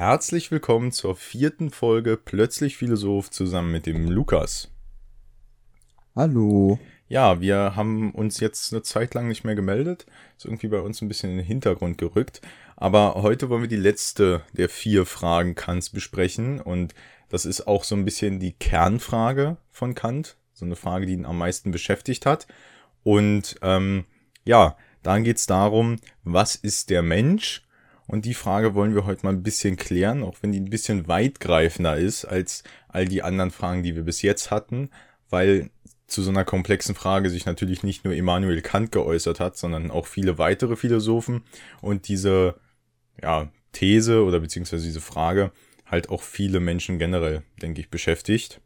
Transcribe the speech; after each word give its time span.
herzlich 0.00 0.50
willkommen 0.50 0.92
zur 0.92 1.14
vierten 1.14 1.68
Folge 1.68 2.16
Plötzlich 2.16 2.78
Philosoph 2.78 3.30
zusammen 3.30 3.70
mit 3.70 3.84
dem 3.84 4.10
Lukas. 4.10 4.70
Hallo. 6.16 6.78
Ja, 7.06 7.42
wir 7.42 7.76
haben 7.76 8.12
uns 8.12 8.40
jetzt 8.40 8.72
eine 8.72 8.80
Zeit 8.80 9.12
lang 9.12 9.28
nicht 9.28 9.44
mehr 9.44 9.54
gemeldet. 9.54 10.06
Ist 10.38 10.46
irgendwie 10.46 10.68
bei 10.68 10.80
uns 10.80 11.02
ein 11.02 11.08
bisschen 11.08 11.32
in 11.32 11.36
den 11.36 11.44
Hintergrund 11.44 11.98
gerückt. 11.98 12.40
Aber 12.76 13.16
heute 13.16 13.50
wollen 13.50 13.60
wir 13.60 13.68
die 13.68 13.76
letzte 13.76 14.40
der 14.54 14.70
vier 14.70 15.04
Fragen 15.04 15.54
Kants 15.54 15.90
besprechen. 15.90 16.62
Und 16.62 16.94
das 17.28 17.44
ist 17.44 17.66
auch 17.66 17.84
so 17.84 17.94
ein 17.94 18.06
bisschen 18.06 18.40
die 18.40 18.52
Kernfrage 18.52 19.58
von 19.70 19.94
Kant. 19.94 20.38
So 20.54 20.64
eine 20.64 20.76
Frage, 20.76 21.04
die 21.04 21.12
ihn 21.12 21.26
am 21.26 21.36
meisten 21.36 21.72
beschäftigt 21.72 22.24
hat. 22.24 22.46
Und 23.02 23.56
ähm, 23.60 24.06
ja, 24.46 24.78
dann 25.02 25.24
geht 25.24 25.36
es 25.36 25.44
darum, 25.44 25.96
was 26.24 26.56
ist 26.56 26.88
der 26.88 27.02
Mensch? 27.02 27.66
Und 28.10 28.24
die 28.24 28.34
Frage 28.34 28.74
wollen 28.74 28.96
wir 28.96 29.06
heute 29.06 29.24
mal 29.24 29.32
ein 29.32 29.44
bisschen 29.44 29.76
klären, 29.76 30.24
auch 30.24 30.38
wenn 30.40 30.50
die 30.50 30.58
ein 30.58 30.68
bisschen 30.68 31.06
weitgreifender 31.06 31.96
ist 31.96 32.24
als 32.24 32.64
all 32.88 33.04
die 33.04 33.22
anderen 33.22 33.52
Fragen, 33.52 33.84
die 33.84 33.94
wir 33.94 34.02
bis 34.02 34.20
jetzt 34.20 34.50
hatten, 34.50 34.90
weil 35.28 35.70
zu 36.08 36.20
so 36.22 36.30
einer 36.30 36.44
komplexen 36.44 36.96
Frage 36.96 37.30
sich 37.30 37.46
natürlich 37.46 37.84
nicht 37.84 38.04
nur 38.04 38.12
Immanuel 38.12 38.62
Kant 38.62 38.90
geäußert 38.90 39.38
hat, 39.38 39.56
sondern 39.56 39.92
auch 39.92 40.08
viele 40.08 40.38
weitere 40.38 40.74
Philosophen 40.74 41.44
und 41.82 42.08
diese 42.08 42.56
ja, 43.22 43.48
These 43.70 44.24
oder 44.24 44.40
beziehungsweise 44.40 44.84
diese 44.84 45.00
Frage 45.00 45.52
halt 45.86 46.08
auch 46.08 46.22
viele 46.22 46.58
Menschen 46.58 46.98
generell, 46.98 47.44
denke 47.62 47.80
ich, 47.80 47.90
beschäftigt. 47.90 48.60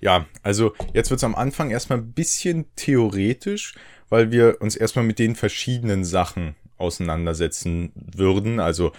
Ja, 0.00 0.26
also 0.42 0.74
jetzt 0.92 1.08
wird 1.08 1.16
es 1.16 1.24
am 1.24 1.34
Anfang 1.34 1.70
erstmal 1.70 2.00
ein 2.00 2.12
bisschen 2.12 2.66
theoretisch, 2.76 3.74
weil 4.10 4.30
wir 4.30 4.60
uns 4.60 4.76
erstmal 4.76 5.06
mit 5.06 5.18
den 5.18 5.34
verschiedenen 5.34 6.04
Sachen 6.04 6.56
auseinandersetzen 6.82 7.92
würden. 7.94 8.60
Also 8.60 8.92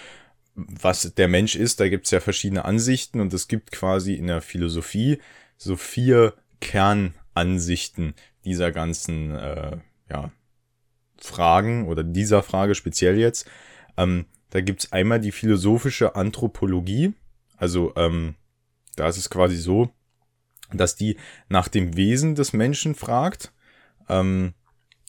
was 0.56 1.14
der 1.16 1.28
Mensch 1.28 1.56
ist, 1.56 1.80
da 1.80 1.90
gibt 1.90 2.06
es 2.06 2.12
ja 2.12 2.20
verschiedene 2.20 2.66
Ansichten 2.66 3.20
und 3.20 3.34
es 3.34 3.48
gibt 3.48 3.72
quasi 3.72 4.14
in 4.14 4.28
der 4.28 4.42
Philosophie 4.42 5.20
so 5.58 5.76
vier 5.76 6.34
Kernansichten 6.62 8.14
dieser 8.46 8.72
ganzen 8.72 9.36
äh, 9.36 9.78
ja, 10.10 10.32
Fragen 11.18 11.88
oder 11.88 12.04
dieser 12.04 12.44
Frage 12.44 12.76
speziell 12.76 13.18
jetzt. 13.18 13.50
Ähm, 13.98 14.26
da 14.50 14.62
gibt 14.62 14.84
es 14.84 14.92
einmal 14.92 15.20
die 15.20 15.32
philosophische 15.32 16.16
Anthropologie. 16.16 17.14
Also 17.58 17.94
ähm, 17.96 18.36
da 18.96 19.08
ist 19.08 19.18
es 19.18 19.30
quasi 19.30 19.58
so, 19.58 19.90
dass 20.72 20.96
die 20.96 21.18
nach 21.50 21.68
dem 21.68 21.96
Wesen 21.96 22.36
des 22.36 22.54
Menschen 22.54 22.94
fragt 22.94 23.52
ähm, 24.10 24.54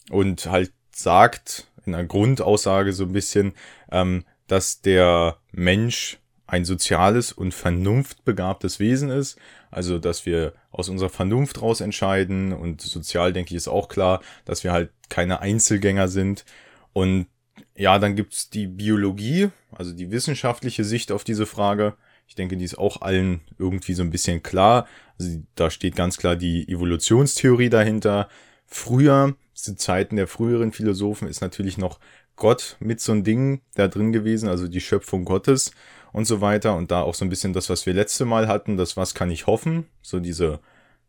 und 0.09 0.47
halt 0.47 0.73
sagt, 0.91 1.67
in 1.85 1.95
einer 1.95 2.07
Grundaussage 2.07 2.93
so 2.93 3.03
ein 3.03 3.13
bisschen, 3.13 3.53
ähm, 3.91 4.25
dass 4.47 4.81
der 4.81 5.37
Mensch 5.51 6.19
ein 6.47 6.65
soziales 6.65 7.31
und 7.31 7.53
vernunftbegabtes 7.53 8.79
Wesen 8.79 9.09
ist. 9.09 9.37
Also, 9.71 9.97
dass 9.97 10.25
wir 10.25 10.53
aus 10.71 10.89
unserer 10.89 11.09
Vernunft 11.09 11.61
raus 11.61 11.81
entscheiden 11.81 12.53
und 12.53 12.81
sozial, 12.81 13.33
denke 13.33 13.51
ich, 13.51 13.57
ist 13.57 13.67
auch 13.67 13.87
klar, 13.87 14.21
dass 14.45 14.63
wir 14.63 14.71
halt 14.71 14.91
keine 15.09 15.39
Einzelgänger 15.39 16.07
sind. 16.07 16.45
Und 16.93 17.27
ja, 17.75 17.99
dann 17.99 18.15
gibt's 18.15 18.49
die 18.49 18.67
Biologie, 18.67 19.49
also 19.71 19.91
die 19.91 20.11
wissenschaftliche 20.11 20.83
Sicht 20.83 21.11
auf 21.11 21.23
diese 21.23 21.45
Frage. 21.45 21.95
Ich 22.27 22.35
denke, 22.35 22.57
die 22.57 22.65
ist 22.65 22.77
auch 22.77 23.01
allen 23.01 23.41
irgendwie 23.59 23.93
so 23.93 24.03
ein 24.03 24.11
bisschen 24.11 24.41
klar. 24.43 24.87
Also 25.19 25.41
da 25.55 25.69
steht 25.69 25.95
ganz 25.95 26.17
klar 26.17 26.35
die 26.35 26.67
Evolutionstheorie 26.67 27.69
dahinter. 27.69 28.29
Früher 28.65 29.35
zu 29.53 29.75
Zeiten 29.75 30.15
der 30.15 30.27
früheren 30.27 30.71
Philosophen 30.71 31.27
ist 31.27 31.41
natürlich 31.41 31.77
noch 31.77 31.99
Gott 32.35 32.75
mit 32.79 32.99
so 32.99 33.13
ein 33.13 33.23
Ding 33.23 33.61
da 33.75 33.87
drin 33.87 34.11
gewesen, 34.11 34.49
also 34.49 34.67
die 34.67 34.81
Schöpfung 34.81 35.23
Gottes 35.23 35.71
und 36.11 36.25
so 36.25 36.41
weiter. 36.41 36.75
Und 36.75 36.91
da 36.91 37.01
auch 37.01 37.15
so 37.15 37.25
ein 37.25 37.29
bisschen 37.29 37.53
das, 37.53 37.69
was 37.69 37.85
wir 37.85 37.93
letzte 37.93 38.25
Mal 38.25 38.47
hatten, 38.47 38.77
das 38.77 38.97
Was 38.97 39.13
kann 39.13 39.31
ich 39.31 39.47
hoffen, 39.47 39.85
so 40.01 40.19
diese 40.19 40.59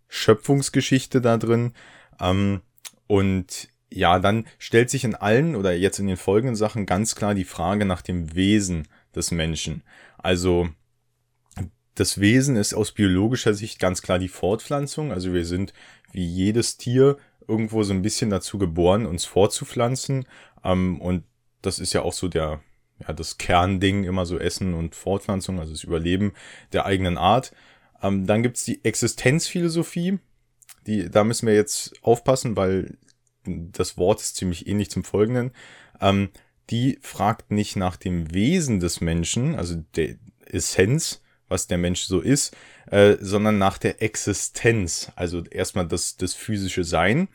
Schöpfungsgeschichte 0.09 1.21
da 1.21 1.37
drin. 1.37 1.73
Ähm, 2.21 2.61
und 3.07 3.69
ja, 3.91 4.19
dann 4.19 4.47
stellt 4.59 4.91
sich 4.91 5.05
in 5.05 5.15
allen 5.15 5.57
oder 5.57 5.73
jetzt 5.75 5.99
in 5.99 6.07
den 6.07 6.17
folgenden 6.17 6.57
Sachen 6.57 6.87
ganz 6.87 7.15
klar 7.15 7.35
die 7.35 7.45
Frage 7.45 7.85
nach 7.85 8.03
dem 8.03 8.35
Wesen 8.35 8.89
des 9.15 9.31
Menschen. 9.31 9.83
Also 10.19 10.69
das 11.95 12.21
Wesen 12.21 12.57
ist 12.57 12.75
aus 12.75 12.93
biologischer 12.93 13.55
Sicht 13.55 13.79
ganz 13.79 14.03
klar 14.03 14.19
die 14.19 14.29
Fortpflanzung. 14.29 15.13
Also 15.13 15.33
wir 15.33 15.45
sind 15.45 15.73
wie 16.13 16.27
jedes 16.27 16.77
Tier 16.77 17.17
irgendwo 17.49 17.83
so 17.83 17.93
ein 17.93 18.03
bisschen 18.03 18.31
dazu 18.31 18.59
geboren, 18.59 19.07
uns 19.07 19.25
fortzupflanzen. 19.25 20.27
Ähm, 20.65 21.01
und 21.01 21.25
das 21.63 21.79
ist 21.79 21.93
ja 21.93 22.03
auch 22.03 22.13
so 22.13 22.29
der, 22.29 22.61
ja, 23.01 23.13
das 23.13 23.39
Kernding, 23.39 24.05
immer 24.05 24.27
so 24.27 24.39
Essen 24.39 24.75
und 24.75 24.95
Fortpflanzung, 24.95 25.59
also 25.59 25.73
das 25.73 25.85
Überleben 25.85 26.33
der 26.73 26.87
eigenen 26.87 27.19
Art. 27.19 27.53
Ähm, 28.03 28.27
dann 28.27 28.43
gibt's 28.43 28.65
die 28.65 28.85
Existenzphilosophie. 28.85 30.19
Die, 30.87 31.11
da 31.11 31.25
müssen 31.25 31.47
wir 31.47 31.55
jetzt 31.55 31.95
aufpassen, 32.03 32.57
weil 32.57 32.97
das 33.45 33.97
Wort 33.97 34.21
ist 34.21 34.37
ziemlich 34.37 34.67
ähnlich 34.67 34.91
zum 34.91 35.05
folgenden. 35.05 35.53
Ähm, 36.01 36.31
die 36.71 36.99
fragt 37.01 37.51
nicht 37.51 37.77
nach 37.77 37.97
dem 37.97 38.35
Wesen 38.35 38.81
des 38.81 39.01
Menschen, 39.01 39.55
also 39.55 39.77
der 39.95 40.17
Essenz, 40.47 41.23
was 41.49 41.67
der 41.67 41.79
Mensch 41.79 42.03
so 42.03 42.21
ist, 42.21 42.57
äh, 42.91 43.17
sondern 43.21 43.59
nach 43.59 43.79
der 43.79 44.03
Existenz. 44.03 45.13
Also 45.17 45.45
erstmal 45.45 45.87
das, 45.87 46.17
das 46.17 46.35
physische 46.35 46.85
Sein. 46.85 47.29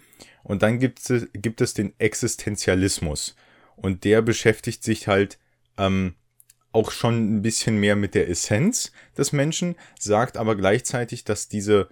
Und 0.44 0.64
dann 0.64 0.80
gibt 0.80 1.10
es, 1.10 1.28
gibt 1.34 1.62
es 1.62 1.74
den 1.74 1.94
Existenzialismus. 2.00 3.36
Und 3.76 4.04
der 4.04 4.22
beschäftigt 4.22 4.84
sich 4.84 5.08
halt 5.08 5.40
ähm, 5.78 6.16
auch 6.72 6.92
schon 6.92 7.38
ein 7.38 7.42
bisschen 7.42 7.78
mehr 7.78 7.96
mit 7.96 8.16
der 8.16 8.30
Essenz 8.30 8.92
des 9.18 9.32
Menschen, 9.32 9.76
sagt 10.00 10.38
aber 10.38 10.56
gleichzeitig, 10.56 11.24
dass 11.24 11.48
diese 11.48 11.90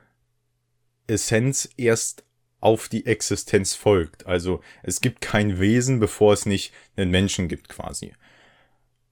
Essenz 1.07 1.69
erst 1.77 2.23
auf 2.61 2.89
die 2.89 3.05
Existenz 3.05 3.73
folgt. 3.73 4.25
Also 4.25 4.61
es 4.83 5.01
gibt 5.01 5.21
kein 5.21 5.59
Wesen, 5.59 5.99
bevor 5.99 6.33
es 6.33 6.45
nicht 6.45 6.73
einen 6.95 7.11
Menschen 7.11 7.47
gibt 7.47 7.69
quasi. 7.69 8.13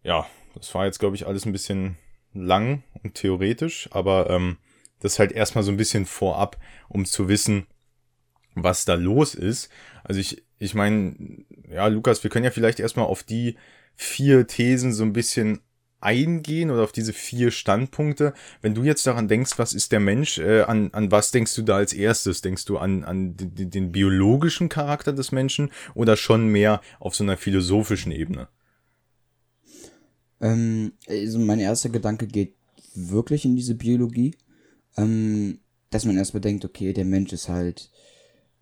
Ja, 0.03 0.27
das 0.55 0.73
war 0.75 0.85
jetzt, 0.85 0.99
glaube 0.99 1.15
ich, 1.15 1.27
alles 1.27 1.45
ein 1.45 1.51
bisschen 1.51 1.97
lang 2.41 2.83
und 3.03 3.15
theoretisch, 3.15 3.89
aber 3.91 4.29
ähm, 4.29 4.57
das 4.99 5.19
halt 5.19 5.31
erstmal 5.31 5.63
so 5.63 5.71
ein 5.71 5.77
bisschen 5.77 6.05
vorab, 6.05 6.57
um 6.89 7.05
zu 7.05 7.27
wissen, 7.27 7.67
was 8.55 8.85
da 8.85 8.95
los 8.95 9.35
ist. 9.35 9.69
Also 10.03 10.19
ich, 10.19 10.43
ich 10.57 10.73
meine, 10.73 11.45
ja, 11.69 11.87
Lukas, 11.87 12.23
wir 12.23 12.29
können 12.29 12.45
ja 12.45 12.51
vielleicht 12.51 12.79
erstmal 12.79 13.05
auf 13.05 13.23
die 13.23 13.57
vier 13.95 14.47
Thesen 14.47 14.93
so 14.93 15.03
ein 15.03 15.13
bisschen 15.13 15.61
eingehen 15.99 16.69
oder 16.69 16.83
auf 16.83 16.91
diese 16.91 17.13
vier 17.13 17.51
Standpunkte. 17.51 18.33
Wenn 18.61 18.75
du 18.75 18.83
jetzt 18.83 19.05
daran 19.07 19.27
denkst, 19.27 19.57
was 19.57 19.73
ist 19.73 19.91
der 19.91 19.99
Mensch, 19.99 20.37
äh, 20.37 20.61
an, 20.61 20.91
an 20.93 21.11
was 21.11 21.31
denkst 21.31 21.55
du 21.55 21.63
da 21.63 21.77
als 21.77 21.93
erstes? 21.93 22.41
Denkst 22.41 22.65
du 22.65 22.77
an, 22.77 23.03
an 23.03 23.35
den, 23.35 23.71
den 23.71 23.91
biologischen 23.91 24.69
Charakter 24.69 25.13
des 25.13 25.31
Menschen 25.31 25.71
oder 25.95 26.15
schon 26.15 26.47
mehr 26.47 26.81
auf 26.99 27.15
so 27.15 27.23
einer 27.23 27.37
philosophischen 27.37 28.11
Ebene? 28.11 28.47
Ähm, 30.41 30.93
also 31.07 31.39
mein 31.39 31.59
erster 31.59 31.89
Gedanke 31.89 32.27
geht 32.27 32.55
wirklich 32.93 33.45
in 33.45 33.55
diese 33.55 33.75
Biologie, 33.75 34.35
ähm, 34.97 35.59
dass 35.89 36.05
man 36.05 36.17
erstmal 36.17 36.41
denkt, 36.41 36.65
okay, 36.65 36.93
der 36.93 37.05
Mensch 37.05 37.33
ist 37.33 37.49
halt 37.49 37.91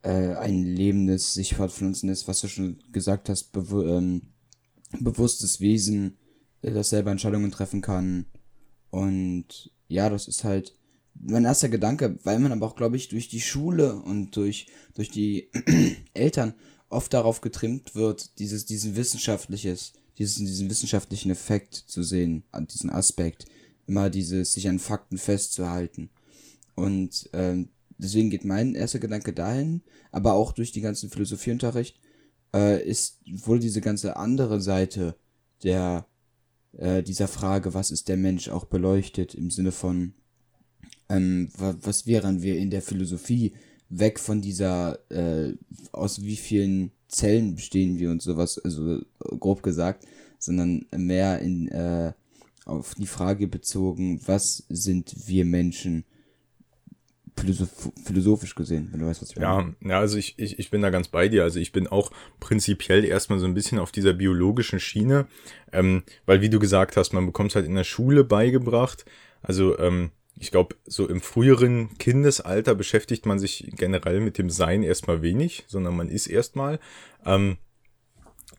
äh, 0.04 0.36
ein 0.36 0.64
lebendes, 0.64 1.34
sich 1.34 1.56
fortpflanzendes, 1.56 2.28
was 2.28 2.42
du 2.42 2.48
schon 2.48 2.80
gesagt 2.92 3.30
hast, 3.30 3.52
bewu 3.52 3.82
ähm, 3.84 4.22
bewusstes 5.00 5.60
Wesen, 5.60 6.18
äh, 6.62 6.72
das 6.72 6.90
selber 6.90 7.12
Entscheidungen 7.12 7.52
treffen 7.52 7.82
kann. 7.82 8.28
Und 8.90 9.72
ja, 9.88 10.10
das 10.10 10.28
ist 10.28 10.44
halt 10.44 10.78
mein 11.14 11.46
erster 11.46 11.70
Gedanke, 11.70 12.20
weil 12.24 12.40
man 12.40 12.52
aber 12.52 12.68
auch, 12.68 12.76
glaube 12.76 12.98
ich, 12.98 13.08
durch 13.10 13.30
die 13.30 13.42
Schule 13.42 13.96
und 13.96 14.36
durch, 14.36 14.68
durch 14.94 15.10
die 15.10 15.50
Eltern 16.14 16.54
oft 16.90 17.14
darauf 17.14 17.42
getrimmt 17.42 17.96
wird, 17.96 18.38
dieses, 18.40 18.66
diesen 18.66 18.96
wissenschaftliches, 18.96 19.94
diesen, 20.18 20.46
diesen 20.46 20.70
wissenschaftlichen 20.70 21.32
Effekt 21.32 21.76
zu 21.76 22.04
sehen, 22.04 22.44
an 22.52 22.68
diesen 22.68 22.90
Aspekt, 22.90 23.46
immer 23.88 24.10
dieses, 24.10 24.54
sich 24.54 24.68
an 24.68 24.80
Fakten 24.80 25.18
festzuhalten. 25.18 26.10
Und 26.76 27.30
ähm, 27.34 27.70
deswegen 27.98 28.30
geht 28.30 28.46
mein 28.46 28.76
erster 28.76 29.00
Gedanke 29.00 29.34
dahin, 29.34 29.82
aber 30.12 30.34
auch 30.34 30.52
durch 30.52 30.72
die 30.72 30.82
ganzen 30.82 31.10
Philosophieunterricht 31.10 32.00
äh, 32.54 32.84
ist 32.88 33.20
wohl 33.26 33.60
diese 33.60 33.82
ganze 33.82 34.18
andere 34.18 34.62
Seite 34.62 35.16
der 35.64 36.08
äh, 36.78 37.04
dieser 37.04 37.28
Frage, 37.28 37.74
was 37.74 37.92
ist 37.92 38.10
der 38.10 38.18
Mensch, 38.18 38.50
auch 38.50 38.66
beleuchtet 38.66 39.34
im 39.34 39.50
Sinne 39.50 39.72
von 39.72 40.14
ähm, 41.08 41.50
was 41.58 42.08
wären 42.08 42.42
wir 42.42 42.58
in 42.58 42.70
der 42.70 42.82
Philosophie 42.82 43.54
weg 43.90 44.20
von 44.20 44.42
dieser 44.42 45.00
äh, 45.12 45.54
aus 45.92 46.22
wie 46.22 46.36
vielen 46.36 46.92
Zellen 47.08 47.56
bestehen 47.56 48.00
wir 48.00 48.12
und 48.12 48.22
sowas, 48.22 48.60
also 48.60 49.02
grob 49.20 49.64
gesagt, 49.64 50.06
sondern 50.40 50.86
mehr 50.96 51.40
in 51.40 51.68
äh, 51.70 52.14
auf 52.66 52.96
die 52.96 53.08
Frage 53.08 53.48
bezogen, 53.48 54.20
was 54.26 54.66
sind 54.70 55.14
wir 55.28 55.46
Menschen 55.46 56.04
philosoph 57.38 57.92
philosophisch 58.04 58.56
gesehen, 58.56 58.90
wenn 58.92 59.02
du 59.02 59.08
weißt, 59.08 59.22
was 59.22 59.32
ich 59.32 59.36
meine. 59.36 59.76
Ja, 59.82 59.90
ja, 59.90 60.00
also 60.00 60.18
ich, 60.18 60.36
ich, 60.38 60.58
ich 60.58 60.72
bin 60.72 60.82
da 60.82 60.90
ganz 60.90 61.10
bei 61.10 61.28
dir. 61.28 61.44
Also 61.44 61.60
ich 61.60 61.72
bin 61.72 61.88
auch 61.88 62.12
prinzipiell 62.40 63.04
erstmal 63.04 63.40
so 63.40 63.46
ein 63.46 63.54
bisschen 63.54 63.78
auf 63.78 63.92
dieser 63.92 64.14
biologischen 64.14 64.80
Schiene, 64.80 65.28
ähm, 65.72 66.04
weil 66.26 66.42
wie 66.42 66.50
du 66.50 66.60
gesagt 66.60 66.98
hast, 66.98 67.14
man 67.14 67.26
bekommt 67.26 67.52
es 67.52 67.56
halt 67.56 67.66
in 67.66 67.76
der 67.76 67.84
Schule 67.84 68.24
beigebracht. 68.24 69.06
Also 69.42 69.78
ähm, 69.80 70.12
ich 70.38 70.52
glaube, 70.52 70.76
so 70.86 71.08
im 71.08 71.22
früheren 71.22 71.98
Kindesalter 71.98 72.76
beschäftigt 72.76 73.26
man 73.26 73.40
sich 73.40 73.72
generell 73.76 74.20
mit 74.20 74.38
dem 74.38 74.50
Sein 74.50 74.84
erstmal 74.84 75.22
wenig, 75.22 75.64
sondern 75.68 75.96
man 75.96 76.10
ist 76.10 76.28
erstmal. 76.28 76.80
Ähm, 77.26 77.58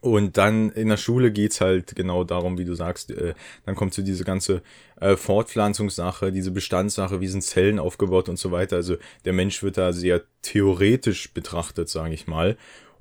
und 0.00 0.36
dann 0.36 0.70
in 0.70 0.88
der 0.88 0.96
Schule 0.96 1.32
geht's 1.32 1.60
halt 1.60 1.96
genau 1.96 2.24
darum, 2.24 2.58
wie 2.58 2.64
du 2.64 2.74
sagst, 2.74 3.10
äh, 3.10 3.34
dann 3.64 3.74
kommt 3.74 3.92
so 3.92 4.02
diese 4.02 4.24
ganze 4.24 4.62
äh, 5.00 5.16
Fortpflanzungssache, 5.16 6.32
diese 6.32 6.50
Bestandssache, 6.50 7.20
wie 7.20 7.28
sind 7.28 7.42
Zellen 7.42 7.78
aufgebaut 7.78 8.28
und 8.28 8.38
so 8.38 8.52
weiter. 8.52 8.76
Also 8.76 8.96
der 9.24 9.32
Mensch 9.32 9.62
wird 9.62 9.78
da 9.78 9.92
sehr 9.92 10.22
theoretisch 10.42 11.32
betrachtet, 11.32 11.88
sage 11.88 12.14
ich 12.14 12.26
mal. 12.26 12.56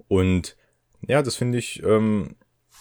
Und 0.08 0.58
ja, 1.08 1.22
das 1.22 1.36
finde 1.36 1.60
ich, 1.60 1.84
ähm, 1.84 2.36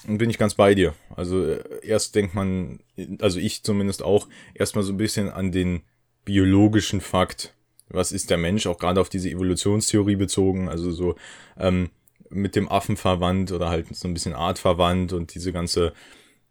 bin 0.07 0.31
ich 0.31 0.39
ganz 0.39 0.55
bei 0.55 0.75
dir. 0.75 0.95
Also 1.15 1.45
äh, 1.45 1.63
erst 1.83 2.15
denkt 2.15 2.35
man, 2.35 2.81
also 3.21 3.39
ich 3.39 3.63
zumindest 3.63 4.03
auch, 4.03 4.29
erstmal 4.55 4.85
so 4.85 4.93
ein 4.93 4.99
bisschen 4.99 5.31
an 5.31 5.53
den 5.53 5.83
biologischen 6.25 7.01
Fakt. 7.01 7.55
Was 7.89 8.13
ist 8.13 8.31
der 8.31 8.39
Mensch, 8.39 8.67
auch 8.67 8.79
gerade 8.79 9.01
auf 9.01 9.09
diese 9.09 9.31
Evolutionstheorie 9.31 10.17
bezogen, 10.17 10.69
also 10.69 10.91
so, 10.91 11.17
ähm, 11.59 11.91
mit 12.31 12.57
dem 12.57 12.69
Affen 12.69 12.97
verwandt 12.97 13.53
oder 13.53 13.69
halt 13.69 13.95
so 13.95 14.09
ein 14.09 14.15
bisschen 14.15 14.35
artverwandt 14.35 15.13
und 15.13 15.35
diese 15.35 15.53
ganze 15.53 15.93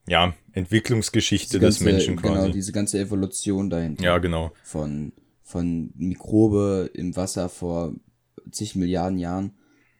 ja, 0.07 0.33
Entwicklungsgeschichte 0.51 1.59
ganze, 1.59 1.79
des 1.79 1.91
Menschen 1.91 2.15
quasi. 2.17 2.33
Genau, 2.33 2.53
diese 2.53 2.71
ganze 2.71 2.99
Evolution 2.99 3.69
dahinter. 3.69 4.03
Ja, 4.03 4.17
genau. 4.17 4.51
Von, 4.63 5.13
von 5.43 5.91
Mikrobe 5.95 6.89
im 6.93 7.15
Wasser 7.15 7.49
vor 7.49 7.93
zig 8.51 8.75
Milliarden 8.75 9.17
Jahren 9.17 9.53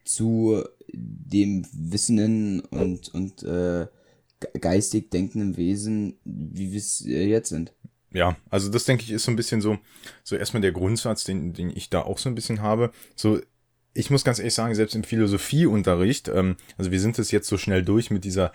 zu 0.04 0.64
dem 0.94 1.66
wissenden 1.74 2.62
und, 2.62 3.14
und 3.14 3.44
äh, 3.44 3.88
geistig 4.60 5.10
denkenden 5.10 5.58
Wesen, 5.58 6.18
wie 6.24 6.72
wir 6.72 6.80
es 6.80 7.04
jetzt 7.06 7.50
sind. 7.50 7.74
Ja, 8.12 8.38
also 8.50 8.70
das 8.70 8.86
denke 8.86 9.04
ich 9.04 9.12
ist 9.12 9.24
so 9.24 9.32
ein 9.32 9.36
bisschen 9.36 9.62
so, 9.62 9.80
so 10.24 10.36
erstmal 10.36 10.62
der 10.62 10.72
Grundsatz, 10.72 11.24
den, 11.24 11.54
den 11.54 11.72
ich 11.76 11.90
da 11.90 12.02
auch 12.02 12.20
so 12.20 12.30
ein 12.30 12.36
bisschen 12.36 12.62
habe. 12.62 12.92
So, 13.16 13.40
ich 13.96 14.10
muss 14.10 14.24
ganz 14.24 14.40
ehrlich 14.40 14.54
sagen, 14.54 14.76
selbst 14.76 14.96
im 14.96 15.04
Philosophieunterricht, 15.04 16.28
ähm, 16.28 16.56
also 16.78 16.92
wir 16.92 17.00
sind 17.00 17.18
es 17.18 17.32
jetzt 17.32 17.48
so 17.48 17.58
schnell 17.58 17.84
durch 17.84 18.12
mit 18.12 18.24
dieser 18.24 18.52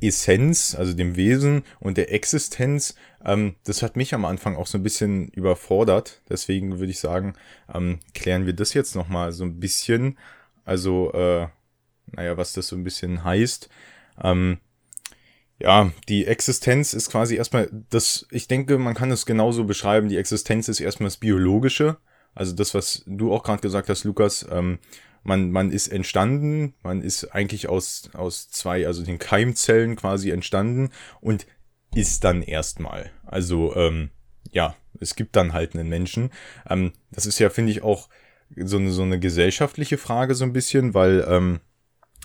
Essenz, 0.00 0.74
also 0.74 0.92
dem 0.92 1.16
Wesen 1.16 1.62
und 1.80 1.96
der 1.96 2.12
Existenz, 2.12 2.94
ähm, 3.24 3.54
das 3.64 3.82
hat 3.82 3.96
mich 3.96 4.14
am 4.14 4.24
Anfang 4.24 4.56
auch 4.56 4.66
so 4.66 4.78
ein 4.78 4.82
bisschen 4.82 5.28
überfordert. 5.28 6.20
Deswegen 6.28 6.78
würde 6.78 6.90
ich 6.90 7.00
sagen, 7.00 7.34
ähm, 7.72 8.00
klären 8.14 8.46
wir 8.46 8.54
das 8.54 8.74
jetzt 8.74 8.94
nochmal 8.94 9.32
so 9.32 9.44
ein 9.44 9.58
bisschen. 9.58 10.18
Also, 10.64 11.12
äh, 11.12 11.48
naja, 12.06 12.36
was 12.36 12.52
das 12.52 12.68
so 12.68 12.76
ein 12.76 12.84
bisschen 12.84 13.24
heißt. 13.24 13.68
Ähm, 14.22 14.58
ja, 15.58 15.92
die 16.08 16.26
Existenz 16.26 16.92
ist 16.92 17.10
quasi 17.10 17.36
erstmal 17.36 17.70
das, 17.90 18.26
ich 18.30 18.48
denke, 18.48 18.78
man 18.78 18.94
kann 18.94 19.10
es 19.10 19.26
genauso 19.26 19.64
beschreiben, 19.64 20.08
die 20.08 20.16
Existenz 20.16 20.68
ist 20.68 20.80
erstmal 20.80 21.08
das 21.08 21.18
Biologische 21.18 21.98
also 22.34 22.54
das, 22.54 22.74
was 22.74 23.02
du 23.06 23.32
auch 23.32 23.42
gerade 23.42 23.60
gesagt 23.60 23.88
hast, 23.88 24.04
Lukas, 24.04 24.46
ähm, 24.50 24.78
man, 25.22 25.50
man 25.50 25.70
ist 25.70 25.88
entstanden, 25.88 26.74
man 26.82 27.02
ist 27.02 27.34
eigentlich 27.34 27.68
aus, 27.68 28.10
aus 28.14 28.48
zwei, 28.50 28.86
also 28.86 29.04
den 29.04 29.18
Keimzellen 29.18 29.96
quasi 29.96 30.30
entstanden 30.30 30.90
und 31.20 31.46
ist 31.94 32.24
dann 32.24 32.42
erstmal. 32.42 33.10
Also, 33.24 33.76
ähm, 33.76 34.10
ja, 34.50 34.74
es 34.98 35.14
gibt 35.14 35.36
dann 35.36 35.52
halt 35.52 35.74
einen 35.74 35.88
Menschen. 35.88 36.30
Ähm, 36.68 36.92
das 37.10 37.26
ist 37.26 37.38
ja, 37.38 37.50
finde 37.50 37.72
ich, 37.72 37.82
auch 37.82 38.08
so 38.56 38.78
eine, 38.78 38.90
so 38.90 39.02
eine 39.02 39.20
gesellschaftliche 39.20 39.98
Frage 39.98 40.34
so 40.34 40.44
ein 40.44 40.52
bisschen, 40.52 40.94
weil 40.94 41.24
ähm, 41.28 41.60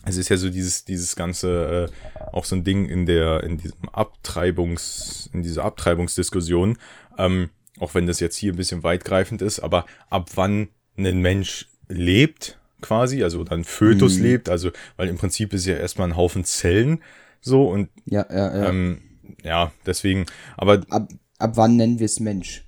es 0.07 0.17
ist 0.17 0.29
ja 0.29 0.37
so 0.37 0.49
dieses, 0.49 0.85
dieses 0.85 1.15
ganze, 1.15 1.89
äh, 1.91 2.25
auch 2.31 2.45
so 2.45 2.55
ein 2.55 2.63
Ding 2.63 2.87
in 2.87 3.05
der, 3.05 3.43
in 3.43 3.57
diesem 3.57 3.89
Abtreibungs, 3.91 5.29
in 5.33 5.43
dieser 5.43 5.65
Abtreibungsdiskussion, 5.65 6.77
ähm, 7.17 7.49
auch 7.79 7.93
wenn 7.93 8.07
das 8.07 8.19
jetzt 8.19 8.37
hier 8.37 8.53
ein 8.53 8.57
bisschen 8.57 8.83
weitgreifend 8.83 9.41
ist, 9.41 9.59
aber 9.59 9.85
ab 10.09 10.29
wann 10.35 10.69
ein 10.97 11.21
Mensch 11.21 11.67
lebt, 11.89 12.57
quasi, 12.81 13.23
also 13.23 13.43
dann 13.43 13.63
Fötus 13.63 14.17
mhm. 14.17 14.23
lebt, 14.23 14.49
also, 14.49 14.71
weil 14.95 15.09
im 15.09 15.17
Prinzip 15.17 15.53
ist 15.53 15.65
ja 15.65 15.75
erstmal 15.75 16.09
ein 16.09 16.15
Haufen 16.15 16.43
Zellen 16.43 17.03
so 17.41 17.69
und 17.69 17.89
ja, 18.05 18.25
ja, 18.29 18.57
ja. 18.57 18.69
Ähm, 18.69 19.01
ja 19.43 19.71
deswegen, 19.85 20.25
aber. 20.55 20.83
Ab, 20.89 21.09
ab 21.37 21.51
wann 21.57 21.75
nennen 21.75 21.99
wir 21.99 22.05
es 22.05 22.19
Mensch? 22.19 22.65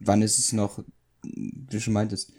Wann 0.00 0.22
ist 0.22 0.38
es 0.38 0.52
noch, 0.52 0.82
wie 1.22 1.66
du 1.70 1.80
schon 1.80 1.92
meintest, 1.92 2.32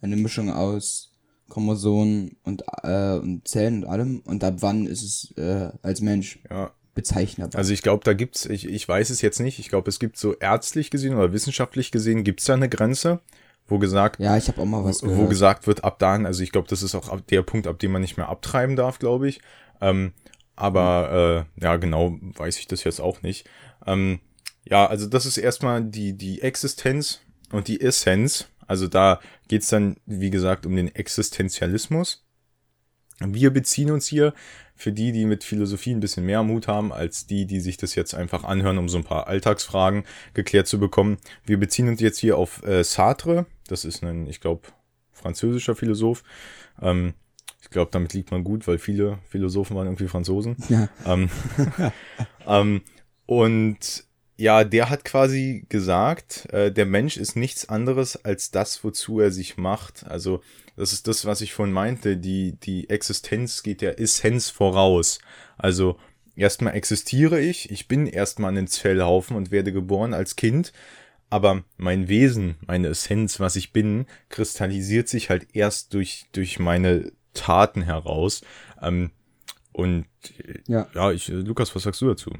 eine 0.00 0.16
Mischung 0.16 0.50
aus 0.50 1.13
Chromosomen 1.48 2.36
und, 2.42 2.64
äh, 2.82 3.14
und 3.14 3.46
Zellen 3.46 3.84
und 3.84 3.90
allem 3.90 4.20
und 4.24 4.42
ab 4.42 4.56
wann 4.60 4.86
ist 4.86 5.02
es 5.02 5.36
äh, 5.36 5.70
als 5.82 6.00
Mensch? 6.00 6.38
Ja, 6.50 6.72
bezeichnbar. 6.94 7.50
Also 7.54 7.72
ich 7.72 7.82
glaube, 7.82 8.04
da 8.04 8.12
gibt's, 8.12 8.46
ich, 8.46 8.68
ich 8.68 8.88
weiß 8.88 9.10
es 9.10 9.20
jetzt 9.20 9.40
nicht, 9.40 9.58
ich 9.58 9.68
glaube, 9.68 9.88
es 9.88 9.98
gibt 9.98 10.16
so 10.16 10.34
ärztlich 10.34 10.90
gesehen 10.90 11.14
oder 11.14 11.32
wissenschaftlich 11.32 11.90
gesehen, 11.90 12.24
gibt's 12.24 12.44
da 12.44 12.54
eine 12.54 12.68
Grenze, 12.68 13.20
wo 13.66 13.78
gesagt, 13.78 14.20
ja, 14.20 14.36
ich 14.36 14.48
habe 14.48 14.60
auch 14.60 14.66
mal 14.66 14.84
was 14.84 15.00
gehört. 15.00 15.18
wo 15.18 15.26
gesagt 15.26 15.66
wird, 15.66 15.84
ab 15.84 15.98
dann, 15.98 16.26
also 16.26 16.42
ich 16.42 16.52
glaube, 16.52 16.68
das 16.68 16.82
ist 16.82 16.94
auch 16.94 17.20
der 17.20 17.42
Punkt, 17.42 17.66
ab 17.66 17.78
dem 17.78 17.92
man 17.92 18.02
nicht 18.02 18.16
mehr 18.16 18.28
abtreiben 18.28 18.76
darf, 18.76 18.98
glaube 18.98 19.28
ich. 19.28 19.40
Ähm, 19.80 20.12
aber 20.56 21.46
äh, 21.58 21.62
ja, 21.62 21.76
genau 21.76 22.18
weiß 22.20 22.58
ich 22.58 22.68
das 22.68 22.84
jetzt 22.84 23.00
auch 23.00 23.22
nicht. 23.22 23.46
Ähm, 23.86 24.20
ja, 24.64 24.86
also 24.86 25.06
das 25.06 25.26
ist 25.26 25.36
erstmal 25.36 25.84
die, 25.84 26.14
die 26.16 26.42
Existenz 26.42 27.20
und 27.50 27.68
die 27.68 27.80
Essenz. 27.80 28.46
Also 28.66 28.88
da 28.88 29.20
geht's 29.48 29.68
dann, 29.68 29.96
wie 30.06 30.30
gesagt, 30.30 30.66
um 30.66 30.76
den 30.76 30.94
Existenzialismus. 30.94 32.24
Wir 33.20 33.50
beziehen 33.50 33.90
uns 33.90 34.06
hier 34.06 34.34
für 34.74 34.92
die, 34.92 35.12
die 35.12 35.24
mit 35.24 35.44
Philosophie 35.44 35.92
ein 35.92 36.00
bisschen 36.00 36.26
mehr 36.26 36.42
Mut 36.42 36.66
haben, 36.66 36.92
als 36.92 37.26
die, 37.26 37.46
die 37.46 37.60
sich 37.60 37.76
das 37.76 37.94
jetzt 37.94 38.14
einfach 38.14 38.42
anhören, 38.44 38.78
um 38.78 38.88
so 38.88 38.98
ein 38.98 39.04
paar 39.04 39.28
Alltagsfragen 39.28 40.04
geklärt 40.34 40.66
zu 40.66 40.80
bekommen. 40.80 41.18
Wir 41.44 41.58
beziehen 41.58 41.88
uns 41.88 42.00
jetzt 42.00 42.18
hier 42.18 42.36
auf 42.36 42.64
äh, 42.64 42.82
Sartre. 42.82 43.46
Das 43.68 43.84
ist 43.84 44.02
ein, 44.02 44.26
ich 44.26 44.40
glaube, 44.40 44.62
französischer 45.12 45.76
Philosoph. 45.76 46.24
Ähm, 46.82 47.14
ich 47.62 47.70
glaube, 47.70 47.90
damit 47.92 48.12
liegt 48.14 48.30
man 48.30 48.44
gut, 48.44 48.66
weil 48.66 48.78
viele 48.78 49.18
Philosophen 49.28 49.76
waren 49.76 49.86
irgendwie 49.86 50.08
Franzosen. 50.08 50.56
Ja. 50.68 50.88
Ähm, 51.06 51.30
ähm, 52.46 52.82
und 53.26 54.04
ja, 54.36 54.64
der 54.64 54.90
hat 54.90 55.04
quasi 55.04 55.64
gesagt, 55.68 56.46
äh, 56.52 56.72
der 56.72 56.86
Mensch 56.86 57.16
ist 57.16 57.36
nichts 57.36 57.68
anderes 57.68 58.24
als 58.24 58.50
das, 58.50 58.82
wozu 58.82 59.20
er 59.20 59.30
sich 59.30 59.56
macht. 59.56 60.04
Also 60.06 60.42
das 60.76 60.92
ist 60.92 61.06
das, 61.06 61.24
was 61.24 61.40
ich 61.40 61.52
vorhin 61.52 61.72
meinte. 61.72 62.16
Die, 62.16 62.56
die 62.60 62.90
Existenz 62.90 63.62
geht 63.62 63.80
der 63.80 64.00
Essenz 64.00 64.50
voraus. 64.50 65.20
Also 65.56 65.98
erstmal 66.34 66.74
existiere 66.74 67.40
ich, 67.40 67.70
ich 67.70 67.86
bin 67.86 68.06
erstmal 68.06 68.56
ein 68.56 68.66
Zellhaufen 68.66 69.36
und 69.36 69.52
werde 69.52 69.72
geboren 69.72 70.14
als 70.14 70.34
Kind. 70.34 70.72
Aber 71.30 71.64
mein 71.76 72.08
Wesen, 72.08 72.56
meine 72.66 72.88
Essenz, 72.88 73.40
was 73.40 73.56
ich 73.56 73.72
bin, 73.72 74.06
kristallisiert 74.28 75.08
sich 75.08 75.30
halt 75.30 75.48
erst 75.52 75.94
durch, 75.94 76.26
durch 76.32 76.58
meine 76.58 77.12
Taten 77.34 77.82
heraus. 77.82 78.42
Ähm, 78.82 79.10
und 79.72 80.06
ja, 80.66 80.88
ja 80.94 81.12
ich, 81.12 81.28
Lukas, 81.28 81.74
was 81.74 81.84
sagst 81.84 82.00
du 82.00 82.06
dazu? 82.06 82.30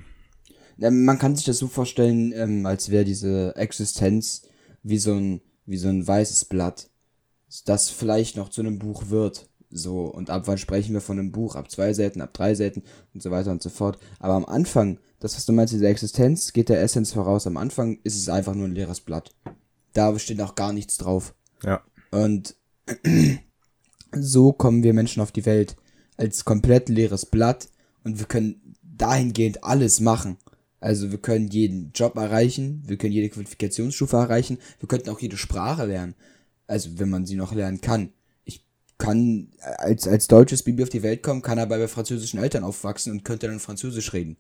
Man 0.76 1.19
kann 1.19 1.37
sich 1.37 1.45
das 1.45 1.59
so 1.59 1.69
vorstellen, 1.69 2.33
ähm, 2.33 2.66
als 2.66 2.90
wäre 2.90 3.04
diese 3.04 3.54
Existenz 3.57 4.43
wie 4.83 4.99
so 4.99 5.14
ein, 5.14 5.40
wie 5.66 5.76
so 5.76 5.88
ein 5.88 6.07
weißes 6.07 6.47
Blatt, 6.47 6.90
das 7.64 7.90
vielleicht 7.90 8.37
noch 8.37 8.49
zu 8.49 8.61
einem 8.61 8.78
Buch 8.78 9.11
wird. 9.11 9.49
So, 9.71 10.04
und 10.04 10.31
ab 10.31 10.43
wann 10.47 10.59
sprechen 10.59 10.95
wir 10.95 11.00
von 11.00 11.19
einem 11.19 11.33
Buch? 11.33 11.57
Ab 11.57 11.71
zwei 11.71 11.93
Seiten, 11.93 12.21
ab 12.21 12.33
drei 12.33 12.54
Seiten 12.54 12.83
und 13.12 13.23
so 13.23 13.31
weiter 13.31 13.50
und 13.50 13.62
so 13.62 13.71
fort. 13.71 13.99
Aber 14.21 14.35
am 14.35 14.45
Anfang, 14.45 14.99
das, 15.19 15.37
was 15.37 15.47
du 15.47 15.52
meinst, 15.52 15.73
diese 15.73 15.88
Existenz, 15.88 16.52
geht 16.52 16.69
der 16.69 16.81
Essenz 16.81 17.12
voraus. 17.12 17.47
Am 17.47 17.57
Anfang 17.57 17.99
ist 18.04 18.16
es 18.16 18.28
einfach 18.28 18.54
nur 18.54 18.69
ein 18.69 18.75
leeres 18.75 19.00
Blatt. 19.00 19.35
Da 19.93 20.16
steht 20.19 20.40
auch 20.40 20.54
gar 20.54 20.73
nichts 20.73 20.97
drauf. 20.97 21.35
Ja. 21.62 21.83
Und 22.11 22.57
so 24.12 24.52
kommen 24.52 24.83
wir 24.83 24.95
Menschen 24.95 25.23
auf 25.23 25.33
die 25.33 25.47
Welt 25.47 25.76
als 26.16 26.45
komplett 26.45 26.88
leeres 26.88 27.26
Blatt 27.26 27.69
und 28.04 28.19
wir 28.19 28.26
können 28.26 28.76
dahingehend 28.83 29.64
alles 29.64 30.00
machen. 30.00 30.37
Also 30.85 31.11
wir 31.11 31.17
können 31.17 31.49
jeden 31.49 31.93
Job 31.95 32.14
erreichen, 32.19 32.83
wir 32.87 32.99
können 32.99 33.14
jede 33.14 33.31
Qualifikationsstufe 33.31 34.19
erreichen, 34.19 34.59
wir 34.81 34.87
könnten 34.87 35.09
auch 35.09 35.19
jede 35.19 35.38
Sprache 35.38 35.87
lernen. 35.87 36.14
Also 36.67 36.99
wenn 36.99 37.09
man 37.09 37.25
sie 37.25 37.37
noch 37.37 37.55
lernen 37.55 37.81
kann. 37.81 38.12
Ich 38.45 38.67
kann 38.99 39.49
als, 39.79 40.07
als 40.07 40.29
deutsches 40.29 40.62
Baby 40.62 40.83
auf 40.83 40.91
die 40.91 41.03
Welt 41.03 41.23
kommen, 41.23 41.41
kann 41.41 41.59
aber 41.59 41.79
bei 41.79 41.88
französischen 41.88 42.38
Eltern 42.38 42.64
aufwachsen 42.64 43.12
und 43.12 43.25
könnte 43.25 43.47
dann 43.47 43.61
Französisch 43.61 44.12
reden. 44.12 44.37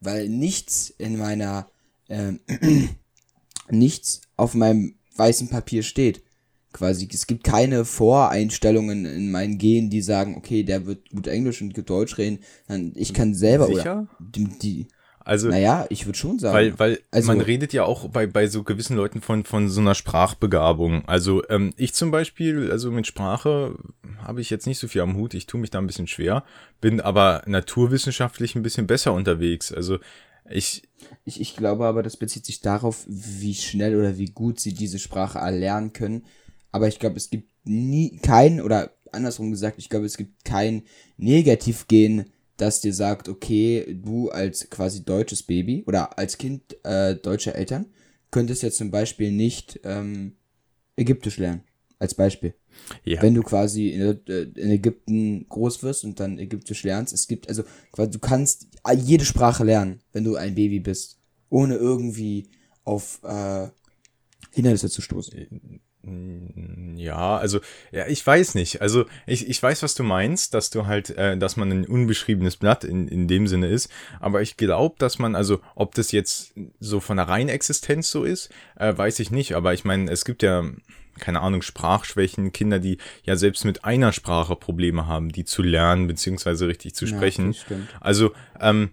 Weil 0.00 0.30
nichts 0.30 0.88
in 0.96 1.18
meiner, 1.18 1.68
äh, 2.08 2.32
nichts 3.68 4.22
auf 4.38 4.54
meinem 4.54 4.94
weißen 5.16 5.50
Papier 5.50 5.82
steht. 5.82 6.22
Quasi, 6.72 7.06
es 7.12 7.26
gibt 7.26 7.44
keine 7.44 7.84
Voreinstellungen 7.84 9.04
in 9.04 9.30
meinen 9.30 9.58
Genen, 9.58 9.90
die 9.90 10.00
sagen, 10.00 10.36
okay, 10.38 10.62
der 10.62 10.86
wird 10.86 11.10
gut 11.10 11.26
Englisch 11.26 11.60
und 11.60 11.74
gut 11.74 11.90
Deutsch 11.90 12.16
reden. 12.16 12.38
Ich 12.94 13.12
kann 13.12 13.34
selber 13.34 13.66
Sicher? 13.66 14.08
oder 14.08 14.30
die, 14.30 14.48
die 14.58 14.88
Also, 15.24 15.48
naja, 15.48 15.86
ich 15.88 16.06
würde 16.06 16.18
schon 16.18 16.38
sagen. 16.38 16.54
weil, 16.54 16.78
weil 16.78 16.98
Also- 17.10 17.28
man 17.28 17.40
redet 17.40 17.72
ja 17.72 17.84
auch 17.84 18.08
bei, 18.08 18.26
bei 18.26 18.46
so 18.48 18.62
gewissen 18.64 18.96
Leuten 18.96 19.20
von, 19.20 19.44
von 19.44 19.68
so 19.68 19.80
einer 19.80 19.94
Sprachbegabung. 19.94 21.04
Also 21.06 21.42
ähm, 21.48 21.72
ich 21.76 21.94
zum 21.94 22.10
Beispiel, 22.10 22.70
also 22.70 22.90
mit 22.90 23.06
Sprache 23.06 23.76
habe 24.22 24.40
ich 24.40 24.50
jetzt 24.50 24.66
nicht 24.66 24.78
so 24.78 24.88
viel 24.88 25.00
am 25.02 25.16
Hut. 25.16 25.34
Ich 25.34 25.46
tue 25.46 25.60
mich 25.60 25.70
da 25.70 25.78
ein 25.78 25.86
bisschen 25.86 26.06
schwer, 26.08 26.44
bin 26.80 27.00
aber 27.00 27.42
naturwissenschaftlich 27.46 28.54
ein 28.56 28.62
bisschen 28.62 28.86
besser 28.86 29.12
unterwegs. 29.12 29.72
Also 29.72 29.98
ich, 30.50 30.82
Ich, 31.24 31.40
ich 31.40 31.56
glaube 31.56 31.86
aber, 31.86 32.02
das 32.02 32.16
bezieht 32.16 32.44
sich 32.44 32.60
darauf, 32.60 33.04
wie 33.06 33.54
schnell 33.54 33.96
oder 33.96 34.18
wie 34.18 34.26
gut 34.30 34.58
sie 34.60 34.74
diese 34.74 34.98
Sprache 34.98 35.38
erlernen 35.38 35.92
können. 35.92 36.24
Aber 36.72 36.88
ich 36.88 36.98
glaube, 36.98 37.16
es 37.16 37.30
gibt 37.30 37.48
nie 37.64 38.18
kein, 38.22 38.60
oder 38.60 38.90
andersrum 39.12 39.50
gesagt, 39.50 39.78
ich 39.78 39.88
glaube, 39.88 40.06
es 40.06 40.16
gibt 40.16 40.44
kein 40.44 40.82
Negativgen, 41.16 42.26
das 42.62 42.80
dir 42.80 42.94
sagt, 42.94 43.28
okay, 43.28 43.98
du 44.00 44.30
als 44.30 44.70
quasi 44.70 45.04
deutsches 45.04 45.42
Baby 45.42 45.82
oder 45.86 46.16
als 46.18 46.38
Kind 46.38 46.76
äh, 46.84 47.16
deutscher 47.16 47.54
Eltern 47.54 47.86
könntest 48.30 48.62
jetzt 48.62 48.78
zum 48.78 48.90
Beispiel 48.90 49.32
nicht 49.32 49.80
ähm, 49.84 50.36
Ägyptisch 50.96 51.38
lernen. 51.38 51.62
Als 51.98 52.14
Beispiel. 52.14 52.54
ja, 53.04 53.22
Wenn 53.22 53.34
du 53.34 53.42
quasi 53.42 53.90
in, 53.90 54.00
äh, 54.00 54.42
in 54.42 54.70
Ägypten 54.70 55.46
groß 55.48 55.82
wirst 55.82 56.04
und 56.04 56.18
dann 56.18 56.38
Ägyptisch 56.38 56.82
lernst, 56.82 57.12
es 57.12 57.28
gibt, 57.28 57.48
also 57.48 57.62
quasi, 57.92 58.10
du 58.10 58.18
kannst 58.18 58.66
jede 59.04 59.24
Sprache 59.24 59.64
lernen, 59.64 60.00
wenn 60.12 60.24
du 60.24 60.36
ein 60.36 60.54
Baby 60.54 60.80
bist, 60.80 61.18
ohne 61.48 61.76
irgendwie 61.76 62.48
auf 62.84 63.20
äh, 63.22 63.68
Hindernisse 64.50 64.90
zu 64.90 65.00
stoßen. 65.00 65.80
Ja, 66.04 67.36
also, 67.36 67.60
ja, 67.92 68.06
ich 68.08 68.26
weiß 68.26 68.54
nicht. 68.56 68.80
Also, 68.82 69.04
ich, 69.26 69.48
ich 69.48 69.62
weiß, 69.62 69.82
was 69.82 69.94
du 69.94 70.02
meinst, 70.02 70.52
dass 70.54 70.70
du 70.70 70.86
halt, 70.86 71.10
äh, 71.10 71.36
dass 71.36 71.56
man 71.56 71.70
ein 71.70 71.86
unbeschriebenes 71.86 72.56
Blatt 72.56 72.82
in, 72.84 73.06
in 73.06 73.28
dem 73.28 73.46
Sinne 73.46 73.68
ist. 73.68 73.88
Aber 74.20 74.42
ich 74.42 74.56
glaube, 74.56 74.96
dass 74.98 75.18
man, 75.18 75.36
also, 75.36 75.60
ob 75.74 75.94
das 75.94 76.10
jetzt 76.10 76.54
so 76.80 76.98
von 77.00 77.18
der 77.18 77.28
reinen 77.28 77.48
Existenz 77.48 78.10
so 78.10 78.24
ist, 78.24 78.50
äh, 78.76 78.96
weiß 78.96 79.20
ich 79.20 79.30
nicht. 79.30 79.54
Aber 79.54 79.74
ich 79.74 79.84
meine, 79.84 80.10
es 80.10 80.24
gibt 80.24 80.42
ja, 80.42 80.64
keine 81.20 81.40
Ahnung, 81.40 81.62
Sprachschwächen, 81.62 82.52
Kinder, 82.52 82.80
die 82.80 82.98
ja 83.22 83.36
selbst 83.36 83.64
mit 83.64 83.84
einer 83.84 84.12
Sprache 84.12 84.56
Probleme 84.56 85.06
haben, 85.06 85.30
die 85.30 85.44
zu 85.44 85.62
lernen, 85.62 86.08
beziehungsweise 86.08 86.66
richtig 86.66 86.94
zu 86.94 87.04
Ja, 87.04 87.16
sprechen. 87.16 87.54
Also, 88.00 88.32
ähm, 88.60 88.90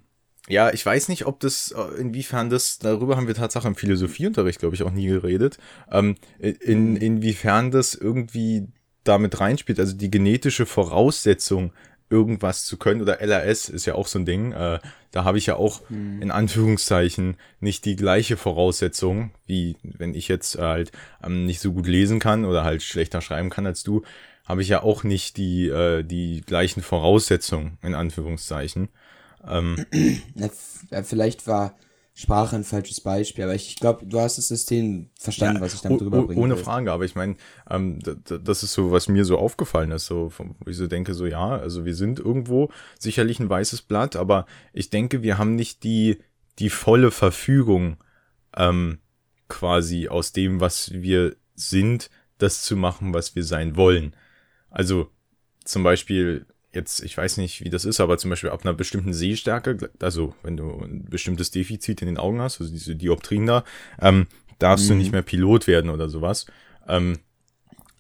ja, 0.48 0.72
ich 0.72 0.86
weiß 0.86 1.10
nicht, 1.10 1.26
ob 1.26 1.40
das, 1.40 1.72
äh, 1.72 2.00
inwiefern 2.00 2.50
das, 2.50 2.80
darüber 2.80 3.18
haben 3.18 3.28
wir 3.28 3.36
tatsächlich 3.36 3.70
im 3.70 3.76
Philosophieunterricht, 3.76 4.60
glaube 4.60 4.76
ich, 4.76 4.84
auch 4.84 4.92
nie 4.92 5.08
geredet, 5.08 5.58
ähm, 5.92 6.16
in, 6.40 6.96
inwiefern 6.96 7.72
das 7.72 7.94
irgendwie 7.94 8.68
damit 9.04 9.40
reinspielt, 9.40 9.80
also 9.80 9.96
die 9.96 10.12
genetische 10.12 10.66
Voraussetzung, 10.66 11.72
irgendwas 12.10 12.66
zu 12.66 12.78
können, 12.78 13.02
oder 13.02 13.22
LRS 13.22 13.70
ist 13.70 13.86
ja 13.86 13.94
auch 13.94 14.08
so 14.08 14.18
ein 14.18 14.26
Ding, 14.26 14.52
äh, 14.52 14.80
da 15.12 15.24
habe 15.24 15.38
ich 15.38 15.46
ja 15.46 15.56
auch 15.56 15.82
in 15.90 16.32
Anführungszeichen 16.32 17.38
nicht 17.60 17.86
die 17.86 17.96
gleiche 17.96 18.38
Voraussetzung, 18.38 19.32
wie 19.46 19.76
wenn 19.84 20.14
ich 20.14 20.28
jetzt 20.28 20.56
äh, 20.56 20.62
halt 20.62 20.92
ähm, 21.24 21.46
nicht 21.46 21.60
so 21.62 21.72
gut 21.72 21.88
lesen 21.88 22.20
kann 22.20 22.46
oder 22.46 22.64
halt 22.64 22.84
schlechter 22.84 23.22
schreiben 23.22 23.50
kann 23.50 23.66
als 23.66 23.84
du, 23.84 24.04
habe 24.46 24.64
ich 24.64 24.70
ja 24.70 24.82
auch 24.82 25.04
nicht 25.04 25.38
die, 25.38 25.68
äh, 25.68 26.04
die 26.04 26.42
gleichen 26.42 26.82
Voraussetzungen, 26.82 27.78
in 27.84 27.94
Anführungszeichen. 27.94 28.90
Ähm, 29.48 29.86
ja, 30.36 31.04
vielleicht 31.04 31.48
war 31.48 31.76
Sprache 32.20 32.58
ein 32.58 32.66
falsches 32.66 33.00
Beispiel, 33.00 33.46
aber 33.46 33.56
ich 33.56 33.78
glaube, 33.78 34.06
du 34.06 34.20
hast 34.20 34.38
das 34.38 34.50
System 34.50 35.10
verstanden, 35.18 35.62
was 35.62 35.74
ich 35.74 35.80
damit 35.80 36.02
drüber 36.02 36.24
bringen 36.24 36.42
Ohne 36.42 36.58
will. 36.58 36.64
Frage, 36.64 36.92
aber 36.92 37.06
ich 37.06 37.16
meine, 37.16 37.38
ähm, 37.70 38.00
das 38.04 38.62
ist 38.62 38.74
so, 38.74 38.92
was 38.92 39.08
mir 39.08 39.24
so 39.24 39.38
aufgefallen 39.38 39.92
ist, 39.92 40.08
so, 40.08 40.30
wo 40.38 40.70
ich 40.70 40.76
so 40.76 40.88
denke, 40.88 41.14
so 41.14 41.26
ja, 41.26 41.48
also 41.52 41.86
wir 41.86 41.96
sind 41.96 42.20
irgendwo 42.20 42.72
sicherlich 43.00 43.40
ein 43.40 43.50
weißes 43.50 43.84
Blatt, 43.84 44.18
aber 44.18 44.46
ich 44.74 44.90
denke, 44.90 45.24
wir 45.24 45.38
haben 45.38 45.56
nicht 45.56 45.84
die, 45.86 46.18
die 46.60 46.70
volle 46.70 47.12
Verfügung 47.12 47.96
ähm, 48.58 49.00
quasi 49.48 50.10
aus 50.10 50.34
dem, 50.34 50.60
was 50.60 50.92
wir 50.92 51.38
sind, 51.56 52.10
das 52.38 52.64
zu 52.64 52.76
machen, 52.76 53.14
was 53.14 53.36
wir 53.36 53.46
sein 53.46 53.78
wollen. 53.78 54.14
Also 54.70 55.10
zum 55.64 55.84
Beispiel 55.84 56.46
jetzt, 56.74 57.02
ich 57.04 57.18
weiß 57.18 57.38
nicht, 57.38 57.64
wie 57.64 57.70
das 57.70 57.86
ist, 57.86 58.00
aber 58.00 58.18
zum 58.18 58.30
Beispiel 58.30 58.50
ab 58.50 58.62
einer 58.64 58.74
bestimmten 58.74 59.14
Sehstärke, 59.14 59.90
also 60.02 60.36
wenn 60.44 60.58
du 60.58 60.70
ein 60.82 61.06
bestimmtes 61.10 61.52
Defizit 61.52 62.02
in 62.02 62.08
den 62.08 62.18
Augen 62.18 62.42
hast, 62.42 62.60
also 62.60 62.72
diese 62.72 62.96
Dioptrien 62.96 63.46
da, 63.46 63.64
ähm, 64.02 64.28
darfst 64.60 64.90
du 64.90 64.94
nicht 64.94 65.12
mehr 65.12 65.22
Pilot 65.22 65.68
werden 65.68 65.90
oder 65.90 66.10
sowas. 66.10 66.46
Ähm, 66.88 67.20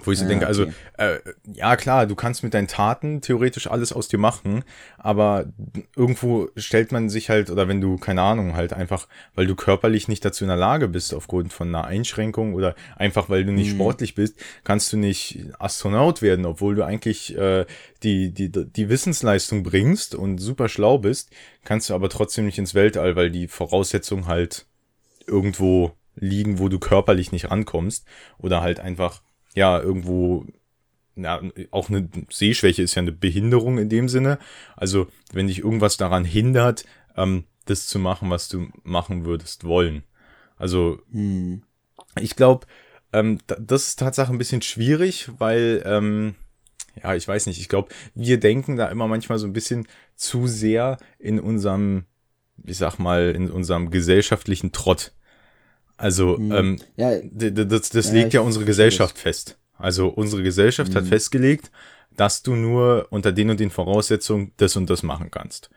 wo 0.01 0.12
ich 0.12 0.20
so 0.20 0.25
Ja, 0.25 0.25
denke, 0.25 0.48
also, 0.48 0.65
okay. 0.65 0.74
äh, 0.98 1.18
ja 1.53 1.75
klar, 1.75 2.06
du 2.08 2.15
kannst 2.15 2.41
mit 2.44 2.53
deinen 2.53 2.68
Taten 2.68 3.22
theoretisch 3.22 3.68
alles 3.68 3.91
aus 3.91 4.08
dir 4.08 4.18
machen, 4.18 4.63
aber 4.98 5.48
irgendwo 5.96 6.50
stellt 6.56 6.91
man 6.91 7.10
sich 7.10 7.29
halt, 7.29 7.50
oder 7.50 7.68
wenn 7.68 7.82
du, 7.82 7.98
keine 7.98 8.22
Ahnung, 8.22 8.56
halt 8.56 8.72
einfach, 8.74 9.08
weil 9.36 9.46
du 9.46 9.56
körperlich 9.56 10.08
nicht 10.08 10.24
dazu 10.24 10.46
in 10.46 10.48
der 10.48 10.58
Lage 10.58 10.88
bist, 10.88 11.13
aufgrund 11.13 11.51
von 11.51 11.68
einer 11.68 11.86
Einschränkung 11.86 12.53
oder 12.53 12.75
einfach, 12.96 13.29
weil 13.29 13.44
du 13.44 13.51
nicht 13.51 13.72
sportlich 13.72 14.15
bist, 14.15 14.38
kannst 14.63 14.91
du 14.94 14.98
nicht 14.98 15.39
Astronaut 15.60 16.22
werden, 16.22 16.46
obwohl 16.46 16.75
du 16.75 16.86
eigentlich 16.86 17.38
äh, 17.38 17.65
die, 18.03 18.32
die, 18.34 18.50
die 18.50 18.89
Wissensleistung 18.89 19.63
bringst 19.63 20.15
und 20.15 20.38
super 20.38 20.70
schlau 20.70 20.98
bist, 20.98 21.29
kannst 21.65 21.89
du 21.89 21.94
aber 21.94 22.10
trotzdem 22.10 22.46
nicht 22.46 22.58
ins 22.58 22.74
Weltall, 22.74 23.15
weil 23.15 23.32
die 23.32 23.48
Voraussetzungen 23.48 24.27
halt 24.27 24.65
irgendwo 25.27 25.91
liegen, 26.15 26.60
wo 26.60 26.70
du 26.70 26.79
körperlich 26.79 27.32
nicht 27.32 27.50
rankommst 27.51 28.06
oder 28.38 28.62
halt 28.62 28.79
einfach 28.79 29.22
ja 29.56 29.79
irgendwo 29.79 30.46
ja, 31.15 31.41
auch 31.72 31.89
eine 31.89 32.08
Sehschwäche 32.29 32.82
ist 32.82 32.96
ja 32.96 33.01
eine 33.01 33.12
Behinderung 33.12 33.77
in 33.77 33.89
dem 33.89 34.08
Sinne. 34.08 34.39
Also 34.77 35.08
wenn 35.34 35.48
dich 35.48 35.60
irgendwas 35.60 35.98
daran 35.98 36.24
hindert, 36.24 36.86
ähm, 37.18 37.44
das 37.65 37.88
zu 37.88 38.00
machen, 38.00 38.29
was 38.29 38.48
du 38.48 38.68
machen 38.84 39.25
würdest 39.25 39.63
wollen. 39.65 40.03
Also 40.58 41.01
Hm. 41.12 41.63
ich 42.20 42.36
glaube, 42.36 42.68
ähm, 43.12 43.39
da- 43.48 43.58
das 43.60 43.88
ist 43.88 44.00
Tatsache 44.00 44.32
ein 44.32 44.38
bisschen 44.38 44.62
schwierig, 44.62 45.29
weil, 45.39 45.82
ähm, 45.86 46.36
ja, 47.01 47.15
ich 47.15 47.27
weiß 47.27 47.48
nicht, 47.48 47.60
ich 47.60 47.70
glaube, 47.70 47.89
wir 48.15 48.39
denken 48.39 48.75
da 48.75 48.88
immer 48.88 49.08
manchmal 49.08 49.39
so 49.39 49.48
ein 49.48 49.53
bisschen 49.53 49.88
zu 50.15 50.48
sehr 50.48 50.98
in 51.18 51.39
unserem, 51.39 52.06
ich 52.65 52.77
sag 52.77 52.98
mal, 52.98 53.32
in 53.36 53.50
unserem 53.51 53.89
gesellschaftlichen 53.91 54.72
Trott. 54.72 55.12
Also, 56.00 56.38
ähm, 56.38 56.79
Ja, 56.96 57.12
das, 57.22 57.89
das 57.89 58.08
Ja, 58.08 58.13
legt 58.13 58.34
ja 58.34 58.41
unsere 58.41 58.65
Gesellschaft 58.65 59.18
fest. 59.18 59.58
Also 59.77 60.08
unsere 60.08 60.44
Gesellschaft 60.44 60.96
hat 60.96 61.06
festgelegt, 61.08 61.72
dass 62.15 62.41
du 62.44 62.56
nur 62.56 63.08
unter 63.12 63.32
den 63.32 63.50
und 63.50 63.60
den 63.60 63.70
Voraussetzungen 63.70 64.51
das 64.58 64.75
und 64.75 64.89
das 64.89 65.03
machen 65.03 65.29
kannst. 65.32 65.70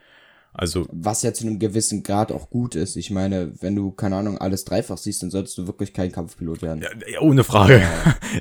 Also 0.55 0.87
was 0.93 1.23
ja 1.23 1.33
zu 1.33 1.47
einem 1.47 1.59
gewissen 1.59 2.03
Grad 2.03 2.31
auch 2.31 2.51
gut 2.51 2.75
ist. 2.75 2.97
Ich 2.97 3.11
meine, 3.11 3.55
wenn 3.61 3.75
du, 3.75 3.91
keine 3.91 4.17
Ahnung, 4.17 4.39
alles 4.39 4.65
dreifach 4.65 4.99
siehst, 4.99 5.23
dann 5.23 5.31
solltest 5.31 5.57
du 5.57 5.67
wirklich 5.67 5.95
kein 5.95 6.13
Kampfpilot 6.13 6.61
werden. 6.63 6.83
ja, 6.83 6.91
ja, 7.11 7.21
ohne 7.21 7.43
Frage. 7.43 7.83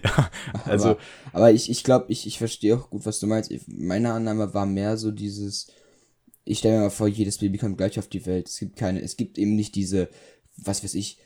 Ja, 0.03 0.29
also 0.65 0.89
aber, 0.89 0.99
aber 1.31 1.51
ich, 1.51 1.69
ich 1.69 1.83
glaube, 1.83 2.05
ich, 2.09 2.27
ich 2.27 2.37
verstehe 2.37 2.75
auch 2.75 2.89
gut, 2.89 3.05
was 3.05 3.19
du 3.19 3.27
meinst. 3.27 3.49
Ich, 3.49 3.61
meine 3.67 4.11
Annahme 4.11 4.53
war 4.53 4.65
mehr 4.65 4.97
so 4.97 5.11
dieses, 5.11 5.67
ich 6.43 6.59
stelle 6.59 6.75
mir 6.77 6.81
mal 6.83 6.89
vor, 6.89 7.07
jedes 7.07 7.37
Baby 7.37 7.57
kommt 7.57 7.77
gleich 7.77 7.97
auf 7.97 8.07
die 8.07 8.25
Welt. 8.25 8.49
Es 8.49 8.57
gibt 8.59 8.75
keine, 8.75 9.01
es 9.01 9.15
gibt 9.15 9.37
eben 9.37 9.55
nicht 9.55 9.75
diese, 9.75 10.09
was 10.57 10.83
weiß 10.83 10.95
ich, 10.95 11.17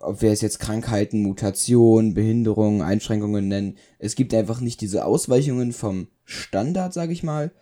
ob 0.00 0.22
wir 0.22 0.30
es 0.30 0.40
jetzt 0.40 0.60
Krankheiten, 0.60 1.22
Mutationen, 1.22 2.14
Behinderungen, 2.14 2.82
Einschränkungen 2.82 3.48
nennen. 3.48 3.76
Es 3.98 4.14
gibt 4.14 4.34
einfach 4.34 4.60
nicht 4.60 4.80
diese 4.80 5.04
Ausweichungen 5.04 5.72
vom 5.72 6.08
Standard, 6.24 6.92
sag 6.92 7.10
ich 7.10 7.22
mal, 7.22 7.52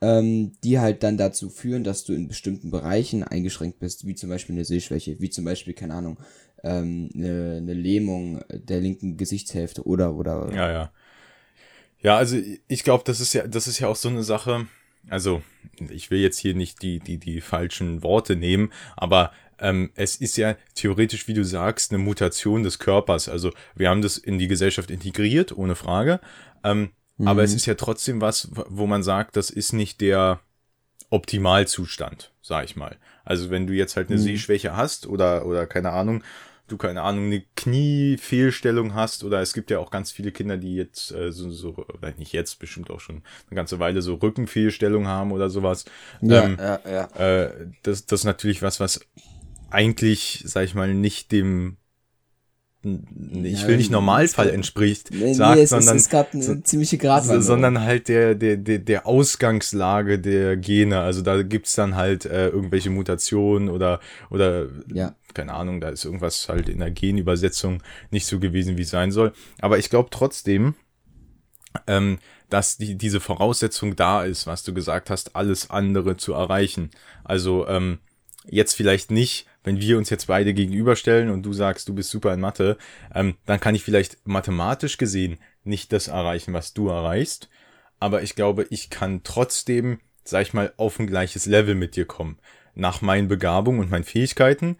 ähm, 0.00 0.52
die 0.64 0.78
halt 0.78 1.02
dann 1.02 1.16
dazu 1.16 1.50
führen, 1.50 1.84
dass 1.84 2.04
du 2.04 2.12
in 2.12 2.28
bestimmten 2.28 2.70
Bereichen 2.70 3.22
eingeschränkt 3.24 3.78
bist, 3.78 4.06
wie 4.06 4.14
zum 4.14 4.30
Beispiel 4.30 4.54
eine 4.54 4.64
Sehschwäche, 4.64 5.20
wie 5.20 5.30
zum 5.30 5.44
Beispiel, 5.44 5.74
keine 5.74 5.94
Ahnung, 5.94 6.18
ähm, 6.62 7.10
eine, 7.14 7.56
eine 7.58 7.74
Lähmung 7.74 8.40
der 8.50 8.80
linken 8.80 9.16
Gesichtshälfte 9.16 9.86
oder, 9.86 10.14
oder, 10.14 10.52
Ja, 10.54 10.70
ja. 10.70 10.92
Ja, 12.00 12.16
also 12.16 12.36
ich 12.68 12.84
glaube, 12.84 13.02
das 13.04 13.20
ist 13.20 13.32
ja, 13.32 13.46
das 13.46 13.66
ist 13.66 13.80
ja 13.80 13.88
auch 13.88 13.96
so 13.96 14.08
eine 14.08 14.22
Sache. 14.22 14.66
Also, 15.10 15.42
ich 15.90 16.10
will 16.10 16.20
jetzt 16.20 16.38
hier 16.38 16.54
nicht 16.54 16.82
die, 16.82 17.00
die, 17.00 17.18
die 17.18 17.40
falschen 17.40 18.02
Worte 18.02 18.36
nehmen, 18.36 18.72
aber 18.96 19.32
ähm, 19.60 19.90
es 19.94 20.16
ist 20.16 20.36
ja 20.36 20.56
theoretisch, 20.74 21.28
wie 21.28 21.34
du 21.34 21.44
sagst, 21.44 21.92
eine 21.92 22.02
Mutation 22.02 22.62
des 22.62 22.78
Körpers. 22.78 23.28
Also, 23.28 23.52
wir 23.74 23.90
haben 23.90 24.02
das 24.02 24.18
in 24.18 24.38
die 24.38 24.48
Gesellschaft 24.48 24.90
integriert, 24.90 25.56
ohne 25.56 25.74
Frage. 25.74 26.20
Ähm, 26.64 26.90
Aber 27.24 27.42
es 27.42 27.54
ist 27.54 27.66
ja 27.66 27.74
trotzdem 27.74 28.20
was, 28.20 28.48
wo 28.52 28.86
man 28.86 29.02
sagt, 29.02 29.36
das 29.36 29.50
ist 29.50 29.72
nicht 29.72 30.00
der 30.00 30.40
Optimalzustand, 31.10 32.32
sag 32.42 32.64
ich 32.64 32.76
mal. 32.76 32.96
Also, 33.24 33.50
wenn 33.50 33.66
du 33.66 33.72
jetzt 33.72 33.96
halt 33.96 34.08
eine 34.08 34.18
Sehschwäche 34.18 34.76
hast 34.76 35.06
oder, 35.06 35.46
oder 35.46 35.66
keine 35.66 35.90
Ahnung, 35.90 36.22
du 36.68 36.76
keine 36.76 37.02
Ahnung, 37.02 37.26
eine 37.26 37.42
Kniefehlstellung 37.56 38.94
hast 38.94 39.24
oder 39.24 39.40
es 39.40 39.52
gibt 39.52 39.70
ja 39.70 39.78
auch 39.78 39.90
ganz 39.90 40.12
viele 40.12 40.32
Kinder, 40.32 40.56
die 40.56 40.76
jetzt 40.76 41.10
äh, 41.12 41.32
so, 41.32 41.50
so, 41.50 41.76
oder 41.76 42.12
nicht 42.16 42.32
jetzt, 42.32 42.58
bestimmt 42.58 42.90
auch 42.90 43.00
schon 43.00 43.22
eine 43.48 43.56
ganze 43.56 43.78
Weile 43.78 44.02
so 44.02 44.14
Rückenfehlstellung 44.14 45.06
haben 45.06 45.32
oder 45.32 45.50
sowas. 45.50 45.86
Ja, 46.20 46.44
ähm, 46.44 46.58
ja, 46.58 46.80
ja. 46.88 47.04
äh, 47.16 47.66
das, 47.82 48.06
das 48.06 48.20
ist 48.20 48.24
natürlich 48.24 48.62
was, 48.62 48.80
was 48.80 49.00
eigentlich, 49.70 50.42
sag 50.46 50.64
ich 50.64 50.74
mal, 50.74 50.94
nicht 50.94 51.32
dem 51.32 51.76
ich 53.42 53.66
will 53.66 53.76
nicht 53.76 53.90
Normalfall 53.90 54.50
entspricht, 54.50 55.10
Nee, 55.10 55.34
sagt, 55.34 55.56
nee, 55.56 55.62
es 55.64 55.70
sondern, 55.70 55.96
ist, 55.96 56.02
es 56.02 56.08
gab 56.10 56.32
eine 56.32 56.62
ziemliche 56.62 56.96
Gratwanderung. 56.96 57.42
sondern 57.42 57.80
halt 57.80 58.06
der, 58.08 58.36
der, 58.36 58.56
der, 58.56 58.78
der 58.78 59.04
Ausgangslage 59.06 60.20
der 60.20 60.56
Gene. 60.56 61.00
Also 61.00 61.22
da 61.22 61.42
gibt's 61.42 61.74
dann 61.74 61.96
halt 61.96 62.24
äh, 62.24 62.48
irgendwelche 62.48 62.90
Mutationen 62.90 63.68
oder, 63.68 63.98
oder 64.30 64.68
Ja. 64.92 65.16
keine 65.34 65.54
Ahnung, 65.54 65.80
da 65.80 65.88
ist 65.88 66.04
irgendwas 66.04 66.48
halt 66.48 66.68
in 66.68 66.78
der 66.78 66.92
Genübersetzung 66.92 67.82
nicht 68.12 68.26
so 68.26 68.38
gewesen, 68.38 68.78
wie 68.78 68.82
es 68.82 68.90
sein 68.90 69.10
soll. 69.10 69.32
Aber 69.60 69.78
ich 69.78 69.90
glaube 69.90 70.10
trotzdem, 70.12 70.74
ähm, 71.88 72.18
dass 72.48 72.76
die, 72.76 72.94
diese 72.96 73.18
Voraussetzung 73.18 73.96
da 73.96 74.24
ist, 74.24 74.46
was 74.46 74.62
du 74.62 74.72
gesagt 74.72 75.10
hast, 75.10 75.34
alles 75.34 75.68
andere 75.68 76.16
zu 76.16 76.32
erreichen. 76.32 76.90
Also 77.24 77.66
ähm, 77.66 77.98
jetzt 78.46 78.74
vielleicht 78.74 79.10
nicht, 79.10 79.46
wenn 79.68 79.80
wir 79.80 79.98
uns 79.98 80.08
jetzt 80.08 80.26
beide 80.28 80.54
gegenüberstellen 80.54 81.28
und 81.28 81.42
du 81.42 81.52
sagst, 81.52 81.88
du 81.88 81.94
bist 81.94 82.08
super 82.08 82.32
in 82.32 82.40
Mathe, 82.40 82.78
ähm, 83.14 83.36
dann 83.44 83.60
kann 83.60 83.74
ich 83.74 83.84
vielleicht 83.84 84.26
mathematisch 84.26 84.96
gesehen 84.96 85.38
nicht 85.62 85.92
das 85.92 86.08
erreichen, 86.08 86.54
was 86.54 86.72
du 86.72 86.88
erreichst. 86.88 87.50
Aber 88.00 88.22
ich 88.22 88.34
glaube, 88.34 88.66
ich 88.70 88.88
kann 88.88 89.22
trotzdem, 89.24 90.00
sag 90.24 90.42
ich 90.42 90.54
mal, 90.54 90.72
auf 90.78 90.98
ein 90.98 91.06
gleiches 91.06 91.44
Level 91.44 91.74
mit 91.74 91.96
dir 91.96 92.06
kommen. 92.06 92.38
Nach 92.74 93.02
meinen 93.02 93.28
Begabungen 93.28 93.80
und 93.80 93.90
meinen 93.90 94.04
Fähigkeiten. 94.04 94.78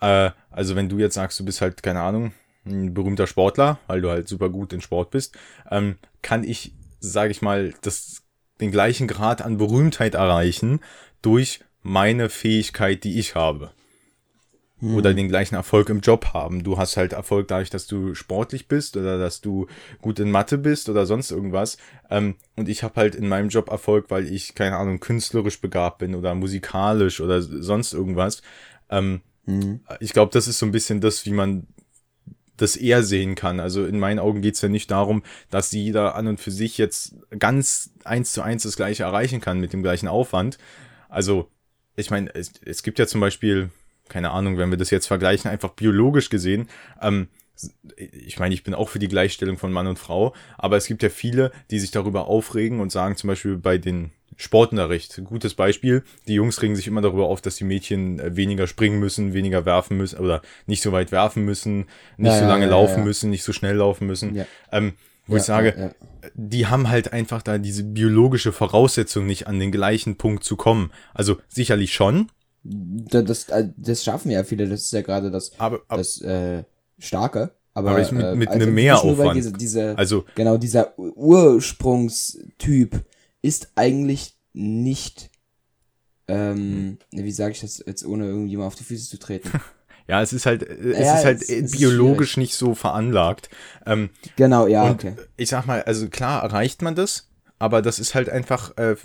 Äh, 0.00 0.30
also 0.50 0.74
wenn 0.74 0.88
du 0.88 0.98
jetzt 0.98 1.14
sagst, 1.14 1.38
du 1.38 1.44
bist 1.44 1.60
halt, 1.60 1.82
keine 1.82 2.00
Ahnung, 2.00 2.32
ein 2.64 2.94
berühmter 2.94 3.26
Sportler, 3.26 3.78
weil 3.88 4.00
du 4.00 4.08
halt 4.08 4.26
super 4.26 4.48
gut 4.48 4.72
in 4.72 4.80
Sport 4.80 5.10
bist, 5.10 5.36
ähm, 5.70 5.96
kann 6.22 6.44
ich, 6.44 6.72
sage 7.00 7.30
ich 7.30 7.42
mal, 7.42 7.74
das, 7.82 8.22
den 8.60 8.70
gleichen 8.70 9.06
Grad 9.06 9.42
an 9.42 9.58
Berühmtheit 9.58 10.14
erreichen 10.14 10.80
durch 11.20 11.60
meine 11.82 12.30
Fähigkeit, 12.30 13.04
die 13.04 13.18
ich 13.18 13.34
habe. 13.34 13.72
Oder 14.82 15.14
den 15.14 15.28
gleichen 15.28 15.54
Erfolg 15.54 15.88
im 15.90 16.00
Job 16.00 16.32
haben. 16.32 16.64
Du 16.64 16.78
hast 16.78 16.96
halt 16.96 17.12
Erfolg 17.12 17.48
dadurch, 17.48 17.70
dass 17.70 17.86
du 17.86 18.14
sportlich 18.14 18.66
bist 18.68 18.96
oder 18.96 19.18
dass 19.18 19.40
du 19.40 19.66
gut 20.00 20.18
in 20.18 20.30
Mathe 20.30 20.58
bist 20.58 20.88
oder 20.88 21.04
sonst 21.06 21.30
irgendwas. 21.30 21.76
Ähm, 22.10 22.36
und 22.56 22.68
ich 22.68 22.82
habe 22.82 22.94
halt 22.96 23.14
in 23.14 23.28
meinem 23.28 23.48
Job 23.50 23.70
Erfolg, 23.70 24.06
weil 24.08 24.26
ich, 24.26 24.54
keine 24.54 24.76
Ahnung, 24.76 25.00
künstlerisch 25.00 25.60
begabt 25.60 25.98
bin 25.98 26.14
oder 26.14 26.34
musikalisch 26.34 27.20
oder 27.20 27.42
sonst 27.42 27.92
irgendwas. 27.92 28.42
Ähm, 28.88 29.20
Ich 30.00 30.12
glaube, 30.12 30.32
das 30.32 30.48
ist 30.48 30.58
so 30.58 30.66
ein 30.66 30.72
bisschen 30.72 31.00
das, 31.00 31.26
wie 31.26 31.32
man 31.32 31.66
das 32.56 32.76
eher 32.76 33.02
sehen 33.02 33.34
kann. 33.34 33.58
Also 33.58 33.86
in 33.86 33.98
meinen 33.98 34.18
Augen 34.18 34.42
geht's 34.42 34.60
ja 34.60 34.68
nicht 34.68 34.90
darum, 34.90 35.22
dass 35.50 35.72
jeder 35.72 36.14
an 36.14 36.26
und 36.26 36.40
für 36.40 36.50
sich 36.50 36.78
jetzt 36.78 37.16
ganz 37.38 37.90
eins 38.04 38.32
zu 38.32 38.42
eins 38.42 38.64
das 38.64 38.76
gleiche 38.76 39.04
erreichen 39.04 39.40
kann 39.40 39.60
mit 39.60 39.72
dem 39.72 39.82
gleichen 39.82 40.08
Aufwand. 40.08 40.58
Also, 41.08 41.48
ich 41.96 42.10
meine, 42.10 42.34
es, 42.34 42.52
es 42.64 42.82
gibt 42.82 42.98
ja 42.98 43.06
zum 43.06 43.20
Beispiel, 43.20 43.70
keine 44.10 44.30
Ahnung, 44.32 44.58
wenn 44.58 44.70
wir 44.70 44.76
das 44.76 44.90
jetzt 44.90 45.06
vergleichen, 45.06 45.50
einfach 45.50 45.70
biologisch 45.70 46.28
gesehen, 46.28 46.68
ähm, 47.00 47.28
ich 47.96 48.38
meine, 48.38 48.54
ich 48.54 48.62
bin 48.62 48.74
auch 48.74 48.88
für 48.88 48.98
die 48.98 49.08
Gleichstellung 49.08 49.58
von 49.58 49.72
Mann 49.72 49.86
und 49.86 49.98
Frau, 49.98 50.34
aber 50.56 50.76
es 50.76 50.86
gibt 50.86 51.02
ja 51.02 51.10
viele, 51.10 51.52
die 51.70 51.78
sich 51.78 51.90
darüber 51.90 52.26
aufregen 52.26 52.80
und 52.80 52.90
sagen 52.90 53.16
zum 53.16 53.28
Beispiel 53.28 53.56
bei 53.56 53.78
den 53.78 54.12
Sportunterricht, 54.36 55.20
gutes 55.24 55.52
Beispiel, 55.52 56.02
die 56.26 56.34
Jungs 56.34 56.62
regen 56.62 56.74
sich 56.74 56.86
immer 56.86 57.02
darüber 57.02 57.26
auf, 57.26 57.42
dass 57.42 57.56
die 57.56 57.64
Mädchen 57.64 58.18
äh, 58.18 58.36
weniger 58.36 58.66
springen 58.66 58.98
müssen, 58.98 59.34
weniger 59.34 59.66
werfen 59.66 59.98
müssen 59.98 60.18
oder 60.18 60.40
nicht 60.66 60.82
so 60.82 60.92
weit 60.92 61.12
werfen 61.12 61.44
müssen, 61.44 61.86
nicht 62.16 62.32
Ja, 62.32 62.38
so 62.38 62.46
lange 62.46 62.64
ja, 62.64 62.70
laufen 62.70 63.00
ja. 63.00 63.04
müssen, 63.04 63.28
nicht 63.28 63.42
so 63.42 63.52
schnell 63.52 63.76
laufen 63.76 64.06
müssen. 64.06 64.46
Ähm, 64.72 64.94
wo 65.26 65.36
ich 65.36 65.42
sage, 65.42 65.94
die 66.34 66.66
haben 66.66 66.88
halt 66.88 67.12
einfach 67.12 67.42
da 67.42 67.58
diese 67.58 67.84
biologische 67.84 68.50
Voraussetzung 68.50 69.26
nicht 69.26 69.46
an 69.46 69.60
den 69.60 69.70
gleichen 69.70 70.16
Punkt 70.16 70.42
zu 70.42 70.56
kommen. 70.56 70.90
Also 71.14 71.38
sicherlich 71.48 71.92
schon, 71.92 72.30
das, 72.62 73.48
äh, 73.48 73.68
das 73.76 74.04
schaffen 74.04 74.30
ja 74.30 74.44
viele, 74.44 74.68
das 74.68 74.82
ist 74.82 74.92
ja 74.92 75.02
gerade 75.02 75.30
das, 75.30 75.52
aber, 75.58 75.80
aber 75.88 75.98
das 75.98 76.20
äh, 76.20 76.64
Starke. 76.98 77.52
Aber, 77.72 77.90
Aber 77.90 78.00
ich 78.02 78.10
mit- 78.12 78.24
äh, 78.26 78.34
mit 78.34 78.48
also 78.48 78.66
einem 78.66 78.74
Mehraufwand. 78.74 79.36
Diese, 79.36 79.52
diese, 79.52 79.96
also 79.96 80.24
genau, 80.34 80.58
dieser 80.58 80.98
Ursprungstyp 80.98 83.04
ist 83.42 83.70
eigentlich 83.76 84.36
nicht, 84.52 85.30
ähm, 86.28 86.98
wie 87.12 87.32
sage 87.32 87.52
ich 87.52 87.60
das 87.60 87.82
jetzt, 87.86 88.04
ohne 88.04 88.26
irgendjemand 88.26 88.66
auf 88.68 88.74
die 88.74 88.84
Füße 88.84 89.08
zu 89.08 89.18
treten? 89.18 89.50
ja, 90.08 90.20
es 90.20 90.32
ist 90.32 90.46
halt, 90.46 90.62
äh, 90.62 90.92
es 90.92 91.06
Ja, 91.06 91.14
ist 91.18 91.24
halt 91.24 91.42
es- 91.42 91.48
es 91.48 91.72
ist 91.72 91.78
biologisch 91.78 92.36
nicht 92.36 92.54
so 92.54 92.74
veranlagt. 92.74 93.48
Ähm, 93.86 94.10
genau, 94.36 94.66
ja, 94.66 94.90
okay. 94.90 95.14
ich 95.36 95.48
sag 95.48 95.66
mal, 95.66 95.82
also 95.82 96.08
klar 96.08 96.42
erreicht 96.42 96.82
man 96.82 96.94
das, 96.96 97.29
aber 97.60 97.82
das 97.82 97.98
ist 97.98 98.14
halt 98.14 98.30
einfach, 98.30 98.76
äh, 98.78 98.96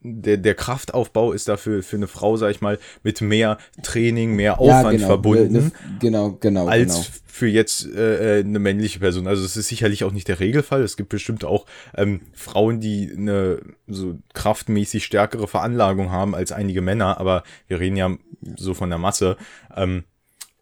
der, 0.00 0.36
der 0.36 0.54
Kraftaufbau 0.54 1.32
ist 1.32 1.48
dafür 1.48 1.82
für 1.82 1.96
eine 1.96 2.06
Frau, 2.06 2.36
sag 2.36 2.52
ich 2.52 2.60
mal, 2.60 2.78
mit 3.02 3.20
mehr 3.20 3.58
Training, 3.82 4.36
mehr 4.36 4.60
Aufwand 4.60 4.84
ja, 4.84 4.90
genau, 4.92 5.06
verbunden. 5.06 5.52
Ne, 5.52 5.72
genau, 5.98 6.38
genau, 6.40 6.68
als 6.68 6.94
genau. 6.94 7.06
für 7.26 7.48
jetzt 7.48 7.84
äh, 7.84 8.38
äh, 8.38 8.44
eine 8.44 8.60
männliche 8.60 9.00
Person. 9.00 9.26
Also 9.26 9.44
es 9.44 9.56
ist 9.56 9.66
sicherlich 9.66 10.04
auch 10.04 10.12
nicht 10.12 10.28
der 10.28 10.38
Regelfall. 10.38 10.82
Es 10.82 10.96
gibt 10.96 11.08
bestimmt 11.08 11.44
auch 11.44 11.66
ähm, 11.96 12.20
Frauen, 12.32 12.80
die 12.80 13.12
eine 13.12 13.60
so 13.88 14.16
kraftmäßig 14.34 15.04
stärkere 15.04 15.48
Veranlagung 15.48 16.12
haben 16.12 16.36
als 16.36 16.52
einige 16.52 16.82
Männer, 16.82 17.18
aber 17.18 17.42
wir 17.66 17.80
reden 17.80 17.96
ja 17.96 18.16
so 18.56 18.72
von 18.72 18.88
der 18.88 19.00
Masse. 19.00 19.36
Ähm, 19.74 20.04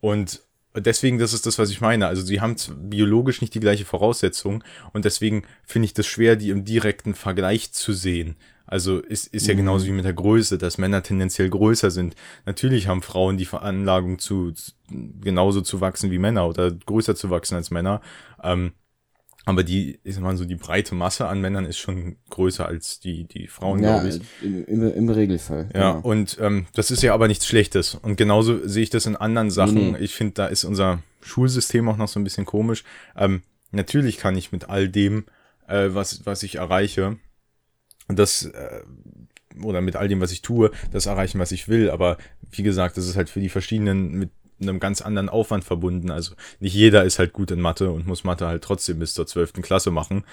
und 0.01 0.41
deswegen, 0.77 1.19
das 1.19 1.33
ist 1.33 1.47
das, 1.47 1.59
was 1.59 1.71
ich 1.71 1.81
meine. 1.81 2.07
Also 2.07 2.23
sie 2.23 2.41
haben 2.41 2.57
biologisch 2.77 3.41
nicht 3.41 3.55
die 3.55 3.61
gleiche 3.61 3.85
Voraussetzung 3.85 4.65
und 4.93 5.05
deswegen 5.05 5.45
finde 5.65 5.87
ich 5.87 5.95
das 5.95 6.07
schwer, 6.07 6.37
die 6.37 6.51
im 6.51 6.65
direkten 6.65 7.15
Vergleich 7.15 7.73
zu 7.73 7.93
sehen. 7.93 8.37
Also 8.67 8.99
ist, 8.99 9.27
ist 9.27 9.47
ja 9.47 9.55
genauso 9.55 9.87
wie 9.87 9.93
mit 9.93 10.07
der 10.07 10.15
Größe, 10.15 10.57
dass 10.57 10.79
Männer 10.79 11.03
tendenziell 11.03 11.51
größer 11.51 11.91
sind. 11.91 12.15
Natürlich 12.47 12.89
haben 12.89 13.03
Frauen 13.03 13.37
die 13.37 13.45
Veranlagung 13.45 14.19
zu, 14.19 14.53
zu 14.53 14.73
genauso 15.21 15.61
zu 15.61 15.81
wachsen 15.81 16.11
wie 16.11 16.19
Männer 16.19 16.49
oder 16.49 16.71
größer 16.71 17.15
zu 17.15 17.31
wachsen 17.31 17.57
als 17.57 17.71
Männer. 17.71 18.01
Ähm, 18.43 18.73
aber 19.47 19.63
die, 19.63 19.99
ich 20.05 20.15
sag 20.15 20.23
mal 20.23 20.37
so, 20.37 20.45
die 20.45 20.55
breite 20.57 20.95
Masse 20.95 21.27
an 21.29 21.41
Männern 21.41 21.67
ist 21.67 21.79
schon 21.79 22.17
größer 22.31 22.67
als 22.67 23.01
die, 23.01 23.25
die 23.25 23.47
Frauen, 23.47 23.83
Ja, 23.83 24.01
glaube 24.01 24.17
ich. 24.17 24.21
im, 24.43 24.65
im, 24.67 24.95
im 24.95 25.09
Regelfall. 25.11 25.69
Ja, 25.75 25.93
genau. 25.93 26.07
und 26.09 26.39
ähm, 26.41 26.67
das 26.75 26.91
ist 26.91 27.03
ja 27.03 27.13
aber 27.15 27.29
nichts 27.29 27.47
Schlechtes. 27.47 27.95
Und 27.95 28.17
genauso 28.17 28.67
sehe 28.67 28.83
ich 28.83 28.91
das 28.91 29.07
in 29.07 29.17
anderen 29.17 29.51
Sachen. 29.51 29.75
Nee, 29.75 29.91
nee. 29.93 29.99
Ich 29.99 30.15
finde, 30.15 30.35
da 30.35 30.47
ist 30.47 30.65
unser 30.65 31.03
Schulsystem 31.21 31.89
auch 31.89 31.97
noch 31.97 32.09
so 32.09 32.19
ein 32.21 32.25
bisschen 32.25 32.47
komisch. 32.47 32.85
Ähm, 33.17 33.43
natürlich 33.71 34.17
kann 34.19 34.37
ich 34.37 34.51
mit 34.53 34.69
all 34.71 34.89
dem, 34.89 35.25
äh, 35.69 35.89
was, 35.91 36.25
was 36.27 36.43
ich 36.43 36.57
erreiche, 36.57 37.17
das, 38.09 38.45
äh, 38.47 38.81
oder 39.63 39.81
mit 39.81 39.97
all 39.97 40.09
dem, 40.09 40.21
was 40.21 40.33
ich 40.33 40.43
tue, 40.43 40.71
das 40.91 41.07
erreichen, 41.07 41.39
was 41.39 41.53
ich 41.53 41.69
will. 41.69 41.91
Aber 41.91 42.17
wie 42.51 42.63
gesagt, 42.63 42.97
das 42.97 43.07
ist 43.07 43.17
halt 43.17 43.29
für 43.31 43.41
die 43.41 43.49
verschiedenen 43.49 44.13
mit 44.13 44.31
einem 44.61 44.81
ganz 44.81 45.03
anderen 45.03 45.29
Aufwand 45.29 45.65
verbunden. 45.65 46.11
Also 46.11 46.35
nicht 46.61 46.75
jeder 46.75 47.05
ist 47.05 47.19
halt 47.19 47.33
gut 47.33 47.51
in 47.51 47.61
Mathe 47.61 47.91
und 47.91 48.07
muss 48.07 48.25
Mathe 48.25 48.47
halt 48.47 48.63
trotzdem 48.63 48.99
bis 48.99 49.15
zur 49.15 49.27
zwölften 49.27 49.63
Klasse 49.63 49.91
machen. 49.91 50.25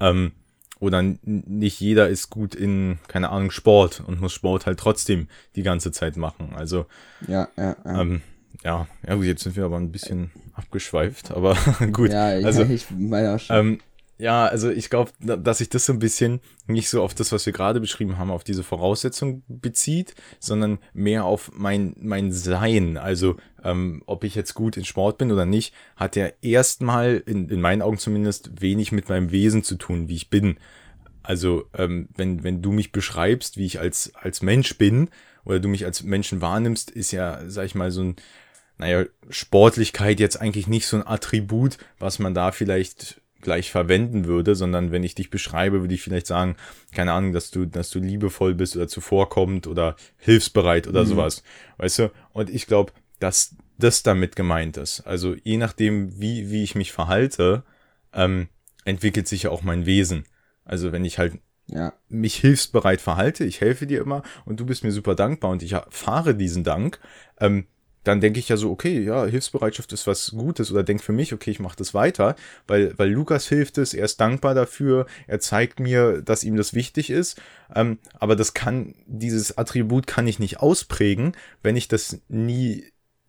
Ähm, 0.00 0.32
oder 0.80 1.02
nicht 1.22 1.78
jeder 1.78 2.08
ist 2.08 2.30
gut 2.30 2.54
in, 2.54 2.98
keine 3.06 3.28
Ahnung, 3.28 3.50
Sport 3.50 4.02
und 4.06 4.20
muss 4.20 4.32
Sport 4.32 4.64
halt 4.64 4.78
trotzdem 4.78 5.28
die 5.54 5.62
ganze 5.62 5.92
Zeit 5.92 6.16
machen. 6.16 6.54
Also, 6.56 6.86
ja, 7.28 7.48
ja, 7.56 7.76
ja. 7.84 8.00
ähm, 8.00 8.22
ja, 8.64 8.86
ja, 9.06 9.14
gut, 9.14 9.24
jetzt 9.24 9.42
sind 9.42 9.56
wir 9.56 9.64
aber 9.64 9.76
ein 9.76 9.92
bisschen 9.92 10.30
abgeschweift, 10.54 11.32
aber 11.32 11.56
gut. 11.92 12.10
ja, 12.10 12.36
ich, 12.38 12.46
also, 12.46 12.62
ich 12.62 12.86
meine 12.90 13.34
auch 13.34 13.38
schon. 13.38 13.56
ähm, 13.56 13.80
ja, 14.20 14.46
also 14.46 14.68
ich 14.68 14.90
glaube, 14.90 15.12
dass 15.20 15.58
sich 15.58 15.70
das 15.70 15.86
so 15.86 15.94
ein 15.94 15.98
bisschen 15.98 16.40
nicht 16.66 16.90
so 16.90 17.02
auf 17.02 17.14
das, 17.14 17.32
was 17.32 17.46
wir 17.46 17.54
gerade 17.54 17.80
beschrieben 17.80 18.18
haben, 18.18 18.30
auf 18.30 18.44
diese 18.44 18.62
Voraussetzung 18.62 19.42
bezieht, 19.48 20.14
sondern 20.38 20.78
mehr 20.92 21.24
auf 21.24 21.50
mein, 21.54 21.96
mein 21.98 22.30
Sein. 22.30 22.98
Also 22.98 23.36
ähm, 23.64 24.02
ob 24.06 24.24
ich 24.24 24.34
jetzt 24.34 24.54
gut 24.54 24.76
in 24.76 24.84
Sport 24.84 25.18
bin 25.18 25.32
oder 25.32 25.46
nicht, 25.46 25.74
hat 25.96 26.16
ja 26.16 26.28
erstmal, 26.42 27.22
in, 27.26 27.48
in 27.48 27.60
meinen 27.60 27.82
Augen 27.82 27.98
zumindest, 27.98 28.60
wenig 28.60 28.92
mit 28.92 29.08
meinem 29.08 29.30
Wesen 29.30 29.62
zu 29.62 29.76
tun, 29.76 30.08
wie 30.08 30.16
ich 30.16 30.30
bin. 30.30 30.58
Also 31.22 31.66
ähm, 31.76 32.08
wenn, 32.16 32.42
wenn 32.44 32.62
du 32.62 32.72
mich 32.72 32.92
beschreibst, 32.92 33.56
wie 33.56 33.66
ich 33.66 33.80
als, 33.80 34.12
als 34.14 34.42
Mensch 34.42 34.78
bin, 34.78 35.10
oder 35.44 35.60
du 35.60 35.68
mich 35.68 35.84
als 35.84 36.02
Menschen 36.02 36.40
wahrnimmst, 36.40 36.90
ist 36.90 37.12
ja, 37.12 37.40
sag 37.46 37.66
ich 37.66 37.74
mal, 37.74 37.90
so 37.90 38.02
ein, 38.02 38.16
naja, 38.78 39.04
Sportlichkeit 39.28 40.20
jetzt 40.20 40.40
eigentlich 40.40 40.66
nicht 40.66 40.86
so 40.86 40.96
ein 40.96 41.06
Attribut, 41.06 41.78
was 41.98 42.18
man 42.18 42.34
da 42.34 42.52
vielleicht 42.52 43.20
gleich 43.40 43.70
verwenden 43.70 44.26
würde, 44.26 44.54
sondern 44.54 44.92
wenn 44.92 45.02
ich 45.02 45.14
dich 45.14 45.30
beschreibe, 45.30 45.80
würde 45.80 45.94
ich 45.94 46.02
vielleicht 46.02 46.26
sagen, 46.26 46.56
keine 46.94 47.12
Ahnung, 47.12 47.32
dass 47.32 47.50
du, 47.50 47.64
dass 47.64 47.90
du 47.90 47.98
liebevoll 47.98 48.54
bist 48.54 48.76
oder 48.76 48.88
zuvorkommend 48.88 49.66
oder 49.66 49.96
hilfsbereit 50.18 50.86
oder 50.86 51.06
sowas. 51.06 51.42
Weißt 51.78 52.00
du? 52.00 52.10
Und 52.32 52.50
ich 52.50 52.66
glaube, 52.66 52.92
dass 53.20 53.54
das 53.78 54.02
damit 54.02 54.36
gemeint 54.36 54.76
ist. 54.76 55.00
Also 55.02 55.34
je 55.42 55.56
nachdem, 55.56 56.20
wie, 56.20 56.50
wie 56.50 56.62
ich 56.62 56.74
mich 56.74 56.92
verhalte, 56.92 57.62
ähm, 58.12 58.48
entwickelt 58.84 59.28
sich 59.28 59.44
ja 59.44 59.50
auch 59.50 59.62
mein 59.62 59.86
Wesen. 59.86 60.24
Also 60.64 60.92
wenn 60.92 61.04
ich 61.04 61.18
halt 61.18 61.38
ja, 61.66 61.92
mich 62.08 62.36
hilfsbereit 62.36 63.00
verhalte, 63.00 63.44
ich 63.44 63.60
helfe 63.60 63.86
dir 63.86 64.00
immer 64.00 64.22
und 64.44 64.58
du 64.58 64.66
bist 64.66 64.82
mir 64.82 64.92
super 64.92 65.14
dankbar 65.14 65.52
und 65.52 65.62
ich 65.62 65.72
erfahre 65.72 66.34
diesen 66.34 66.64
Dank, 66.64 66.98
ähm, 67.38 67.66
dann 68.02 68.20
denke 68.20 68.38
ich 68.38 68.48
ja 68.48 68.56
so, 68.56 68.70
okay, 68.70 69.00
ja, 69.00 69.26
Hilfsbereitschaft 69.26 69.92
ist 69.92 70.06
was 70.06 70.30
Gutes 70.30 70.72
oder 70.72 70.82
denk 70.82 71.02
für 71.02 71.12
mich, 71.12 71.34
okay, 71.34 71.50
ich 71.50 71.60
mache 71.60 71.76
das 71.76 71.92
weiter, 71.92 72.34
weil, 72.66 72.98
weil 72.98 73.10
Lukas 73.10 73.46
hilft 73.46 73.76
es, 73.76 73.92
er 73.92 74.06
ist 74.06 74.20
dankbar 74.20 74.54
dafür, 74.54 75.06
er 75.26 75.38
zeigt 75.38 75.80
mir, 75.80 76.22
dass 76.22 76.42
ihm 76.42 76.56
das 76.56 76.72
wichtig 76.72 77.10
ist, 77.10 77.40
ähm, 77.74 77.98
aber 78.14 78.36
das 78.36 78.54
kann, 78.54 78.94
dieses 79.06 79.58
Attribut 79.58 80.06
kann 80.06 80.26
ich 80.26 80.38
nicht 80.38 80.60
ausprägen, 80.60 81.36
wenn 81.62 81.76
ich 81.76 81.88
das 81.88 82.20
nie 82.28 82.86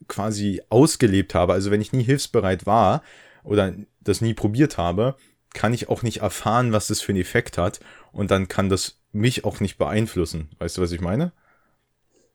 quasi 0.08 0.62
ausgelebt 0.70 1.36
habe, 1.36 1.54
also 1.54 1.72
wenn 1.72 1.82
ich 1.82 1.94
nie 1.94 2.04
hilfsbereit 2.04 2.66
war 2.66 3.04
oder 3.44 3.74
das 4.02 4.22
nie 4.22 4.34
probiert 4.34 4.78
habe, 4.78 5.16
kann 5.54 5.74
ich 5.74 5.90
auch 5.90 6.04
nicht 6.04 6.22
erfahren, 6.22 6.72
was 6.72 6.88
das 6.88 7.02
für 7.02 7.12
einen 7.12 7.22
Effekt 7.22 7.58
hat 7.58 7.80
und 8.12 8.32
dann 8.32 8.48
kann 8.48 8.70
das 8.70 8.98
mich 9.12 9.44
auch 9.46 9.60
nicht 9.60 9.78
beeinflussen. 9.78 10.50
Weißt 10.60 10.78
du, 10.78 10.82
was 10.82 10.92
ich 10.92 11.02
meine? 11.02 11.34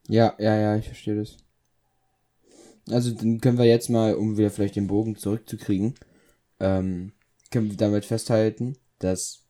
Ja, 0.09 0.35
ja, 0.39 0.57
ja, 0.57 0.77
ich 0.77 0.87
verstehe 0.87 1.17
das. 1.17 1.37
Also 2.89 3.11
dann 3.13 3.41
können 3.41 3.59
wir 3.59 3.65
jetzt 3.65 3.89
mal, 3.89 4.15
um 4.15 4.37
wieder 4.37 4.51
vielleicht 4.51 4.77
den 4.77 4.87
Bogen 4.87 5.17
zurückzukriegen, 5.17 5.95
ähm, 6.61 7.13
können 7.51 7.71
wir 7.71 7.77
damit 7.77 8.05
festhalten, 8.05 8.77
dass 8.99 9.43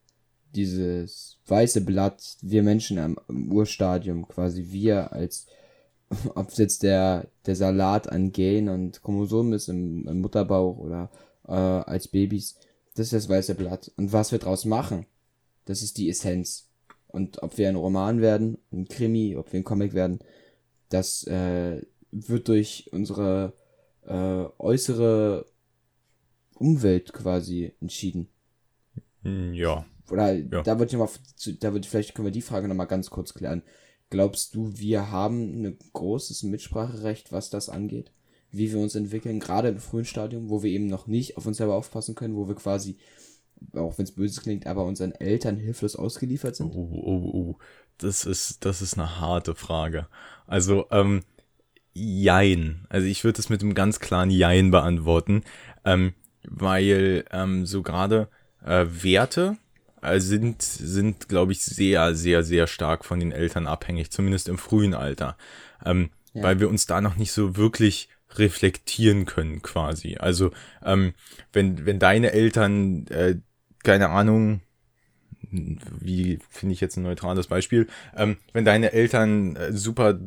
dieses 0.55 1.39
weiße 1.47 1.83
Blatt, 1.83 2.37
wir 2.41 2.63
Menschen 2.63 2.99
am, 2.99 3.19
am 3.29 3.53
Urstadium, 3.53 4.27
quasi 4.27 4.67
wir 4.71 5.13
als, 5.13 5.47
ob 6.35 6.51
es 6.51 6.59
jetzt 6.59 6.83
der, 6.83 7.29
der 7.47 7.57
Salat 7.57 8.11
an 8.11 8.33
Gen 8.33 8.69
und 8.69 9.03
Chromosomen 9.03 9.53
ist 9.53 9.69
im, 9.69 10.07
im 10.09 10.21
Mutterbauch 10.21 10.79
oder 10.79 11.11
äh, 11.49 11.53
als 11.53 12.09
Babys, 12.09 12.57
das 12.95 13.07
ist 13.07 13.13
das 13.13 13.29
weiße 13.29 13.55
Blatt. 13.55 13.91
Und 13.97 14.13
was 14.13 14.33
wir 14.33 14.39
draus 14.39 14.65
machen, 14.65 15.07
das 15.65 15.83
ist 15.83 15.99
die 15.99 16.09
Essenz. 16.09 16.69
Und 17.09 17.43
ob 17.43 17.59
wir 17.59 17.69
ein 17.69 17.77
Roman 17.77 18.21
werden, 18.21 18.59
ein 18.73 18.89
Krimi, 18.89 19.37
ob 19.37 19.53
wir 19.53 19.61
ein 19.61 19.65
Comic 19.65 19.95
werden, 19.95 20.21
das 20.89 21.25
äh, 21.27 21.83
wird 22.13 22.49
durch 22.49 22.89
unsere 22.93 23.53
äh, 24.07 24.45
äußere 24.59 25.47
Umwelt 26.55 27.13
quasi 27.13 27.73
entschieden. 27.81 28.29
Hm, 29.23 29.53
Ja. 29.55 29.85
Oder 30.11 30.33
Ja. 30.35 30.63
da 30.63 30.79
würde 30.79 30.87
ich 30.87 30.93
noch 30.93 31.01
mal, 31.01 31.11
zu- 31.35 31.55
da 31.55 31.73
würde 31.73 31.87
vielleicht 31.89 32.15
können 32.15 32.27
wir 32.27 32.33
die 32.33 32.41
Frage 32.43 32.69
noch 32.69 32.77
mal 32.77 32.85
ganz 32.85 33.11
kurz 33.11 33.35
klären. 33.35 33.63
Glaubst 34.11 34.55
du, 34.55 34.73
wir 34.77 35.11
haben 35.11 35.65
ein 35.65 35.79
großes 35.93 36.43
Mitspracherecht, 36.45 37.33
was 37.33 37.51
das 37.51 37.69
angeht? 37.69 38.13
Wie 38.53 38.73
wir 38.73 38.79
uns 38.79 38.95
entwickeln, 38.95 39.41
gerade 39.41 39.69
im 39.69 39.79
frühen 39.79 40.05
Stadium, 40.05 40.49
wo 40.49 40.63
wir 40.63 40.71
eben 40.71 40.87
noch 40.87 41.07
nicht 41.07 41.37
auf 41.37 41.47
uns 41.47 41.57
selber 41.57 41.75
aufpassen 41.75 42.15
können, 42.15 42.37
wo 42.37 42.47
wir 42.47 42.55
quasi, 42.55 42.97
auch 43.75 43.99
wenn 43.99 44.05
es 44.05 44.13
böse 44.13 44.41
klingt, 44.41 44.67
aber 44.67 44.85
unseren 44.85 45.13
Eltern 45.13 45.57
hilflos 45.57 45.97
ausgeliefert 45.97 46.57
sind? 46.57 46.73
Oh, 46.75 46.89
oh, 46.93 47.31
oh. 47.35 47.59
Das 47.99 48.25
ist, 48.25 48.65
das 48.65 48.83
ist 48.83 48.95
eine 48.95 49.21
harte 49.21 49.55
Frage. 49.55 50.07
Also, 50.47 50.87
ähm, 50.91 51.23
Jein. 51.99 52.85
Also 52.91 53.07
ich 53.07 53.25
würde 53.25 53.41
es 53.41 53.49
mit 53.49 53.63
einem 53.63 53.73
ganz 53.73 54.01
klaren 54.01 54.31
Jein 54.31 54.71
beantworten, 54.71 55.45
ähm, 55.85 56.13
weil 56.47 57.25
ähm, 57.33 57.65
so 57.65 57.83
gerade 57.83 58.29
äh, 58.63 58.85
Werte 58.87 59.57
sind, 60.19 60.63
sind 60.63 61.29
glaube 61.29 61.53
ich, 61.53 61.63
sehr, 61.63 62.15
sehr, 62.15 62.43
sehr 62.43 62.67
stark 62.67 63.05
von 63.05 63.21
den 63.21 63.33
Eltern 63.33 63.67
abhängig, 63.67 64.11
zumindest 64.11 64.49
im 64.49 64.59
frühen 64.59 64.95
Alter, 64.95 65.37
ähm, 65.85 66.11
Ja. 66.33 66.43
weil 66.45 66.61
wir 66.61 66.69
uns 66.69 66.87
da 66.87 67.01
noch 67.01 67.17
nicht 67.17 67.33
so 67.33 67.57
wirklich 67.57 68.09
reflektieren 68.35 69.25
können 69.25 69.63
quasi. 69.63 70.17
Also 70.19 70.51
ähm, 70.85 71.15
wenn, 71.53 71.87
wenn 71.87 71.99
deine 71.99 72.33
Eltern, 72.33 73.07
äh, 73.09 73.37
keine 73.83 74.11
Ahnung, 74.11 74.61
wie 75.51 76.39
finde 76.51 76.73
ich 76.75 76.81
jetzt 76.81 76.97
ein 76.97 77.05
neutrales 77.05 77.47
Beispiel, 77.47 77.87
ähm, 78.17 78.37
wenn 78.53 78.65
deine 78.65 78.93
Eltern 78.93 79.57
äh, 79.57 79.73
super 79.73 80.19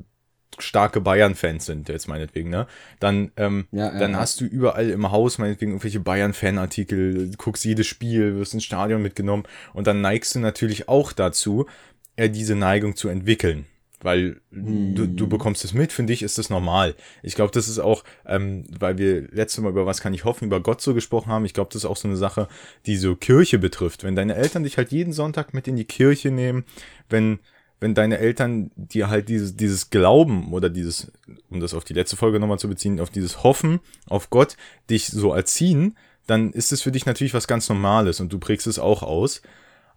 starke 0.57 1.01
Bayern-Fans 1.01 1.65
sind, 1.65 1.89
jetzt 1.89 2.07
meinetwegen, 2.07 2.49
ne? 2.49 2.67
Dann, 2.99 3.31
ähm, 3.37 3.67
Ja, 3.71 3.93
ja, 3.93 3.99
dann 3.99 4.11
ja. 4.11 4.19
hast 4.19 4.41
du 4.41 4.45
überall 4.45 4.89
im 4.89 5.11
Haus 5.11 5.37
meinetwegen 5.37 5.71
irgendwelche 5.71 5.99
Bayern-Fan-Artikel, 5.99 7.31
guckst 7.37 7.63
jedes 7.65 7.87
Spiel, 7.87 8.35
wirst 8.35 8.53
ins 8.53 8.63
Stadion 8.63 9.01
mitgenommen 9.01 9.43
und 9.73 9.87
dann 9.87 10.01
neigst 10.01 10.35
du 10.35 10.39
natürlich 10.39 10.89
auch 10.89 11.13
dazu, 11.13 11.67
äh, 12.15 12.29
diese 12.29 12.55
Neigung 12.55 12.95
zu 12.95 13.09
entwickeln. 13.09 13.65
Weil 14.01 14.39
du, 14.49 15.07
du 15.07 15.27
bekommst 15.27 15.65
es 15.65 15.73
mit, 15.73 15.91
für 15.91 16.03
dich 16.03 16.23
ist 16.23 16.37
das 16.37 16.49
normal. 16.49 16.95
Ich 17.21 17.35
glaube, 17.35 17.51
das 17.51 17.67
ist 17.67 17.79
auch, 17.79 18.05
ähm, 18.25 18.63
weil 18.79 18.97
wir 18.97 19.27
letztes 19.29 19.61
Mal 19.61 19.71
über 19.71 19.85
was 19.85 19.99
kann 19.99 20.13
ich 20.13 20.23
hoffen, 20.23 20.45
über 20.45 20.61
Gott 20.61 20.79
so 20.79 20.93
gesprochen 20.93 21.29
haben. 21.29 21.43
Ich 21.43 21.53
glaube, 21.53 21.69
das 21.73 21.83
ist 21.83 21.85
auch 21.85 21.97
so 21.97 22.07
eine 22.07 22.15
Sache, 22.15 22.47
die 22.85 22.95
so 22.95 23.17
Kirche 23.17 23.59
betrifft. 23.59 24.05
Wenn 24.05 24.15
deine 24.15 24.35
Eltern 24.35 24.63
dich 24.63 24.77
halt 24.77 24.91
jeden 24.93 25.11
Sonntag 25.11 25.53
mit 25.53 25.67
in 25.67 25.75
die 25.75 25.83
Kirche 25.83 26.31
nehmen, 26.31 26.63
wenn, 27.09 27.39
wenn 27.79 27.93
deine 27.95 28.17
Eltern 28.17 28.71
dir 28.75 29.09
halt 29.09 29.29
dieses, 29.29 29.55
dieses 29.55 29.89
Glauben 29.89 30.51
oder 30.53 30.69
dieses, 30.69 31.11
um 31.49 31.59
das 31.59 31.73
auf 31.73 31.83
die 31.85 31.93
letzte 31.93 32.17
Folge 32.17 32.39
nochmal 32.39 32.59
zu 32.59 32.67
beziehen, 32.67 32.99
auf 32.99 33.09
dieses 33.09 33.43
Hoffen 33.43 33.79
auf 34.07 34.29
Gott 34.29 34.57
dich 34.89 35.07
so 35.07 35.33
erziehen, 35.33 35.95
dann 36.27 36.51
ist 36.51 36.71
es 36.71 36.81
für 36.81 36.91
dich 36.91 37.05
natürlich 37.05 37.33
was 37.33 37.47
ganz 37.47 37.69
Normales 37.69 38.19
und 38.19 38.31
du 38.33 38.39
prägst 38.39 38.67
es 38.67 38.79
auch 38.79 39.01
aus. 39.03 39.41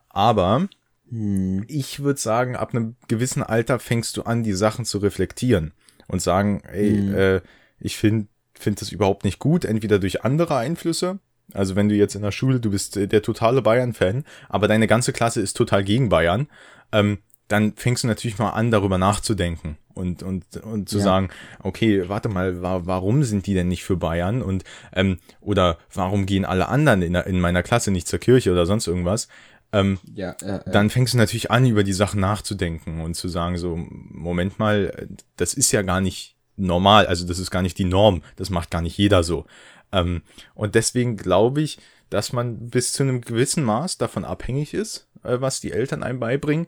Aber 0.08 0.68
Hm. 1.10 1.64
ich 1.68 2.02
würde 2.02 2.20
sagen, 2.20 2.56
ab 2.56 2.72
einem 2.74 2.96
gewissen 3.08 3.42
Alter 3.42 3.78
fängst 3.78 4.16
du 4.16 4.22
an, 4.22 4.42
die 4.42 4.54
Sachen 4.54 4.84
zu 4.84 4.98
reflektieren 4.98 5.72
und 6.08 6.22
sagen, 6.22 6.62
ey, 6.72 6.90
Mhm. 6.92 7.14
äh, 7.14 7.40
ich 7.80 7.96
finde 7.96 8.28
find 8.58 8.80
das 8.80 8.92
überhaupt 8.92 9.24
nicht 9.24 9.40
gut, 9.40 9.64
entweder 9.64 9.98
durch 9.98 10.24
andere 10.24 10.56
Einflüsse, 10.56 11.18
also 11.52 11.74
wenn 11.74 11.88
du 11.88 11.96
jetzt 11.96 12.14
in 12.14 12.22
der 12.22 12.30
Schule, 12.30 12.60
du 12.60 12.70
bist 12.70 12.96
äh, 12.96 13.08
der 13.08 13.20
totale 13.22 13.60
Bayern-Fan, 13.60 14.24
aber 14.48 14.68
deine 14.68 14.86
ganze 14.86 15.12
Klasse 15.12 15.40
ist 15.40 15.56
total 15.56 15.82
gegen 15.82 16.08
Bayern, 16.08 16.46
ähm, 16.92 17.18
dann 17.52 17.74
fängst 17.76 18.02
du 18.02 18.08
natürlich 18.08 18.38
mal 18.38 18.50
an, 18.50 18.70
darüber 18.70 18.98
nachzudenken 18.98 19.76
und, 19.94 20.22
und, 20.22 20.56
und 20.56 20.88
zu 20.88 20.98
Ja. 20.98 21.04
sagen, 21.04 21.28
okay, 21.62 22.08
warte 22.08 22.28
mal, 22.28 22.62
wa 22.62 22.82
warum 22.84 23.22
sind 23.24 23.46
die 23.46 23.54
denn 23.54 23.68
nicht 23.68 23.84
für 23.84 23.96
Bayern? 23.96 24.42
Und 24.42 24.64
ähm, 24.92 25.18
oder 25.40 25.78
warum 25.94 26.26
gehen 26.26 26.44
alle 26.44 26.68
anderen 26.68 27.02
in, 27.02 27.12
der- 27.12 27.26
in 27.26 27.40
meiner 27.40 27.62
Klasse 27.62 27.90
nicht 27.90 28.08
zur 28.08 28.18
Kirche 28.18 28.50
oder 28.52 28.66
sonst 28.66 28.86
irgendwas? 28.88 29.28
Ähm, 29.72 29.98
Ja, 30.14 30.34
ja, 30.42 30.48
ja. 30.48 30.58
dann 30.60 30.90
fängst 30.90 31.14
du 31.14 31.18
natürlich 31.18 31.50
an, 31.50 31.64
über 31.66 31.84
die 31.84 31.92
Sachen 31.94 32.20
nachzudenken 32.20 33.00
und 33.00 33.14
zu 33.14 33.28
sagen, 33.28 33.56
so, 33.56 33.76
Moment 33.76 34.58
mal, 34.58 35.08
das 35.36 35.54
ist 35.54 35.72
ja 35.72 35.82
gar 35.82 36.00
nicht 36.00 36.36
normal, 36.56 37.06
also 37.06 37.26
das 37.26 37.38
ist 37.38 37.50
gar 37.50 37.62
nicht 37.62 37.78
die 37.78 37.84
Norm, 37.84 38.22
das 38.36 38.50
macht 38.50 38.70
gar 38.70 38.82
nicht 38.82 38.98
jeder 38.98 39.22
so. 39.22 39.46
Ähm, 39.92 40.22
und 40.54 40.74
deswegen 40.74 41.16
glaube 41.16 41.62
ich, 41.62 41.78
dass 42.10 42.32
man 42.34 42.68
bis 42.68 42.92
zu 42.92 43.02
einem 43.02 43.22
gewissen 43.22 43.64
Maß 43.64 43.96
davon 43.96 44.24
abhängig 44.26 44.74
ist, 44.74 45.08
äh, 45.22 45.40
was 45.40 45.60
die 45.60 45.72
Eltern 45.72 46.02
einem 46.02 46.20
beibringen. 46.20 46.66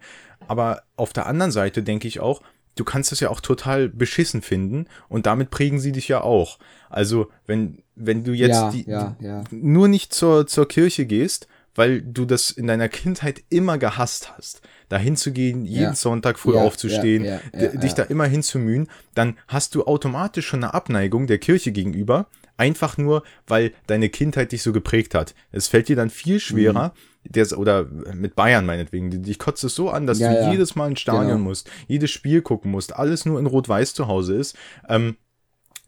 Aber 0.49 0.83
auf 0.97 1.13
der 1.13 1.27
anderen 1.27 1.53
Seite 1.53 1.83
denke 1.83 2.09
ich 2.09 2.21
auch, 2.21 2.43
du 2.77 2.85
kannst 2.85 3.13
es 3.13 3.21
ja 3.21 3.31
auch 3.31 3.41
total 3.41 3.89
beschissen 3.89 4.43
finden 4.43 4.87
und 5.09 5.27
damit 5.27 5.51
prägen 5.51 5.81
sie 5.81 5.93
dich 5.93 6.09
ja 6.09 6.21
auch. 6.21 6.59
Also, 6.91 7.29
wenn, 7.47 7.83
wenn 7.95 8.25
du 8.25 8.33
jetzt 8.33 8.55
ja, 8.55 8.71
die, 8.71 8.89
ja, 8.89 9.17
ja. 9.21 9.45
nur 9.51 9.89
nicht 9.89 10.13
zur, 10.13 10.47
zur 10.47 10.69
Kirche 10.69 11.07
gehst, 11.07 11.49
weil 11.75 12.03
du 12.03 12.25
das 12.25 12.51
in 12.51 12.67
deiner 12.67 12.89
Kindheit 12.89 13.43
immer 13.49 13.79
gehasst 13.79 14.33
hast, 14.37 14.63
dahin 14.89 15.17
zu 15.17 15.33
gehen, 15.33 15.65
jeden. 15.65 15.95
Sonntag 15.95 16.39
früh 16.39 16.57
aufzustehen, 16.57 17.41
dich 17.53 17.95
da 17.95 18.05
immer 18.05 18.27
hinzumühen, 18.27 18.89
dann 19.15 19.37
hast 19.49 19.75
du 19.75 19.85
automatisch 19.85 20.47
schon 20.47 20.63
eine 20.63 20.75
Abneigung 20.75 21.27
der 21.27 21.39
Kirche 21.39 21.73
gegenüber, 21.73 22.27
einfach 22.57 22.97
nur, 22.99 23.23
weil 23.47 23.73
deine 23.87 24.09
Kindheit 24.09 24.53
dich 24.53 24.62
so 24.62 24.73
geprägt 24.73 25.14
hat. 25.14 25.35
Es 25.53 25.69
fällt 25.69 25.88
dir 25.88 25.97
dann 25.97 26.11
viel 26.11 26.38
schwerer, 26.40 26.93
Mhm. 27.25 27.33
der, 27.33 27.59
oder 27.59 27.85
mit 27.85 28.37
Bayern 28.37 28.67
meinetwegen, 28.67 29.23
dich 29.23 29.38
kotzt 29.38 29.64
es 29.64 29.75
so 29.75 29.90
an, 29.90 30.07
dass 30.07 30.19
Ja, 30.19 30.31
du 30.33 30.37
ja. 30.37 30.51
jedes 30.53 30.75
Mal 30.77 30.90
ins 30.90 31.01
Stadion 31.01 31.27
Genau. 31.38 31.38
musst, 31.49 31.71
jedes 31.88 32.11
Spiel 32.11 32.43
gucken 32.43 32.71
musst, 32.71 32.95
alles 32.95 33.25
nur 33.27 33.38
in 33.40 33.47
Rot-Weiß 33.47 33.95
zu 33.95 34.07
Hause 34.07 34.35
ist, 34.37 34.57
ähm, 34.88 35.17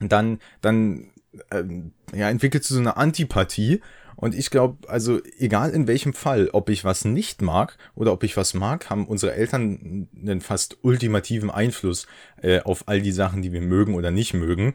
dann, 0.01 0.41
dann 0.61 1.11
ähm, 1.51 1.93
ja, 2.15 2.29
entwickelst 2.31 2.71
du 2.71 2.75
so 2.75 2.81
eine 2.81 2.97
Antipathie. 2.97 3.81
Und 4.19 4.35
ich 4.35 4.49
glaube, 4.51 4.89
also 4.89 5.21
egal 5.39 5.71
in 5.73 5.87
welchem 5.87 6.15
Fall, 6.15 6.49
ob 6.55 6.71
ich 6.71 6.85
was 6.85 7.05
nicht 7.05 7.43
mag 7.43 7.77
oder 7.95 8.13
ob 8.13 8.23
ich 8.25 8.35
was 8.39 8.55
mag, 8.55 8.89
haben 8.89 9.07
unsere 9.07 9.35
Eltern 9.35 10.09
einen 10.19 10.41
fast 10.41 10.79
ultimativen 10.81 11.51
Einfluss 11.51 12.07
äh, 12.41 12.61
auf 12.61 12.89
all 12.89 13.03
die 13.03 13.13
Sachen, 13.13 13.43
die 13.43 13.53
wir 13.53 13.61
mögen 13.61 13.95
oder 13.95 14.11
nicht 14.11 14.33
mögen, 14.33 14.75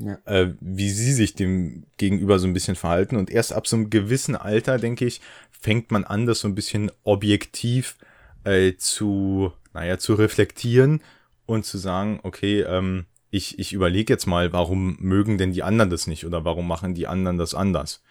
Ja. 0.00 0.18
äh, 0.24 0.54
wie 0.60 0.90
sie 0.90 1.12
sich 1.12 1.34
dem 1.34 1.84
gegenüber 1.96 2.38
so 2.38 2.46
ein 2.46 2.52
bisschen 2.52 2.76
verhalten. 2.76 3.16
Und 3.16 3.30
erst 3.30 3.52
ab 3.52 3.66
so 3.66 3.76
einem 3.76 3.90
gewissen 3.90 4.36
Alter, 4.36 4.78
denke 4.78 5.04
ich, 5.04 5.20
fängt 5.50 5.90
man 5.90 6.04
an, 6.04 6.26
das 6.26 6.40
so 6.40 6.48
ein 6.48 6.54
bisschen 6.54 6.90
objektiv 7.04 7.96
äh, 8.44 8.74
zu, 8.76 9.52
naja, 9.74 9.98
zu 9.98 10.14
reflektieren 10.14 11.02
und 11.46 11.64
zu 11.64 11.78
sagen, 11.78 12.20
okay, 12.22 12.62
ähm, 12.62 13.06
ich, 13.30 13.58
ich 13.58 13.72
überlege 13.72 14.12
jetzt 14.12 14.26
mal, 14.26 14.52
warum 14.52 14.96
mögen 15.00 15.38
denn 15.38 15.52
die 15.52 15.62
anderen 15.62 15.90
das 15.90 16.06
nicht 16.06 16.26
oder 16.26 16.44
warum 16.44 16.66
machen 16.66 16.94
die 16.94 17.06
anderen 17.06 17.38
das 17.38 17.54
anders? 17.54 18.02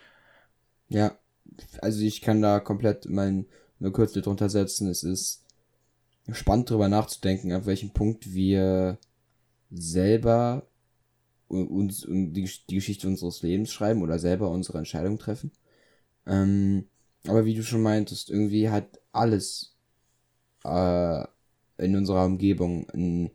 Ja, 0.89 1.17
also 1.79 2.01
ich 2.01 2.21
kann 2.21 2.41
da 2.41 2.59
komplett 2.59 3.09
mein 3.09 3.45
eine 3.81 3.91
Kürzel 3.91 4.21
drunter 4.21 4.49
setzen. 4.49 4.87
Es 4.87 5.03
ist 5.03 5.43
spannend 6.31 6.69
drüber 6.69 6.87
nachzudenken, 6.87 7.53
auf 7.53 7.65
welchem 7.65 7.91
Punkt 7.91 8.33
wir 8.33 8.97
selber 9.71 10.67
uns 11.51 12.05
und 12.05 12.33
die, 12.33 12.49
die 12.69 12.75
Geschichte 12.75 13.07
unseres 13.07 13.41
Lebens 13.41 13.71
schreiben 13.71 14.01
oder 14.01 14.19
selber 14.19 14.49
unsere 14.49 14.77
Entscheidung 14.77 15.17
treffen. 15.19 15.51
Ähm, 16.25 16.85
aber 17.27 17.45
wie 17.45 17.55
du 17.55 17.63
schon 17.63 17.81
meintest, 17.81 18.29
irgendwie 18.29 18.69
hat 18.69 18.99
alles 19.11 19.75
äh, 20.63 21.23
in 21.77 21.95
unserer 21.95 22.25
Umgebung 22.25 22.89
ein, 22.91 23.31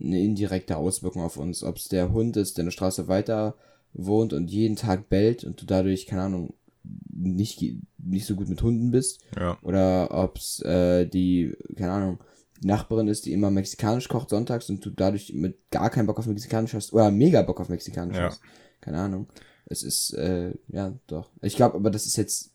eine 0.00 0.20
indirekte 0.20 0.76
Auswirkung 0.76 1.22
auf 1.22 1.36
uns. 1.36 1.62
Ob 1.62 1.76
es 1.76 1.88
der 1.88 2.12
Hund 2.12 2.36
ist, 2.36 2.56
der 2.56 2.64
eine 2.64 2.70
Straße 2.70 3.08
weiter 3.08 3.56
wohnt 3.92 4.32
und 4.32 4.50
jeden 4.50 4.76
Tag 4.76 5.08
bellt 5.08 5.44
und 5.44 5.60
du 5.60 5.66
dadurch, 5.66 6.06
keine 6.06 6.22
Ahnung, 6.22 6.54
nicht, 7.10 7.62
nicht 7.98 8.26
so 8.26 8.34
gut 8.34 8.48
mit 8.48 8.62
Hunden 8.62 8.90
bist. 8.90 9.20
Ja. 9.36 9.58
Oder 9.62 10.08
ob's 10.10 10.60
äh, 10.62 11.06
die, 11.06 11.54
keine 11.76 11.92
Ahnung, 11.92 12.18
Nachbarin 12.60 13.08
ist, 13.08 13.26
die 13.26 13.32
immer 13.32 13.50
mexikanisch 13.50 14.08
kocht 14.08 14.30
sonntags 14.30 14.68
und 14.70 14.84
du 14.84 14.90
dadurch 14.90 15.32
mit 15.32 15.70
gar 15.70 15.90
keinen 15.90 16.06
Bock 16.06 16.18
auf 16.18 16.26
mexikanisch 16.26 16.74
hast 16.74 16.92
oder 16.92 17.10
mega 17.10 17.42
Bock 17.42 17.60
auf 17.60 17.68
mexikanisch 17.68 18.16
Ja. 18.16 18.24
hast. 18.24 18.40
Keine 18.80 18.98
Ahnung. 18.98 19.28
Es 19.66 19.82
ist, 19.82 20.12
äh, 20.14 20.52
ja, 20.68 20.94
doch. 21.06 21.30
Ich 21.42 21.56
glaube, 21.56 21.76
aber 21.76 21.90
das 21.90 22.06
ist 22.06 22.16
jetzt 22.16 22.52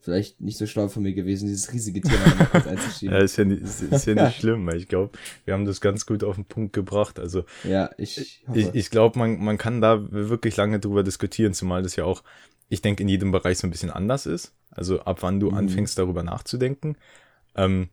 vielleicht 0.00 0.40
nicht 0.40 0.56
so 0.58 0.66
schlau 0.66 0.88
von 0.88 1.02
mir 1.02 1.12
gewesen, 1.12 1.46
dieses 1.48 1.72
riesige 1.72 2.00
Thema 2.00 2.24
einzuschieben. 2.66 3.14
Ja, 3.16 3.22
ist 3.22 3.36
ja 3.36 3.44
nicht, 3.44 3.62
ist, 3.62 3.82
ist 3.82 4.06
ja 4.06 4.14
nicht 4.14 4.36
schlimm, 4.40 4.66
weil 4.66 4.76
ich 4.76 4.88
glaube, 4.88 5.16
wir 5.44 5.54
haben 5.54 5.64
das 5.66 5.80
ganz 5.80 6.06
gut 6.06 6.24
auf 6.24 6.36
den 6.36 6.44
Punkt 6.46 6.72
gebracht. 6.72 7.18
Also 7.18 7.44
Ja, 7.64 7.90
ich 7.98 8.42
hoffe. 8.48 8.58
ich, 8.58 8.74
ich 8.74 8.90
glaube, 8.90 9.18
man, 9.18 9.38
man 9.42 9.58
kann 9.58 9.80
da 9.80 10.10
wirklich 10.10 10.56
lange 10.56 10.80
drüber 10.80 11.02
diskutieren, 11.02 11.52
zumal 11.54 11.82
das 11.82 11.96
ja 11.96 12.04
auch, 12.04 12.22
ich 12.68 12.82
denke, 12.82 13.02
in 13.02 13.08
jedem 13.08 13.32
Bereich 13.32 13.58
so 13.58 13.66
ein 13.66 13.70
bisschen 13.70 13.90
anders 13.90 14.26
ist. 14.26 14.52
Also 14.70 15.00
ab 15.00 15.18
wann 15.22 15.40
du 15.40 15.50
Mhm. 15.50 15.56
anfängst, 15.56 15.98
darüber 15.98 16.22
nachzudenken. 16.22 16.96
Ähm, 17.54 17.88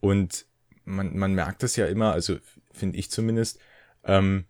und 0.00 0.46
man, 0.88 1.16
man 1.16 1.34
merkt 1.34 1.62
es 1.62 1.76
ja 1.76 1.86
immer, 1.86 2.12
also 2.12 2.36
finde 2.72 2.98
ich 2.98 3.10
zumindest, 3.10 3.58
ähm, 4.04 4.44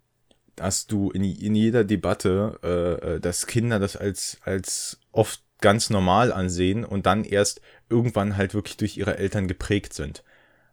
dass 0.56 0.86
du 0.86 1.10
in, 1.10 1.22
in 1.24 1.54
jeder 1.54 1.84
Debatte, 1.84 2.58
äh, 2.62 3.14
äh, 3.16 3.20
dass 3.20 3.46
Kinder 3.46 3.78
das 3.78 3.96
als, 3.96 4.38
als 4.42 5.00
oft 5.12 5.42
ganz 5.60 5.90
normal 5.90 6.32
ansehen 6.32 6.84
und 6.84 7.06
dann 7.06 7.24
erst 7.24 7.60
irgendwann 7.88 8.36
halt 8.36 8.54
wirklich 8.54 8.76
durch 8.76 8.96
ihre 8.96 9.18
Eltern 9.18 9.48
geprägt 9.48 9.92
sind. 9.92 10.24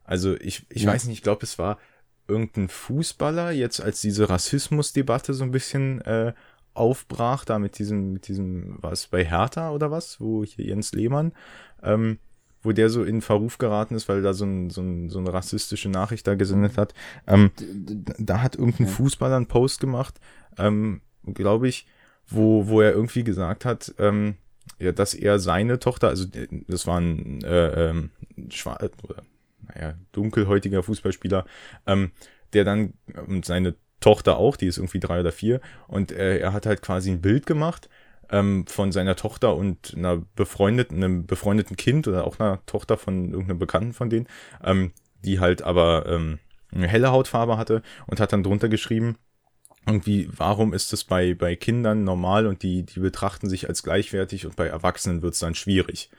Also 0.04 0.36
ich, 0.36 0.66
ich 0.70 0.84
Ja. 0.84 0.92
weiß 0.92 1.06
nicht, 1.06 1.18
ich 1.18 1.24
glaube, 1.24 1.44
es 1.44 1.58
war 1.58 1.80
irgendein 2.28 2.70
Fußballer, 2.70 3.52
jetzt 3.52 3.80
als 3.82 4.02
diese 4.02 4.30
Rassismusdebatte 4.30 5.34
so 5.34 5.44
ein 5.44 5.52
bisschen 5.52 6.02
äh, 6.02 6.34
aufbrach, 6.74 7.46
da 7.46 7.58
mit 7.60 7.80
diesem, 7.80 8.14
mit 8.14 8.28
diesem, 8.28 8.78
was 8.82 9.08
bei 9.08 9.24
Hertha 9.24 9.72
oder 9.72 9.92
was, 9.92 10.20
wo 10.20 10.44
hier 10.44 10.66
Jens 10.66 10.92
Lehmann, 10.94 11.34
ähm, 11.82 12.20
wo 12.66 12.72
der 12.72 12.90
so 12.90 13.04
in 13.04 13.22
Verruf 13.22 13.58
geraten 13.58 13.96
ist, 13.96 14.10
weil 14.10 14.22
da 14.22 14.34
so, 14.34 14.46
ein, 14.46 14.70
so, 14.70 14.82
ein, 14.82 15.10
so 15.10 15.20
eine 15.20 15.32
rassistische 15.32 15.90
Nachricht 15.90 16.28
da 16.28 16.36
gesendet 16.36 16.78
hat. 16.78 16.94
Ähm, 17.28 17.52
da 18.18 18.42
hat 18.42 18.56
irgendein. 18.56 18.88
Fußballer 18.88 19.36
einen 19.36 19.48
Post 19.48 19.80
gemacht, 19.80 20.20
ähm, 20.58 21.02
glaube 21.34 21.68
ich, 21.68 21.88
wo, 22.28 22.68
wo 22.68 22.82
er 22.82 22.92
irgendwie 22.92 23.24
gesagt 23.24 23.66
hat, 23.66 23.94
ähm, 24.00 24.36
ja, 24.80 24.92
dass 24.92 25.14
er 25.14 25.40
seine 25.40 25.80
Tochter, 25.80 26.10
also 26.10 26.26
äh, 26.34 26.48
das 26.68 26.88
war 26.88 27.00
ein 27.00 27.44
äh, 27.44 27.90
ähm, 27.90 28.12
schwar 28.50 28.80
oder 29.04 29.24
naja, 29.68 29.96
dunkelhäutiger 30.12 30.84
Fußballspieler, 30.84 31.46
ähm, 31.88 32.12
der 32.54 32.64
dann 32.64 32.94
und 33.28 33.46
seine 33.46 33.76
Tochter 34.00 34.38
auch, 34.38 34.56
die 34.56 34.68
ist 34.68 34.78
irgendwie 34.78 35.00
drei 35.00 35.20
oder 35.20 35.32
vier, 35.32 35.62
und 35.88 36.12
äh, 36.12 36.38
er 36.38 36.54
hat 36.54 36.66
halt 36.66 36.82
quasi 36.82 37.12
ein 37.12 37.22
Bild 37.22 37.46
gemacht 37.46 37.90
ähm, 38.32 38.66
von 38.68 38.92
seiner 38.92 39.16
Tochter 39.16 39.56
und 39.56 39.94
einer 39.96 40.18
befreundeten, 40.36 41.04
einem 41.04 41.26
befreundeten 41.26 41.76
Kind 41.78 42.08
oder 42.08 42.26
auch 42.26 42.40
einer 42.40 42.66
Tochter 42.66 42.98
von 42.98 43.32
irgendeinem 43.32 43.60
Bekannten 43.60 43.94
von 43.94 44.10
denen, 44.10 44.28
ähm, 44.64 44.92
die 45.24 45.40
halt 45.40 45.62
aber 45.62 46.06
ähm, 46.08 46.40
eine 46.72 46.88
helle 46.88 47.12
Hautfarbe 47.12 47.58
hatte 47.58 47.82
und 48.08 48.20
hat 48.20 48.34
dann 48.34 48.44
drunter 48.44 48.70
geschrieben, 48.70 49.18
irgendwie, 49.88 50.28
warum 50.32 50.74
ist 50.74 50.94
es 50.94 51.04
bei, 51.04 51.36
bei 51.36 51.56
Kindern 51.56 52.04
normal 52.04 52.48
und 52.48 52.64
die, 52.64 52.84
die 52.84 53.00
betrachten 53.00 53.50
sich 53.50 53.70
als 53.70 53.84
gleichwertig 53.84 54.46
und 54.46 54.56
bei 54.56 54.68
Erwachsenen 54.68 55.22
wird 55.22 55.36
es 55.36 55.40
dann 55.40 55.56
schwierig. 55.56 56.10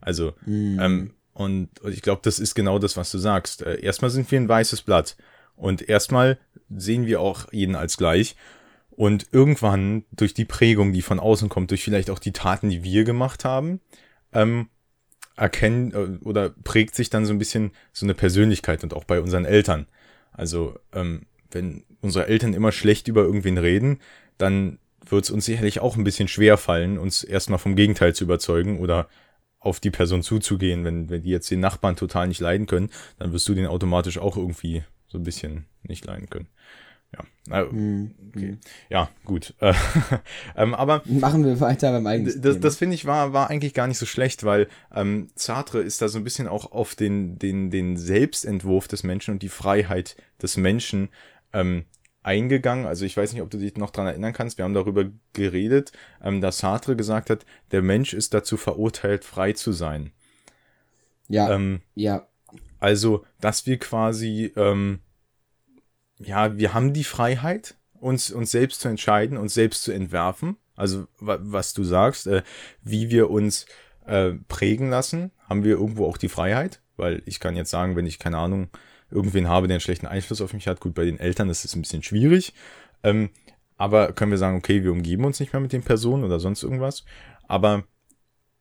Also, 0.00 0.32
Mhm. 0.46 0.78
ähm, 0.80 1.14
und, 1.32 1.80
und 1.80 1.92
ich 1.92 2.02
glaube, 2.02 2.20
das 2.24 2.38
ist 2.38 2.54
genau 2.54 2.78
das, 2.78 2.96
was 2.96 3.10
du 3.10 3.18
sagst. 3.18 3.62
Äh, 3.62 3.80
erstmal 3.80 4.10
sind 4.10 4.30
wir 4.30 4.40
ein 4.40 4.48
weißes 4.48 4.82
Blatt. 4.82 5.16
Und 5.56 5.88
erstmal 5.88 6.38
sehen 6.74 7.06
wir 7.06 7.20
auch 7.20 7.52
jeden 7.52 7.76
als 7.76 7.96
gleich. 7.96 8.36
Und 9.00 9.28
irgendwann 9.32 10.04
durch 10.12 10.34
die 10.34 10.44
Prägung, 10.44 10.92
die 10.92 11.00
von 11.00 11.20
außen 11.20 11.48
kommt, 11.48 11.70
durch 11.70 11.82
vielleicht 11.82 12.10
auch 12.10 12.18
die 12.18 12.32
Taten, 12.32 12.68
die 12.68 12.84
wir 12.84 13.04
gemacht 13.04 13.46
haben, 13.46 13.80
ähm, 14.34 14.68
erkennen 15.36 15.94
äh, 15.94 16.22
oder 16.22 16.50
prägt 16.50 16.94
sich 16.94 17.08
dann 17.08 17.24
so 17.24 17.32
ein 17.32 17.38
bisschen 17.38 17.70
so 17.94 18.04
eine 18.04 18.12
Persönlichkeit 18.12 18.82
und 18.84 18.92
auch 18.92 19.04
bei 19.04 19.22
unseren 19.22 19.46
Eltern. 19.46 19.86
Also, 20.32 20.78
ähm, 20.92 21.22
wenn 21.50 21.84
unsere 22.02 22.26
Eltern 22.26 22.52
immer 22.52 22.72
schlecht 22.72 23.08
über 23.08 23.22
irgendwen 23.22 23.56
reden, 23.56 24.00
dann 24.36 24.78
wird 25.08 25.24
es 25.24 25.30
uns 25.30 25.46
sicherlich 25.46 25.80
auch 25.80 25.96
ein 25.96 26.04
bisschen 26.04 26.28
schwer 26.28 26.58
fallen, 26.58 26.98
uns 26.98 27.24
erstmal 27.24 27.58
vom 27.58 27.76
Gegenteil 27.76 28.14
zu 28.14 28.24
überzeugen 28.24 28.80
oder 28.80 29.08
auf 29.60 29.80
die 29.80 29.90
Person 29.90 30.22
zuzugehen. 30.22 30.84
Wenn, 30.84 31.08
wenn 31.08 31.22
die 31.22 31.30
jetzt 31.30 31.50
den 31.50 31.60
Nachbarn 31.60 31.96
total 31.96 32.28
nicht 32.28 32.40
leiden 32.40 32.66
können, 32.66 32.90
dann 33.18 33.32
wirst 33.32 33.48
du 33.48 33.54
den 33.54 33.66
automatisch 33.66 34.18
auch 34.18 34.36
irgendwie 34.36 34.84
so 35.08 35.16
ein 35.16 35.24
bisschen 35.24 35.64
nicht 35.84 36.04
leiden 36.04 36.28
können. 36.28 36.48
Ja, 37.12 37.64
Mhm. 37.64 38.14
okay. 38.28 38.58
ja 38.88 39.10
gut. 39.24 39.54
Äh, 39.58 39.74
ähm, 40.56 40.74
aber 40.74 41.02
Machen 41.06 41.44
wir 41.44 41.58
weiter 41.60 41.90
beim 41.90 42.06
eigentlichen 42.06 42.42
das, 42.42 42.60
das 42.60 42.76
finde 42.76 42.94
ich 42.94 43.04
war, 43.06 43.32
war 43.32 43.50
eigentlich 43.50 43.74
gar 43.74 43.88
nicht 43.88 43.98
so 43.98 44.06
schlecht, 44.06 44.44
weil 44.44 44.68
ähm, 44.94 45.28
Sartre 45.34 45.80
ist 45.80 46.00
da 46.00 46.08
so 46.08 46.18
ein 46.18 46.24
bisschen 46.24 46.46
auch 46.46 46.70
auf 46.70 46.94
den, 46.94 47.38
den, 47.38 47.70
den 47.70 47.96
Selbstentwurf 47.96 48.86
des 48.86 49.02
Menschen 49.02 49.32
und 49.32 49.42
die 49.42 49.48
Freiheit 49.48 50.16
des 50.40 50.56
Menschen 50.56 51.08
ähm, 51.52 51.86
eingegangen. 52.22 52.86
Also 52.86 53.04
ich 53.04 53.16
weiß 53.16 53.32
nicht, 53.32 53.42
ob 53.42 53.50
du 53.50 53.58
dich 53.58 53.76
noch 53.76 53.90
dran 53.90 54.06
erinnern 54.06 54.32
kannst. 54.32 54.58
Wir 54.58 54.64
haben 54.64 54.74
darüber 54.74 55.06
geredet, 55.32 55.90
ähm, 56.22 56.40
dass 56.40 56.58
Sartre 56.58 56.94
gesagt 56.94 57.30
hat, 57.30 57.44
der 57.72 57.82
Mensch 57.82 58.14
ist 58.14 58.32
dazu 58.34 58.56
verurteilt, 58.56 59.24
frei 59.24 59.52
zu 59.54 59.72
sein. 59.72 60.12
ja, 61.28 61.52
Ähm, 61.52 61.80
ja, 61.96 62.26
also, 62.78 63.24
dass 63.40 63.66
wir 63.66 63.78
quasi, 63.78 64.52
ähm, 64.56 65.00
ja, 66.20 66.56
wir 66.56 66.74
haben 66.74 66.92
die 66.92 67.04
Freiheit, 67.04 67.76
uns, 67.94 68.30
uns 68.30 68.50
selbst 68.50 68.80
zu 68.80 68.88
entscheiden, 68.88 69.36
uns 69.36 69.54
selbst 69.54 69.82
zu 69.82 69.92
entwerfen. 69.92 70.56
Also, 70.76 71.06
wa 71.18 71.38
was 71.40 71.74
du 71.74 71.84
sagst, 71.84 72.26
äh, 72.26 72.42
wie 72.82 73.10
wir 73.10 73.30
uns 73.30 73.66
äh, 74.06 74.32
prägen 74.48 74.88
lassen, 74.88 75.30
haben 75.48 75.64
wir 75.64 75.72
irgendwo 75.72 76.06
auch 76.06 76.16
die 76.16 76.28
Freiheit. 76.28 76.80
Weil 76.96 77.22
ich 77.26 77.40
kann 77.40 77.56
jetzt 77.56 77.70
sagen, 77.70 77.96
wenn 77.96 78.06
ich, 78.06 78.18
keine 78.18 78.38
Ahnung, 78.38 78.68
irgendwen 79.10 79.48
habe, 79.48 79.66
der 79.66 79.74
einen 79.74 79.80
schlechten 79.80 80.06
Einfluss 80.06 80.40
auf 80.40 80.52
mich 80.52 80.68
hat, 80.68 80.80
gut, 80.80 80.94
bei 80.94 81.04
den 81.04 81.18
Eltern 81.18 81.50
ist 81.50 81.64
es 81.64 81.74
ein 81.74 81.82
bisschen 81.82 82.02
schwierig. 82.02 82.54
Ähm, 83.02 83.30
aber 83.76 84.12
können 84.12 84.30
wir 84.30 84.38
sagen, 84.38 84.56
okay, 84.56 84.84
wir 84.84 84.92
umgeben 84.92 85.24
uns 85.24 85.40
nicht 85.40 85.52
mehr 85.52 85.60
mit 85.60 85.72
den 85.72 85.82
Personen 85.82 86.24
oder 86.24 86.38
sonst 86.38 86.62
irgendwas. 86.62 87.04
Aber 87.48 87.84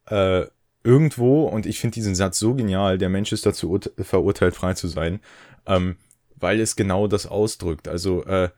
äh, 0.08 0.46
irgendwo, 0.84 1.44
und 1.44 1.66
ich 1.66 1.80
finde 1.80 1.96
diesen 1.96 2.16
Satz 2.16 2.40
so 2.40 2.56
genial, 2.56 2.98
der 2.98 3.10
Mensch 3.10 3.32
ist 3.32 3.46
dazu 3.46 3.70
urt- 3.70 3.92
verurteilt, 3.98 4.56
frei 4.56 4.74
zu 4.74 4.88
sein, 4.88 5.20
ähm, 5.66 5.98
weil 6.40 6.60
es 6.60 6.76
genau 6.76 7.08
das 7.08 7.26
ausdrückt. 7.26 7.88
Also 7.88 8.24
äh, 8.26 8.50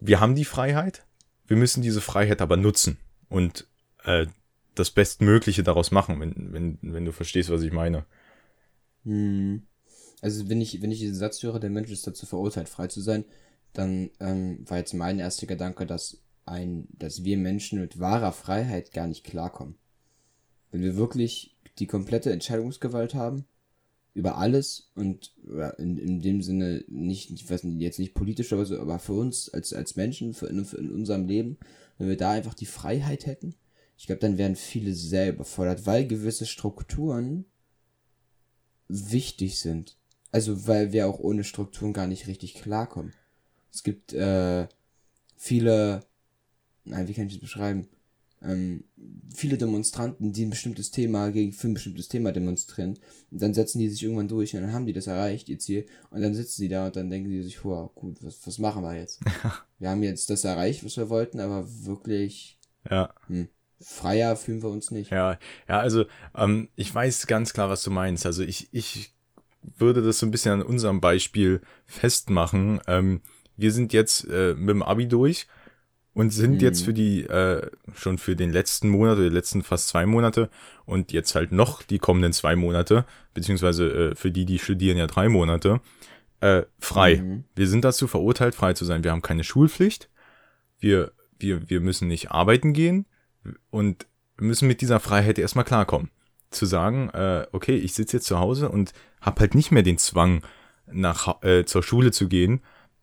wir 0.00 0.20
haben 0.20 0.34
die 0.34 0.44
Freiheit, 0.44 1.04
wir 1.46 1.56
müssen 1.56 1.82
diese 1.82 2.00
Freiheit 2.00 2.40
aber 2.40 2.56
nutzen 2.56 2.98
und 3.28 3.66
äh, 4.04 4.26
das 4.74 4.90
Bestmögliche 4.90 5.62
daraus 5.62 5.90
machen, 5.90 6.20
wenn, 6.20 6.52
wenn, 6.52 6.78
wenn 6.82 7.04
du 7.04 7.12
verstehst, 7.12 7.50
was 7.50 7.62
ich 7.62 7.72
meine. 7.72 8.04
Hm. 9.04 9.62
Also 10.20 10.48
wenn 10.48 10.60
ich, 10.60 10.82
wenn 10.82 10.90
ich 10.90 11.00
diesen 11.00 11.14
Satz 11.14 11.42
höre, 11.42 11.60
der 11.60 11.70
Mensch 11.70 11.90
ist 11.90 12.06
dazu 12.06 12.26
verurteilt, 12.26 12.68
frei 12.68 12.88
zu 12.88 13.00
sein, 13.00 13.24
dann 13.72 14.10
ähm, 14.20 14.64
war 14.68 14.78
jetzt 14.78 14.94
mein 14.94 15.18
erster 15.18 15.46
Gedanke, 15.46 15.86
dass 15.86 16.22
ein, 16.44 16.88
dass 16.92 17.24
wir 17.24 17.36
Menschen 17.36 17.80
mit 17.80 18.00
wahrer 18.00 18.32
Freiheit 18.32 18.92
gar 18.92 19.06
nicht 19.06 19.24
klarkommen. 19.24 19.76
Wenn 20.70 20.82
wir 20.82 20.96
wirklich 20.96 21.56
die 21.78 21.86
komplette 21.86 22.32
Entscheidungsgewalt 22.32 23.14
haben 23.14 23.46
über 24.14 24.38
alles 24.38 24.90
und 24.94 25.32
in, 25.78 25.96
in 25.98 26.20
dem 26.20 26.42
Sinne 26.42 26.84
nicht, 26.88 27.30
ich 27.30 27.48
weiß 27.48 27.64
nicht, 27.64 27.80
jetzt 27.80 27.98
nicht 27.98 28.14
politisch 28.14 28.52
oder 28.52 28.64
so, 28.64 28.80
aber 28.80 28.98
für 28.98 29.12
uns 29.12 29.48
als, 29.50 29.72
als 29.72 29.96
Menschen, 29.96 30.34
für 30.34 30.46
in, 30.46 30.64
für 30.64 30.78
in 30.78 30.90
unserem 30.90 31.26
Leben, 31.26 31.56
wenn 31.98 32.08
wir 32.08 32.16
da 32.16 32.32
einfach 32.32 32.54
die 32.54 32.66
Freiheit 32.66 33.26
hätten, 33.26 33.54
ich 33.96 34.06
glaube, 34.06 34.20
dann 34.20 34.38
wären 34.38 34.54
viele 34.54 34.94
sehr 34.94 35.30
überfordert, 35.30 35.84
weil 35.84 36.06
gewisse 36.06 36.46
Strukturen 36.46 37.44
wichtig 38.86 39.58
sind. 39.58 39.96
Also, 40.30 40.66
weil 40.66 40.92
wir 40.92 41.08
auch 41.08 41.18
ohne 41.18 41.42
Strukturen 41.42 41.92
gar 41.92 42.06
nicht 42.06 42.26
richtig 42.26 42.54
klarkommen. 42.54 43.12
Es 43.72 43.82
gibt 43.82 44.12
äh, 44.12 44.68
viele, 45.36 46.04
nein, 46.84 47.08
wie 47.08 47.14
kann 47.14 47.26
ich 47.26 47.34
das 47.34 47.40
beschreiben? 47.40 47.88
Ähm, 48.42 48.84
viele 49.34 49.58
Demonstranten, 49.58 50.32
die 50.32 50.44
ein 50.44 50.50
bestimmtes 50.50 50.90
Thema 50.90 51.30
gegen 51.30 51.52
für 51.52 51.68
ein 51.68 51.74
bestimmtes 51.74 52.08
Thema 52.08 52.32
demonstrieren. 52.32 52.98
Und 53.30 53.42
dann 53.42 53.54
setzen 53.54 53.78
die 53.80 53.88
sich 53.88 54.02
irgendwann 54.02 54.28
durch 54.28 54.54
und 54.54 54.62
dann 54.62 54.72
haben 54.72 54.86
die 54.86 54.92
das 54.92 55.06
erreicht, 55.08 55.48
ihr 55.48 55.58
Ziel. 55.58 55.86
Und 56.10 56.22
dann 56.22 56.34
sitzen 56.34 56.62
die 56.62 56.68
da 56.68 56.86
und 56.86 56.96
dann 56.96 57.10
denken 57.10 57.30
die 57.30 57.42
sich, 57.42 57.60
boah, 57.60 57.90
gut, 57.94 58.18
was, 58.22 58.46
was 58.46 58.58
machen 58.58 58.82
wir 58.82 58.94
jetzt? 58.96 59.20
wir 59.78 59.90
haben 59.90 60.02
jetzt 60.02 60.30
das 60.30 60.44
erreicht, 60.44 60.84
was 60.84 60.96
wir 60.96 61.08
wollten, 61.08 61.40
aber 61.40 61.66
wirklich 61.84 62.58
Ja. 62.88 63.12
hm, 63.26 63.48
freier 63.80 64.36
fühlen 64.36 64.62
wir 64.62 64.70
uns 64.70 64.90
nicht. 64.90 65.10
Ja, 65.10 65.38
ja, 65.68 65.80
also 65.80 66.04
ähm, 66.36 66.68
ich 66.76 66.94
weiß 66.94 67.26
ganz 67.26 67.52
klar, 67.52 67.68
was 67.68 67.82
du 67.82 67.90
meinst. 67.90 68.24
Also 68.24 68.42
ich, 68.42 68.68
ich 68.72 69.14
würde 69.76 70.02
das 70.02 70.20
so 70.20 70.26
ein 70.26 70.30
bisschen 70.30 70.52
an 70.52 70.62
unserem 70.62 71.00
Beispiel 71.00 71.60
festmachen. 71.86 72.80
Ähm, 72.86 73.20
wir 73.56 73.72
sind 73.72 73.92
jetzt 73.92 74.24
äh, 74.30 74.54
mit 74.54 74.70
dem 74.70 74.82
Abi 74.82 75.08
durch 75.08 75.46
und 76.14 76.30
sind 76.30 76.54
Mhm. 76.54 76.60
jetzt 76.60 76.84
für 76.84 76.92
die, 76.92 77.22
äh, 77.24 77.70
schon 77.94 78.18
für 78.18 78.34
den 78.34 78.52
letzten 78.52 78.88
Monat 78.88 79.18
oder 79.18 79.28
die 79.28 79.34
letzten 79.34 79.62
fast 79.62 79.88
zwei 79.88 80.06
Monate 80.06 80.50
und 80.84 81.12
jetzt 81.12 81.34
halt 81.34 81.52
noch 81.52 81.82
die 81.82 81.98
kommenden 81.98 82.32
zwei 82.32 82.56
Monate, 82.56 83.04
beziehungsweise 83.34 84.10
äh, 84.10 84.14
für 84.14 84.30
die, 84.30 84.44
die 84.44 84.58
studieren 84.58 84.98
ja 84.98 85.06
drei 85.06 85.28
Monate, 85.28 85.80
äh, 86.40 86.62
frei. 86.78 87.16
Mhm. 87.16 87.44
Wir 87.54 87.68
sind 87.68 87.84
dazu 87.84 88.06
verurteilt, 88.06 88.54
frei 88.54 88.72
zu 88.72 88.84
sein. 88.84 89.04
Wir 89.04 89.12
haben 89.12 89.22
keine 89.22 89.44
Schulpflicht. 89.44 90.08
Wir, 90.80 91.12
wir, 91.38 91.68
wir 91.70 91.80
müssen 91.80 92.08
nicht 92.08 92.30
arbeiten 92.30 92.72
gehen 92.72 93.06
und 93.70 94.06
müssen 94.38 94.68
mit 94.68 94.80
dieser 94.80 95.00
Freiheit 95.00 95.38
erstmal 95.38 95.64
klarkommen. 95.64 96.10
Zu 96.50 96.64
sagen, 96.64 97.10
äh, 97.10 97.46
okay, 97.52 97.76
ich 97.76 97.94
sitze 97.94 98.16
jetzt 98.16 98.26
zu 98.26 98.38
Hause 98.38 98.70
und 98.70 98.92
habe 99.20 99.40
halt 99.40 99.54
nicht 99.54 99.70
mehr 99.70 99.82
den 99.82 99.98
Zwang, 99.98 100.42
nach 100.90 101.42
äh, 101.42 101.64
zur 101.64 101.82
Schule 101.82 102.12
zu 102.12 102.28
gehen. 102.28 102.60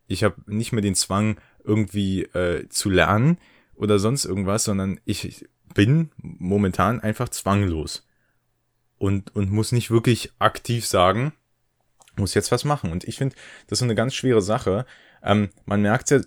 Ich 0.07 0.23
habe 0.23 0.35
nicht 0.47 0.71
mehr 0.71 0.81
den 0.81 0.95
Zwang, 0.95 1.37
irgendwie 1.65 2.23
äh, 2.23 2.67
zu 2.69 2.89
lernen 2.89 3.37
oder 3.75 3.99
sonst 3.99 4.25
irgendwas, 4.25 4.63
sondern 4.63 4.99
ich 5.05 5.45
bin 5.73 6.09
momentan 6.17 6.99
einfach 7.01 7.29
zwanglos 7.29 8.07
und, 8.97 9.35
und 9.35 9.51
muss 9.51 9.71
nicht 9.71 9.91
wirklich 9.91 10.31
aktiv 10.39 10.85
sagen, 10.85 11.33
muss 12.17 12.33
jetzt 12.33 12.51
was 12.51 12.63
machen. 12.63 12.91
Und 12.91 13.03
ich 13.03 13.17
finde, 13.17 13.35
das 13.67 13.79
ist 13.79 13.83
eine 13.83 13.95
ganz 13.95 14.13
schwere 14.13 14.41
Sache. 14.41 14.85
Ähm, 15.21 15.49
man 15.65 15.81
merkt 15.81 16.11
ja, 16.11 16.21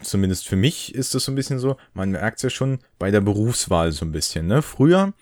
zumindest 0.00 0.46
für 0.46 0.56
mich 0.56 0.94
ist 0.94 1.14
das 1.14 1.24
so 1.24 1.32
ein 1.32 1.34
bisschen 1.34 1.58
so, 1.58 1.76
man 1.94 2.10
merkt 2.10 2.42
ja 2.42 2.50
schon 2.50 2.78
bei 2.98 3.10
der 3.10 3.20
Berufswahl 3.20 3.92
so 3.92 4.04
ein 4.04 4.12
bisschen. 4.12 4.46
Ne? 4.46 4.62
Früher 4.62 5.12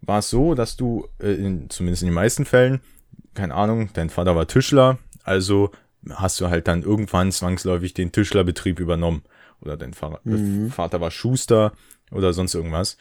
war 0.00 0.18
es 0.18 0.30
so, 0.30 0.54
dass 0.54 0.76
du, 0.76 1.08
äh, 1.20 1.32
in, 1.32 1.70
zumindest 1.70 2.02
in 2.02 2.08
den 2.08 2.14
meisten 2.14 2.44
Fällen, 2.44 2.80
keine 3.34 3.54
Ahnung, 3.54 3.90
dein 3.92 4.10
Vater 4.10 4.34
war 4.34 4.46
Tischler, 4.46 4.98
also 5.22 5.70
hast 6.14 6.40
du 6.40 6.48
halt 6.48 6.68
dann 6.68 6.82
irgendwann 6.82 7.32
zwangsläufig 7.32 7.94
den 7.94 8.12
Tischlerbetrieb 8.12 8.80
übernommen. 8.80 9.22
Oder 9.60 9.76
dein 9.76 9.94
Vater, 9.94 10.20
äh, 10.26 10.30
mhm. 10.30 10.70
Vater 10.70 11.00
war 11.00 11.10
Schuster 11.10 11.72
oder 12.10 12.32
sonst 12.32 12.54
irgendwas. 12.54 12.96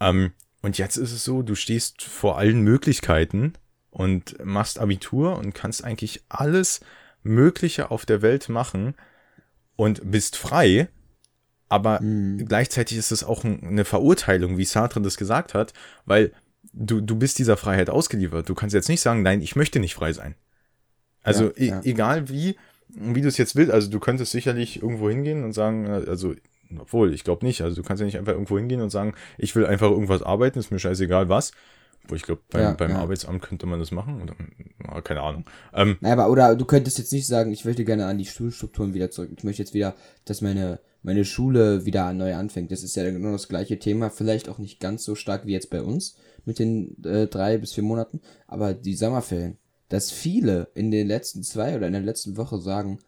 Ähm, 0.00 0.32
und 0.62 0.78
jetzt 0.78 0.96
ist 0.96 1.12
es 1.12 1.24
so, 1.24 1.42
du 1.42 1.54
stehst 1.54 2.02
vor 2.02 2.38
allen 2.38 2.60
Möglichkeiten 2.60 3.54
und 3.90 4.44
machst 4.44 4.78
Abitur 4.78 5.36
und 5.38 5.54
kannst 5.54 5.84
eigentlich 5.84 6.22
alles 6.28 6.80
Mögliche 7.22 7.90
auf 7.90 8.06
der 8.06 8.22
Welt 8.22 8.48
machen 8.48 8.94
und 9.76 10.10
bist 10.10 10.36
frei. 10.36 10.88
Aber 11.68 12.00
mhm. 12.00 12.46
gleichzeitig 12.46 12.98
ist 12.98 13.12
es 13.12 13.24
auch 13.24 13.44
eine 13.44 13.84
Verurteilung, 13.84 14.58
wie 14.58 14.64
Sartre 14.64 15.00
das 15.00 15.16
gesagt 15.16 15.54
hat, 15.54 15.72
weil 16.04 16.32
du, 16.72 17.00
du 17.00 17.16
bist 17.16 17.38
dieser 17.38 17.56
Freiheit 17.56 17.90
ausgeliefert. 17.90 18.48
Du 18.48 18.54
kannst 18.54 18.74
jetzt 18.74 18.88
nicht 18.88 19.00
sagen, 19.00 19.22
nein, 19.22 19.40
ich 19.40 19.56
möchte 19.56 19.78
nicht 19.78 19.94
frei 19.94 20.12
sein. 20.12 20.34
Also 21.22 21.44
ja, 21.44 21.52
e 21.56 21.66
ja. 21.66 21.80
egal 21.84 22.28
wie, 22.28 22.56
wie 22.88 23.20
du 23.20 23.28
es 23.28 23.36
jetzt 23.36 23.56
willst, 23.56 23.72
also 23.72 23.90
du 23.90 24.00
könntest 24.00 24.32
sicherlich 24.32 24.82
irgendwo 24.82 25.08
hingehen 25.08 25.44
und 25.44 25.52
sagen, 25.52 25.88
also 25.88 26.34
obwohl, 26.78 27.12
ich 27.12 27.24
glaube 27.24 27.44
nicht. 27.44 27.62
Also 27.62 27.76
du 27.76 27.82
kannst 27.82 28.00
ja 28.00 28.06
nicht 28.06 28.18
einfach 28.18 28.32
irgendwo 28.32 28.58
hingehen 28.58 28.80
und 28.80 28.90
sagen, 28.90 29.14
ich 29.38 29.54
will 29.56 29.66
einfach 29.66 29.90
irgendwas 29.90 30.22
arbeiten, 30.22 30.58
ist 30.58 30.70
mir 30.70 30.78
scheißegal 30.78 31.28
was. 31.28 31.52
Wo 32.08 32.14
ich 32.14 32.22
glaube, 32.22 32.40
beim, 32.50 32.62
ja, 32.62 32.72
beim 32.72 32.90
ja. 32.90 32.98
Arbeitsamt 32.98 33.42
könnte 33.42 33.66
man 33.66 33.78
das 33.78 33.90
machen. 33.90 34.22
Oder, 34.22 35.02
keine 35.02 35.20
Ahnung. 35.20 35.44
Ähm, 35.74 35.98
aber, 36.02 36.30
oder 36.30 36.56
du 36.56 36.64
könntest 36.64 36.98
jetzt 36.98 37.12
nicht 37.12 37.26
sagen, 37.26 37.52
ich 37.52 37.64
möchte 37.64 37.84
gerne 37.84 38.06
an 38.06 38.18
die 38.18 38.24
Schulstrukturen 38.24 38.94
wieder 38.94 39.10
zurück. 39.10 39.30
Ich 39.36 39.44
möchte 39.44 39.62
jetzt 39.62 39.74
wieder, 39.74 39.94
dass 40.24 40.40
meine, 40.40 40.80
meine 41.02 41.24
Schule 41.24 41.84
wieder 41.84 42.12
neu 42.12 42.34
anfängt. 42.34 42.72
Das 42.72 42.82
ist 42.82 42.96
ja 42.96 43.08
genau 43.10 43.32
das 43.32 43.48
gleiche 43.48 43.78
Thema. 43.78 44.10
Vielleicht 44.10 44.48
auch 44.48 44.58
nicht 44.58 44.80
ganz 44.80 45.04
so 45.04 45.14
stark 45.14 45.46
wie 45.46 45.52
jetzt 45.52 45.70
bei 45.70 45.82
uns 45.82 46.16
mit 46.46 46.58
den 46.58 46.96
äh, 47.04 47.26
drei 47.26 47.58
bis 47.58 47.74
vier 47.74 47.84
Monaten. 47.84 48.20
Aber 48.46 48.72
die 48.72 48.94
Sommerferien, 48.94 49.58
dass 49.90 50.10
viele 50.10 50.68
in 50.74 50.90
den 50.90 51.06
letzten 51.06 51.42
zwei 51.42 51.76
oder 51.76 51.86
in 51.86 51.92
der 51.92 52.02
letzten 52.02 52.36
Woche 52.38 52.58
sagen, 52.60 53.00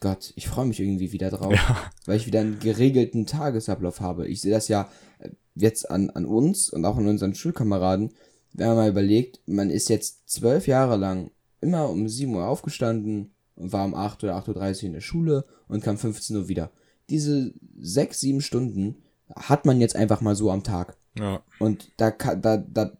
Gott, 0.00 0.32
ich 0.36 0.48
freue 0.48 0.66
mich 0.66 0.80
irgendwie 0.80 1.12
wieder 1.12 1.30
drauf, 1.30 1.52
ja. 1.52 1.90
weil 2.06 2.16
ich 2.16 2.26
wieder 2.26 2.40
einen 2.40 2.58
geregelten 2.58 3.26
Tagesablauf 3.26 4.00
habe. 4.00 4.26
Ich 4.26 4.40
sehe 4.40 4.50
das 4.50 4.66
ja 4.68 4.90
äh, 5.20 5.30
jetzt 5.54 5.90
an, 5.90 6.10
an 6.10 6.26
uns 6.26 6.70
und 6.70 6.84
auch 6.84 6.96
an 6.96 7.06
unseren 7.06 7.34
Schulkameraden, 7.34 8.12
wenn 8.52 8.66
man 8.68 8.76
mal 8.76 8.88
überlegt, 8.88 9.40
man 9.46 9.70
ist 9.70 9.88
jetzt 9.88 10.28
zwölf 10.28 10.66
Jahre 10.66 10.96
lang 10.96 11.30
immer 11.60 11.88
um 11.88 12.08
7 12.08 12.34
Uhr 12.34 12.46
aufgestanden 12.46 13.34
und 13.54 13.72
war 13.72 13.84
um 13.84 13.94
8 13.94 14.24
oder 14.24 14.36
8.30 14.36 14.76
Uhr 14.76 14.82
in 14.84 14.92
der 14.94 15.00
Schule 15.00 15.44
und 15.68 15.82
kam 15.82 15.98
15 15.98 16.36
Uhr 16.36 16.48
wieder. 16.48 16.70
Diese 17.10 17.52
sechs, 17.78 18.20
sieben 18.20 18.40
Stunden 18.40 19.02
hat 19.36 19.66
man 19.66 19.80
jetzt 19.80 19.96
einfach 19.96 20.20
mal 20.20 20.36
so 20.36 20.50
am 20.50 20.62
Tag. 20.62 20.96
Ja. 21.18 21.42
Und 21.58 21.92
da, 21.96 22.10
da, 22.10 22.56
da, 22.56 22.92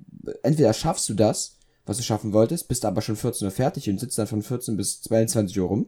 entweder 0.43 0.73
schaffst 0.73 1.09
du 1.09 1.15
das, 1.15 1.59
was 1.87 1.99
du 1.99 2.03
schaffen 2.03 2.33
wolltest, 2.33 2.69
bist 2.69 2.85
aber 2.85 3.03
schon 3.03 3.17
14 3.17 3.47
Uhr 3.47 3.53
fertig 3.53 3.89
und 3.91 4.01
sitzt 4.01 4.19
dann 4.19 4.27
von 4.27 4.43
14 4.43 4.77
bis 4.77 5.03
22 5.03 5.61
Uhr 5.61 5.69
rum. 5.69 5.87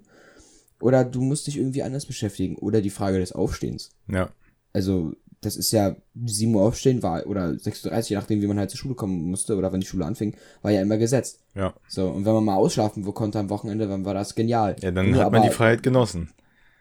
Oder 0.80 1.04
du 1.04 1.22
musst 1.22 1.46
dich 1.46 1.56
irgendwie 1.56 1.82
anders 1.82 2.04
beschäftigen. 2.04 2.56
Oder 2.56 2.82
die 2.82 2.90
Frage 2.90 3.18
des 3.18 3.32
Aufstehens. 3.32 3.90
Ja. 4.08 4.28
Also, 4.72 5.14
das 5.40 5.56
ist 5.56 5.70
ja 5.72 5.96
7 6.24 6.54
Uhr 6.54 6.62
aufstehen 6.62 7.02
war, 7.02 7.26
oder 7.26 7.48
6.30 7.48 7.86
Uhr, 7.86 8.00
je 8.08 8.16
nachdem, 8.16 8.42
wie 8.42 8.46
man 8.46 8.58
halt 8.58 8.70
zur 8.70 8.78
Schule 8.78 8.94
kommen 8.94 9.30
musste, 9.30 9.56
oder 9.56 9.72
wenn 9.72 9.80
die 9.80 9.86
Schule 9.86 10.04
anfing, 10.04 10.34
war 10.62 10.70
ja 10.70 10.82
immer 10.82 10.98
gesetzt. 10.98 11.40
Ja. 11.54 11.72
So, 11.88 12.08
und 12.08 12.26
wenn 12.26 12.34
man 12.34 12.44
mal 12.44 12.56
ausschlafen 12.56 13.06
wo 13.06 13.12
konnte 13.12 13.38
am 13.38 13.48
Wochenende, 13.48 13.86
dann 13.86 14.04
war 14.04 14.14
das 14.14 14.34
genial. 14.34 14.76
Ja, 14.80 14.90
dann 14.90 15.10
Nur 15.10 15.24
hat 15.24 15.32
man 15.32 15.42
die 15.42 15.50
Freiheit 15.50 15.82
genossen. 15.82 16.30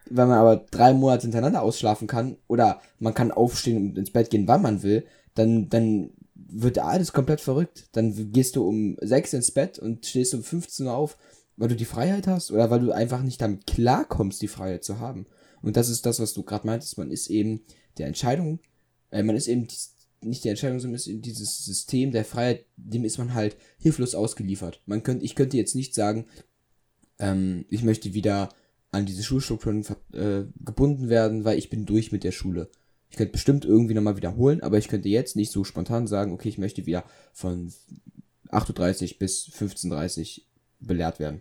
Wenn 0.10 0.28
man 0.28 0.38
aber 0.38 0.66
drei 0.72 0.94
Monate 0.94 1.24
hintereinander 1.24 1.62
ausschlafen 1.62 2.08
kann, 2.08 2.38
oder 2.48 2.82
man 3.00 3.14
kann 3.14 3.32
aufstehen 3.32 3.78
und 3.78 3.98
ins 3.98 4.12
Bett 4.12 4.30
gehen, 4.30 4.48
wann 4.48 4.62
man 4.62 4.84
will, 4.84 5.06
dann, 5.36 5.70
dann 5.70 6.12
wird 6.48 6.80
alles 6.80 7.12
komplett 7.12 7.42
verrückt. 7.42 7.90
Dann 7.92 8.32
gehst 8.32 8.56
du 8.56 8.68
um 8.68 8.98
6 9.02 9.34
ins 9.34 9.52
Bett 9.52 9.80
und 9.80 10.06
stehst 10.06 10.34
um 10.34 10.44
15 10.44 10.86
Uhr 10.86 10.96
auf 10.96 11.18
weil 11.58 11.70
du 11.70 11.76
die 11.76 11.86
Freiheit 11.86 12.28
hast 12.28 12.52
oder 12.52 12.70
weil 12.70 12.80
du 12.80 12.92
einfach 12.92 13.22
nicht 13.22 13.42
damit 13.42 13.68
klarkommst, 13.68 14.42
die 14.42 14.48
Freiheit 14.48 14.84
zu 14.84 15.00
haben. 15.00 15.26
Und 15.62 15.78
das 15.78 15.90
ist 15.90 16.06
das, 16.06 16.20
was 16.20 16.34
du 16.34 16.44
gerade 16.44 16.68
meintest. 16.68 16.98
Man 16.98 17.12
ist 17.12 17.30
eben 17.30 17.62
der 17.98 18.08
Entscheidung, 18.08 18.60
äh, 19.12 19.24
man 19.24 19.36
ist 19.36 19.48
eben 19.48 19.68
nicht 20.22 20.44
die 20.44 20.50
Entscheidung, 20.50 20.80
sondern 20.80 20.96
ist 20.96 21.08
eben 21.08 21.22
dieses 21.22 21.66
System 21.66 22.12
der 22.12 22.26
Freiheit, 22.26 22.66
dem 22.78 23.06
ist 23.06 23.18
man 23.18 23.34
halt 23.34 23.58
hilflos 23.78 24.16
ausgeliefert. 24.16 24.82
Man 24.86 25.04
könnte, 25.04 25.24
ich 25.24 25.36
könnte 25.36 25.58
jetzt 25.58 25.76
nicht 25.76 25.94
sagen, 25.94 26.26
ähm, 27.20 27.66
ich 27.70 27.84
möchte 27.84 28.14
wieder 28.14 28.50
an 28.92 29.06
diese 29.06 29.24
Schulstrukturen 29.24 29.86
äh, 30.14 30.44
gebunden 30.64 31.10
werden, 31.10 31.46
weil 31.46 31.58
ich 31.58 31.70
bin 31.70 31.86
durch 31.86 32.12
mit 32.12 32.24
der 32.24 32.32
Schule. 32.32 32.70
Ich 33.16 33.18
könnte 33.18 33.32
bestimmt 33.32 33.64
irgendwie 33.64 33.94
nochmal 33.94 34.18
wiederholen, 34.18 34.62
aber 34.62 34.78
ich 34.78 34.90
könnte 34.90 35.08
jetzt 35.08 35.38
nicht 35.38 35.50
so 35.50 35.64
spontan 35.64 36.06
sagen, 36.06 36.34
okay, 36.34 36.50
ich 36.50 36.58
möchte 36.58 36.86
wieder 36.86 37.06
von 37.32 37.72
8.30 38.50 39.20
bis 39.20 39.50
15.30 39.58 40.42
belehrt 40.82 41.18
werden. 41.22 41.38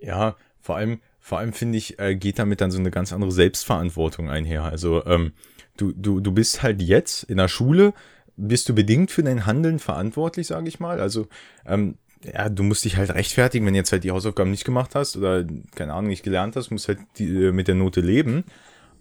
Ja, 0.00 0.36
vor 0.60 0.76
allem, 0.76 1.00
vor 1.18 1.38
allem 1.38 1.52
finde 1.52 1.76
ich, 1.76 1.98
äh, 1.98 2.14
geht 2.14 2.38
damit 2.38 2.60
dann 2.60 2.70
so 2.70 2.78
eine 2.78 2.92
ganz 2.92 3.12
andere 3.12 3.32
Selbstverantwortung 3.32 4.30
einher. 4.30 4.62
Also 4.62 5.04
ähm, 5.06 5.32
du, 5.76 5.90
du, 5.90 6.20
du 6.20 6.30
bist 6.30 6.62
halt 6.62 6.80
jetzt 6.82 7.24
in 7.24 7.38
der 7.38 7.48
Schule, 7.48 7.94
bist 8.36 8.68
du 8.68 8.74
bedingt 8.76 9.10
für 9.10 9.24
dein 9.24 9.44
Handeln 9.44 9.80
verantwortlich, 9.80 10.46
sage 10.46 10.68
ich 10.68 10.78
mal. 10.78 11.00
Also 11.00 11.26
ähm, 11.66 11.98
ja, 12.22 12.48
du 12.48 12.62
musst 12.62 12.84
dich 12.84 12.96
halt 12.96 13.12
rechtfertigen, 13.12 13.66
wenn 13.66 13.74
jetzt 13.74 13.90
halt 13.90 14.04
die 14.04 14.12
Hausaufgaben 14.12 14.52
nicht 14.52 14.64
gemacht 14.64 14.94
hast 14.94 15.16
oder 15.16 15.44
keine 15.74 15.94
Ahnung 15.94 16.10
nicht 16.10 16.22
gelernt 16.22 16.54
hast, 16.54 16.70
musst 16.70 16.86
halt 16.86 17.00
die, 17.16 17.26
äh, 17.26 17.50
mit 17.50 17.66
der 17.66 17.74
Note 17.74 18.02
leben. 18.02 18.44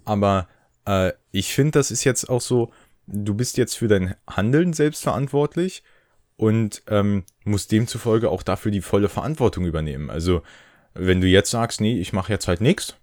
Aber 0.03 0.47
äh, 0.87 1.13
ich 1.31 1.53
finde, 1.53 1.71
das 1.71 1.91
ist 1.91 2.03
jetzt 2.03 2.29
auch 2.29 2.41
so, 2.41 2.71
du 3.05 3.35
bist 3.35 3.57
jetzt 3.57 3.77
für 3.77 3.87
dein 3.87 4.15
Handeln 4.27 4.73
selbst 4.73 5.03
verantwortlich 5.03 5.83
und 6.37 6.83
ähm, 6.87 7.23
muss 7.43 7.67
demzufolge 7.67 8.29
auch 8.29 8.43
dafür 8.43 8.71
die 8.71 8.81
volle 8.81 9.09
Verantwortung 9.09 9.65
übernehmen. 9.65 10.09
Also 10.09 10.41
wenn 10.93 11.21
du 11.21 11.27
jetzt 11.27 11.51
sagst, 11.51 11.81
nee, 11.81 11.99
ich 11.99 12.13
mache 12.13 12.31
jetzt 12.31 12.47
halt 12.47 12.61
nichts, 12.61 12.95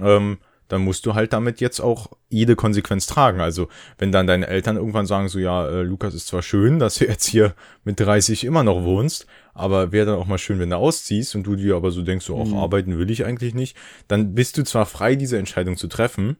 ähm, 0.00 0.38
dann 0.68 0.80
musst 0.82 1.04
du 1.04 1.14
halt 1.14 1.32
damit 1.32 1.60
jetzt 1.60 1.80
auch 1.80 2.10
jede 2.30 2.56
Konsequenz 2.56 3.06
tragen. 3.06 3.40
Also 3.40 3.68
wenn 3.98 4.12
dann 4.12 4.26
deine 4.26 4.46
Eltern 4.46 4.76
irgendwann 4.76 5.06
sagen, 5.06 5.28
so 5.28 5.38
ja, 5.38 5.68
äh, 5.68 5.82
Lukas 5.82 6.14
ist 6.14 6.26
zwar 6.26 6.42
schön, 6.42 6.78
dass 6.80 6.96
du 6.96 7.06
jetzt 7.06 7.26
hier 7.26 7.54
mit 7.84 8.00
30 8.00 8.44
immer 8.44 8.64
noch 8.64 8.82
wohnst, 8.82 9.26
aber 9.52 9.92
wäre 9.92 10.06
dann 10.06 10.16
auch 10.16 10.26
mal 10.26 10.38
schön, 10.38 10.58
wenn 10.58 10.70
du 10.70 10.76
ausziehst 10.76 11.34
und 11.34 11.44
du 11.44 11.56
dir 11.56 11.76
aber 11.76 11.90
so 11.90 12.02
denkst, 12.02 12.26
so 12.26 12.36
auch 12.36 12.46
mhm. 12.46 12.56
arbeiten 12.56 12.98
will 12.98 13.10
ich 13.10 13.24
eigentlich 13.24 13.54
nicht, 13.54 13.76
dann 14.08 14.34
bist 14.34 14.56
du 14.58 14.64
zwar 14.64 14.86
frei, 14.86 15.16
diese 15.16 15.38
Entscheidung 15.38 15.76
zu 15.76 15.86
treffen, 15.86 16.38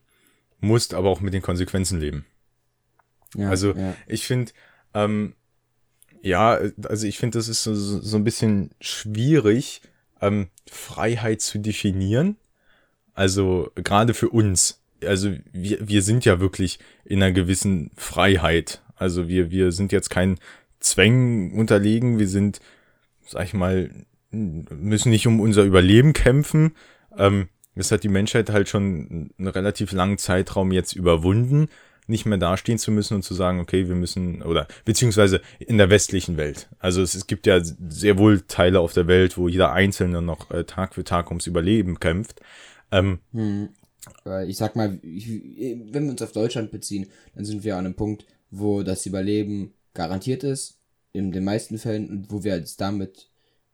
musst 0.65 0.95
aber 0.95 1.09
auch 1.09 1.21
mit 1.21 1.35
den 1.35 1.43
Konsequenzen 1.43 2.01
leben. 2.01 2.25
Ja, 3.37 3.49
also 3.49 3.75
ja. 3.75 3.95
ich 4.07 4.27
finde, 4.27 4.53
ähm, 4.95 5.35
ja, 6.23 6.59
also 6.85 7.07
ich 7.07 7.19
finde, 7.19 7.39
das 7.39 7.49
ist 7.49 7.63
so, 7.63 7.75
so 7.75 8.17
ein 8.17 8.25
bisschen 8.25 8.71
schwierig, 8.81 9.83
ähm, 10.21 10.49
Freiheit 10.71 11.43
zu 11.43 11.59
definieren. 11.59 12.37
Also 13.13 13.71
gerade 13.77 14.15
für 14.15 14.31
uns. 14.31 14.81
Also 15.05 15.35
wir, 15.53 15.87
wir 15.87 16.03
sind 16.03 16.25
ja 16.25 16.41
wirklich 16.41 16.79
in 17.05 17.23
einer 17.23 17.33
gewissen 17.33 17.91
Freiheit. 17.97 18.83
Also 18.97 19.29
wir, 19.29 19.51
wir 19.51 19.71
sind 19.73 19.93
jetzt 19.93 20.09
kein 20.09 20.39
Zwängen 20.81 21.53
unterlegen. 21.53 22.19
Wir 22.19 22.29
sind, 22.29 22.61
sag 23.27 23.45
ich 23.45 23.55
mal, 23.55 23.91
müssen 24.31 25.11
nicht 25.11 25.27
um 25.27 25.41
unser 25.41 25.63
Überleben 25.63 26.13
kämpfen. 26.13 26.75
Ähm, 27.17 27.49
das 27.75 27.91
hat 27.91 28.05
die 28.05 28.09
Menschheit 28.09 28.51
halt 28.51 28.69
schon 28.69 29.33
einen 29.39 29.49
relativ 29.49 29.93
langen 29.93 30.19
Zeitraum 30.19 30.73
jetzt 30.73 30.95
überwunden 30.95 31.69
nicht 32.07 32.27
mehr 32.27 32.39
dastehen 32.39 32.79
zu 32.79 32.91
müssen 32.91 33.15
und 33.15 33.23
zu 33.23 33.35
sagen, 33.35 33.61
okay, 33.61 33.89
wir 33.89 33.95
müssen, 33.95 34.43
oder 34.43 34.67
beziehungsweise 34.85 35.41
in 35.59 35.79
der 35.79 35.91
westlichen 35.91 36.37
Welt. 36.37 36.69
Also 36.79 37.03
es, 37.03 37.15
es 37.15 37.27
gibt 37.27 37.47
ja 37.47 37.61
sehr 37.63 38.19
wohl 38.19 38.43
Teile 38.43 38.81
auf 38.81 38.93
der 38.93 39.07
Welt, 39.07 39.39
wo 39.39 39.49
jeder 39.49 39.73
Einzelne 39.73 40.21
noch 40.21 40.51
äh, 40.51 40.65
Tag 40.65 40.95
für 40.95 41.05
Tag 41.05 41.29
ums 41.31 41.47
Überleben 41.47 41.99
kämpft. 42.01 42.41
Ähm, 42.93 43.21
hm. 43.33 43.71
Ich 44.47 44.59
sag 44.59 44.77
mal, 44.77 44.99
ich, 45.03 45.29
wenn 45.29 46.05
wir 46.05 46.11
uns 46.11 46.21
auf 46.21 46.33
Deutschland 46.33 46.71
beziehen, 46.71 47.07
dann 47.35 47.47
sind 47.47 47.65
wir 47.65 47.77
an 47.77 47.87
einem 47.87 47.95
Punkt, 47.95 48.27
wo 48.51 48.83
das 48.83 49.07
Überleben 49.07 49.73
garantiert 49.95 50.45
ist, 50.45 50.79
in 51.15 51.33
den 51.33 51.45
meisten 51.45 51.79
Fällen, 51.79 52.11
und 52.11 52.31
wo 52.31 52.45
wir 52.45 52.57
jetzt 52.57 52.83
damit 52.83 53.31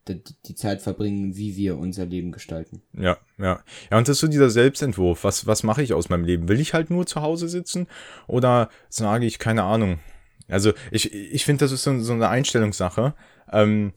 die 0.07 0.55
Zeit 0.55 0.81
verbringen, 0.81 1.35
wie 1.35 1.55
wir 1.55 1.77
unser 1.77 2.05
Leben 2.05 2.31
gestalten. 2.31 2.81
Ja, 2.93 3.17
ja. 3.37 3.63
Ja, 3.91 3.97
und 3.97 4.07
das 4.07 4.17
ist 4.17 4.21
so 4.21 4.27
dieser 4.27 4.49
Selbstentwurf. 4.49 5.23
Was, 5.23 5.45
was 5.47 5.63
mache 5.63 5.83
ich 5.83 5.93
aus 5.93 6.09
meinem 6.09 6.25
Leben? 6.25 6.47
Will 6.47 6.59
ich 6.59 6.73
halt 6.73 6.89
nur 6.89 7.05
zu 7.05 7.21
Hause 7.21 7.47
sitzen? 7.47 7.87
Oder 8.27 8.69
sage 8.89 9.25
ich, 9.25 9.39
keine 9.39 9.63
Ahnung. 9.63 9.99
Also, 10.47 10.73
ich, 10.91 11.13
ich 11.13 11.45
finde, 11.45 11.63
das 11.65 11.71
ist 11.71 11.83
so, 11.83 11.99
so 11.99 12.13
eine 12.13 12.29
Einstellungssache. 12.29 13.13
Ähm, 13.51 13.93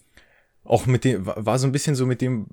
auch 0.62 0.86
mit 0.86 1.04
dem, 1.04 1.26
war 1.26 1.58
so 1.58 1.66
ein 1.66 1.72
bisschen 1.72 1.94
so 1.94 2.06
mit 2.06 2.20
dem 2.20 2.46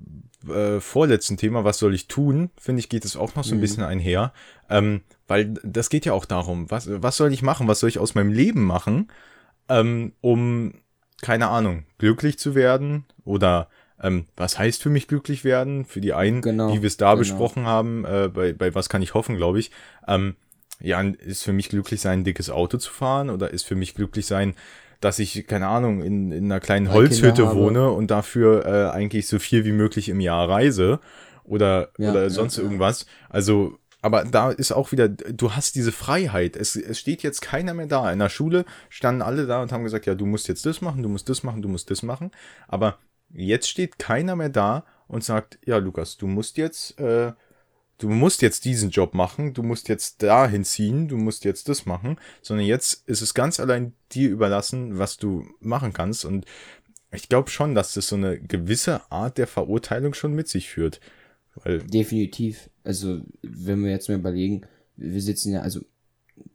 äh, 0.48 0.80
vorletzten 0.80 1.36
Thema, 1.36 1.64
was 1.64 1.78
soll 1.78 1.94
ich 1.94 2.08
tun, 2.08 2.50
finde 2.58 2.80
ich, 2.80 2.88
geht 2.88 3.04
es 3.04 3.16
auch 3.16 3.34
noch 3.36 3.44
so 3.44 3.54
ein 3.54 3.58
Mhm. 3.58 3.62
bisschen 3.62 3.84
einher. 3.84 4.32
Ähm, 4.68 5.02
weil 5.28 5.54
das 5.62 5.88
geht 5.88 6.04
ja 6.04 6.12
auch 6.12 6.24
darum, 6.24 6.70
was, 6.70 6.88
was 6.90 7.16
soll 7.16 7.32
ich 7.32 7.42
machen, 7.42 7.68
was 7.68 7.80
soll 7.80 7.88
ich 7.88 7.98
aus 7.98 8.14
meinem 8.14 8.32
Leben 8.32 8.64
machen, 8.64 9.10
ähm, 9.68 10.12
um, 10.20 10.74
keine 11.22 11.48
Ahnung, 11.48 11.84
glücklich 11.96 12.38
zu 12.38 12.54
werden 12.54 13.06
oder 13.24 13.68
ähm, 14.02 14.26
was 14.36 14.58
heißt 14.58 14.82
für 14.82 14.90
mich 14.90 15.08
glücklich 15.08 15.44
werden? 15.44 15.84
Für 15.86 16.00
die 16.00 16.12
einen, 16.12 16.42
Genau, 16.42 16.70
die 16.72 16.82
wir 16.82 16.88
es 16.88 16.96
da 16.98 17.10
genau. 17.10 17.18
besprochen 17.20 17.64
haben, 17.66 18.04
äh, 18.04 18.28
bei, 18.28 18.52
bei 18.52 18.74
was 18.74 18.88
kann 18.88 19.00
ich 19.00 19.14
hoffen, 19.14 19.36
glaube 19.36 19.60
ich. 19.60 19.70
Ähm, 20.06 20.34
ja, 20.80 21.00
ist 21.00 21.44
für 21.44 21.52
mich 21.52 21.68
glücklich 21.68 22.00
sein, 22.00 22.20
ein 22.20 22.24
dickes 22.24 22.50
Auto 22.50 22.76
zu 22.76 22.90
fahren 22.92 23.30
oder 23.30 23.50
ist 23.50 23.62
für 23.62 23.76
mich 23.76 23.94
glücklich 23.94 24.26
sein, 24.26 24.54
dass 25.00 25.18
ich, 25.18 25.46
keine 25.46 25.68
Ahnung, 25.68 26.02
in, 26.02 26.32
in 26.32 26.44
einer 26.44 26.60
kleinen 26.60 26.86
Drei 26.86 26.94
Holzhütte 26.94 27.54
wohne 27.54 27.90
und 27.90 28.10
dafür 28.10 28.66
äh, 28.66 28.90
eigentlich 28.90 29.26
so 29.28 29.38
viel 29.38 29.64
wie 29.64 29.72
möglich 29.72 30.08
im 30.08 30.20
Jahr 30.20 30.48
reise 30.48 31.00
oder, 31.44 31.90
Ja, 31.98 32.10
oder 32.10 32.30
sonst 32.30 32.56
ja. 32.56 32.64
irgendwas. 32.64 33.06
Also, 33.28 33.78
aber 34.02 34.24
da 34.24 34.50
ist 34.50 34.72
auch 34.72 34.90
wieder, 34.90 35.08
du 35.08 35.52
hast 35.52 35.76
diese 35.76 35.92
Freiheit. 35.92 36.56
Es, 36.56 36.74
es 36.74 36.98
steht 36.98 37.22
jetzt 37.22 37.40
keiner 37.40 37.72
mehr 37.72 37.86
da. 37.86 38.12
In 38.12 38.18
der 38.18 38.28
Schule 38.28 38.64
standen 38.88 39.22
alle 39.22 39.46
da 39.46 39.62
und 39.62 39.70
haben 39.70 39.84
gesagt, 39.84 40.06
ja, 40.06 40.16
du 40.16 40.26
musst 40.26 40.48
jetzt 40.48 40.66
das 40.66 40.80
machen, 40.80 41.04
du 41.04 41.08
musst 41.08 41.28
das 41.28 41.44
machen, 41.44 41.62
du 41.62 41.68
musst 41.68 41.88
das 41.88 42.02
machen. 42.02 42.32
Aber 42.66 42.98
jetzt 43.32 43.68
steht 43.68 44.00
keiner 44.00 44.34
mehr 44.34 44.48
da 44.48 44.84
und 45.06 45.22
sagt, 45.22 45.60
ja, 45.64 45.76
Lukas, 45.76 46.16
du 46.16 46.26
musst 46.26 46.56
jetzt, 46.56 46.98
äh, 46.98 47.32
du 47.98 48.08
musst 48.08 48.42
jetzt 48.42 48.64
diesen 48.64 48.90
Job 48.90 49.14
machen, 49.14 49.54
du 49.54 49.62
musst 49.62 49.88
jetzt 49.88 50.20
dahin 50.24 50.64
ziehen, 50.64 51.06
du 51.06 51.16
musst 51.16 51.44
jetzt 51.44 51.68
das 51.68 51.86
machen, 51.86 52.18
sondern 52.42 52.66
jetzt 52.66 53.08
ist 53.08 53.22
es 53.22 53.34
ganz 53.34 53.60
allein 53.60 53.94
dir 54.10 54.30
überlassen, 54.30 54.98
was 54.98 55.16
du 55.16 55.46
machen 55.60 55.92
kannst. 55.92 56.24
Und 56.24 56.44
ich 57.12 57.28
glaube 57.28 57.50
schon, 57.50 57.76
dass 57.76 57.94
das 57.94 58.08
so 58.08 58.16
eine 58.16 58.40
gewisse 58.40 59.12
Art 59.12 59.38
der 59.38 59.46
Verurteilung 59.46 60.12
schon 60.12 60.32
mit 60.32 60.48
sich 60.48 60.68
führt. 60.68 61.00
Weil, 61.54 61.80
Definitiv. 61.80 62.70
Also, 62.84 63.20
wenn 63.42 63.84
wir 63.84 63.90
jetzt 63.90 64.08
mal 64.08 64.18
überlegen, 64.18 64.62
wir 64.96 65.20
sitzen 65.20 65.52
ja, 65.52 65.60
also, 65.60 65.80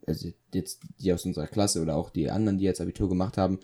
also 0.06 0.28
jetzt 0.52 0.80
die 0.98 1.12
aus 1.12 1.24
unserer 1.24 1.46
Klasse 1.46 1.80
oder 1.80 1.96
auch 1.96 2.10
die 2.10 2.30
anderen, 2.30 2.58
die 2.58 2.64
jetzt 2.64 2.80
Abitur 2.80 3.08
gemacht 3.08 3.36
haben, 3.36 3.60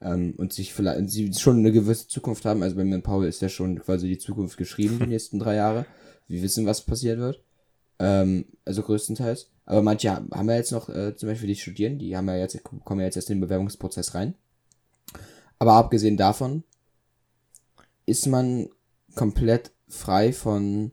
ähm, 0.00 0.34
und 0.36 0.52
sich 0.52 0.72
vielleicht, 0.72 0.98
und 0.98 1.08
sie 1.08 1.32
schon 1.34 1.58
eine 1.58 1.72
gewisse 1.72 2.08
Zukunft 2.08 2.44
haben, 2.44 2.62
also 2.62 2.76
bei 2.76 2.84
mir 2.84 2.96
und 2.96 3.02
Paul 3.02 3.26
ist 3.26 3.42
ja 3.42 3.48
schon 3.48 3.80
quasi 3.80 4.08
die 4.08 4.18
Zukunft 4.18 4.56
geschrieben, 4.56 4.98
die 5.00 5.06
nächsten 5.08 5.38
drei 5.38 5.56
Jahre. 5.56 5.86
Wir 6.28 6.42
wissen, 6.42 6.66
was 6.66 6.82
passiert 6.82 7.18
wird. 7.18 7.42
Ähm, 7.98 8.46
also 8.64 8.82
größtenteils. 8.82 9.50
Aber 9.66 9.82
manche 9.82 10.10
haben 10.10 10.48
ja 10.48 10.56
jetzt 10.56 10.72
noch, 10.72 10.88
äh, 10.88 11.16
zum 11.16 11.28
Beispiel 11.28 11.48
die 11.48 11.56
studieren, 11.56 11.98
die 11.98 12.16
haben 12.16 12.28
ja 12.28 12.36
jetzt, 12.36 12.62
kommen 12.62 13.00
ja 13.00 13.06
jetzt 13.06 13.16
erst 13.16 13.30
in 13.30 13.36
den 13.36 13.42
Bewerbungsprozess 13.42 14.14
rein. 14.14 14.34
Aber 15.58 15.72
abgesehen 15.72 16.16
davon 16.16 16.62
ist 18.06 18.26
man 18.26 18.68
komplett 19.14 19.72
frei 19.88 20.32
von 20.32 20.92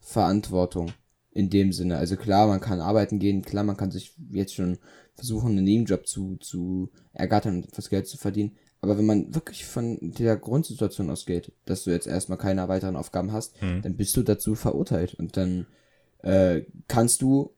Verantwortung 0.00 0.92
in 1.32 1.50
dem 1.50 1.72
Sinne. 1.72 1.98
Also 1.98 2.16
klar, 2.16 2.46
man 2.46 2.60
kann 2.60 2.80
arbeiten 2.80 3.18
gehen, 3.18 3.42
klar, 3.42 3.64
man 3.64 3.76
kann 3.76 3.90
sich 3.90 4.14
jetzt 4.30 4.54
schon 4.54 4.78
versuchen, 5.14 5.50
einen 5.50 5.64
Nebenjob 5.64 6.06
zu, 6.06 6.36
zu 6.36 6.90
ergattern 7.12 7.56
und 7.56 7.68
etwas 7.68 7.90
Geld 7.90 8.06
zu 8.06 8.16
verdienen. 8.16 8.56
Aber 8.80 8.98
wenn 8.98 9.06
man 9.06 9.34
wirklich 9.34 9.64
von 9.64 9.98
der 10.00 10.36
Grundsituation 10.36 11.10
ausgeht, 11.10 11.52
dass 11.64 11.84
du 11.84 11.90
jetzt 11.90 12.06
erstmal 12.06 12.38
keine 12.38 12.68
weiteren 12.68 12.96
Aufgaben 12.96 13.32
hast, 13.32 13.60
Hm. 13.60 13.82
dann 13.82 13.96
bist 13.96 14.16
du 14.16 14.22
dazu 14.22 14.54
verurteilt. 14.54 15.14
Und 15.14 15.36
dann 15.36 15.66
äh, 16.22 16.62
kannst 16.86 17.22
du 17.22 17.54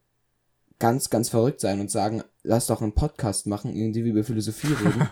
ganz, 0.79 1.11
ganz 1.11 1.29
verrückt 1.29 1.61
sein 1.61 1.81
und 1.81 1.91
sagen, 1.91 2.23
lass 2.45 2.69
doch 2.69 2.81
einen 2.83 2.93
Podcast 2.93 3.47
machen, 3.47 3.75
irgendwie 3.75 4.01
über 4.01 4.23
Philosophie 4.25 4.73
reden, 4.73 5.09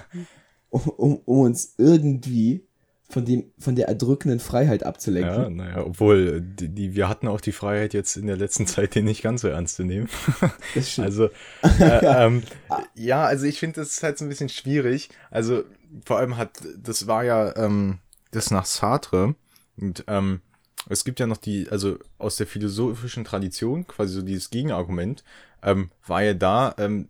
um, 0.70 0.80
um, 0.88 1.16
um 1.24 1.38
uns 1.40 1.74
irgendwie 1.76 2.65
von 3.08 3.24
dem, 3.24 3.52
von 3.58 3.76
der 3.76 3.88
erdrückenden 3.88 4.40
Freiheit 4.40 4.82
ja, 4.82 4.88
abzulenken. 4.88 5.56
naja, 5.56 5.84
obwohl, 5.84 6.40
die, 6.40 6.68
die, 6.68 6.94
wir 6.96 7.08
hatten 7.08 7.28
auch 7.28 7.40
die 7.40 7.52
Freiheit 7.52 7.94
jetzt 7.94 8.16
in 8.16 8.26
der 8.26 8.36
letzten 8.36 8.66
Zeit, 8.66 8.94
den 8.94 9.04
nicht 9.04 9.22
ganz 9.22 9.42
so 9.42 9.48
ernst 9.48 9.76
zu 9.76 9.84
nehmen. 9.84 10.08
Das 10.74 10.92
stimmt. 10.92 11.06
Also, 11.06 11.30
äh, 11.62 12.24
ähm, 12.26 12.42
ja, 12.94 13.24
also 13.24 13.46
ich 13.46 13.58
finde, 13.60 13.80
das 13.80 13.90
ist 13.90 14.02
halt 14.02 14.18
so 14.18 14.24
ein 14.24 14.28
bisschen 14.28 14.48
schwierig. 14.48 15.08
Also, 15.30 15.64
vor 16.04 16.18
allem 16.18 16.36
hat, 16.36 16.50
das 16.76 17.06
war 17.06 17.24
ja 17.24 17.56
ähm, 17.56 17.98
das 18.32 18.50
nach 18.50 18.66
Sartre. 18.66 19.34
Und 19.76 20.04
ähm, 20.08 20.40
es 20.88 21.04
gibt 21.04 21.20
ja 21.20 21.26
noch 21.26 21.36
die, 21.36 21.68
also 21.70 21.98
aus 22.18 22.36
der 22.36 22.46
philosophischen 22.46 23.24
Tradition, 23.24 23.86
quasi 23.86 24.14
so 24.14 24.22
dieses 24.22 24.50
Gegenargument, 24.50 25.24
ähm, 25.62 25.90
war 26.06 26.22
ja 26.22 26.34
da, 26.34 26.74
ähm, 26.78 27.08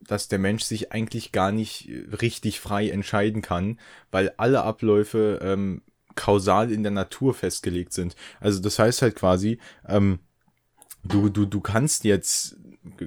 dass 0.00 0.28
der 0.28 0.38
Mensch 0.38 0.64
sich 0.64 0.92
eigentlich 0.92 1.32
gar 1.32 1.52
nicht 1.52 1.88
äh, 1.88 2.06
richtig 2.16 2.60
frei 2.60 2.88
entscheiden 2.88 3.42
kann, 3.42 3.78
weil 4.10 4.32
alle 4.36 4.62
Abläufe 4.62 5.40
ähm, 5.42 5.82
kausal 6.14 6.72
in 6.72 6.82
der 6.82 6.92
Natur 6.92 7.34
festgelegt 7.34 7.92
sind. 7.92 8.16
Also 8.40 8.60
das 8.60 8.78
heißt 8.78 9.02
halt 9.02 9.14
quasi, 9.14 9.58
ähm, 9.86 10.18
du, 11.04 11.28
du, 11.28 11.46
du 11.46 11.60
kannst 11.60 12.04
jetzt, 12.04 12.56
äh, 13.00 13.06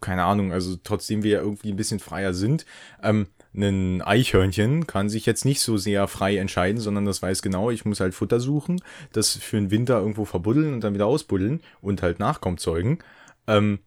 keine 0.00 0.24
Ahnung, 0.24 0.52
also 0.52 0.76
trotzdem 0.82 1.22
wir 1.22 1.32
ja 1.32 1.40
irgendwie 1.40 1.70
ein 1.70 1.76
bisschen 1.76 2.00
freier 2.00 2.34
sind, 2.34 2.66
ähm, 3.02 3.28
ein 3.54 4.02
Eichhörnchen 4.02 4.86
kann 4.86 5.08
sich 5.08 5.26
jetzt 5.26 5.44
nicht 5.44 5.60
so 5.60 5.76
sehr 5.76 6.06
frei 6.06 6.36
entscheiden, 6.36 6.80
sondern 6.80 7.04
das 7.04 7.22
weiß 7.22 7.42
genau, 7.42 7.70
ich 7.70 7.84
muss 7.84 8.00
halt 8.00 8.14
Futter 8.14 8.40
suchen, 8.40 8.80
das 9.12 9.36
für 9.36 9.56
den 9.56 9.70
Winter 9.70 9.98
irgendwo 9.98 10.24
verbuddeln 10.24 10.74
und 10.74 10.84
dann 10.84 10.94
wieder 10.94 11.06
ausbuddeln 11.06 11.62
und 11.80 12.02
halt 12.02 12.18
Nachkommen 12.18 12.58
zeugen. 12.58 12.98
Ähm, 13.46 13.80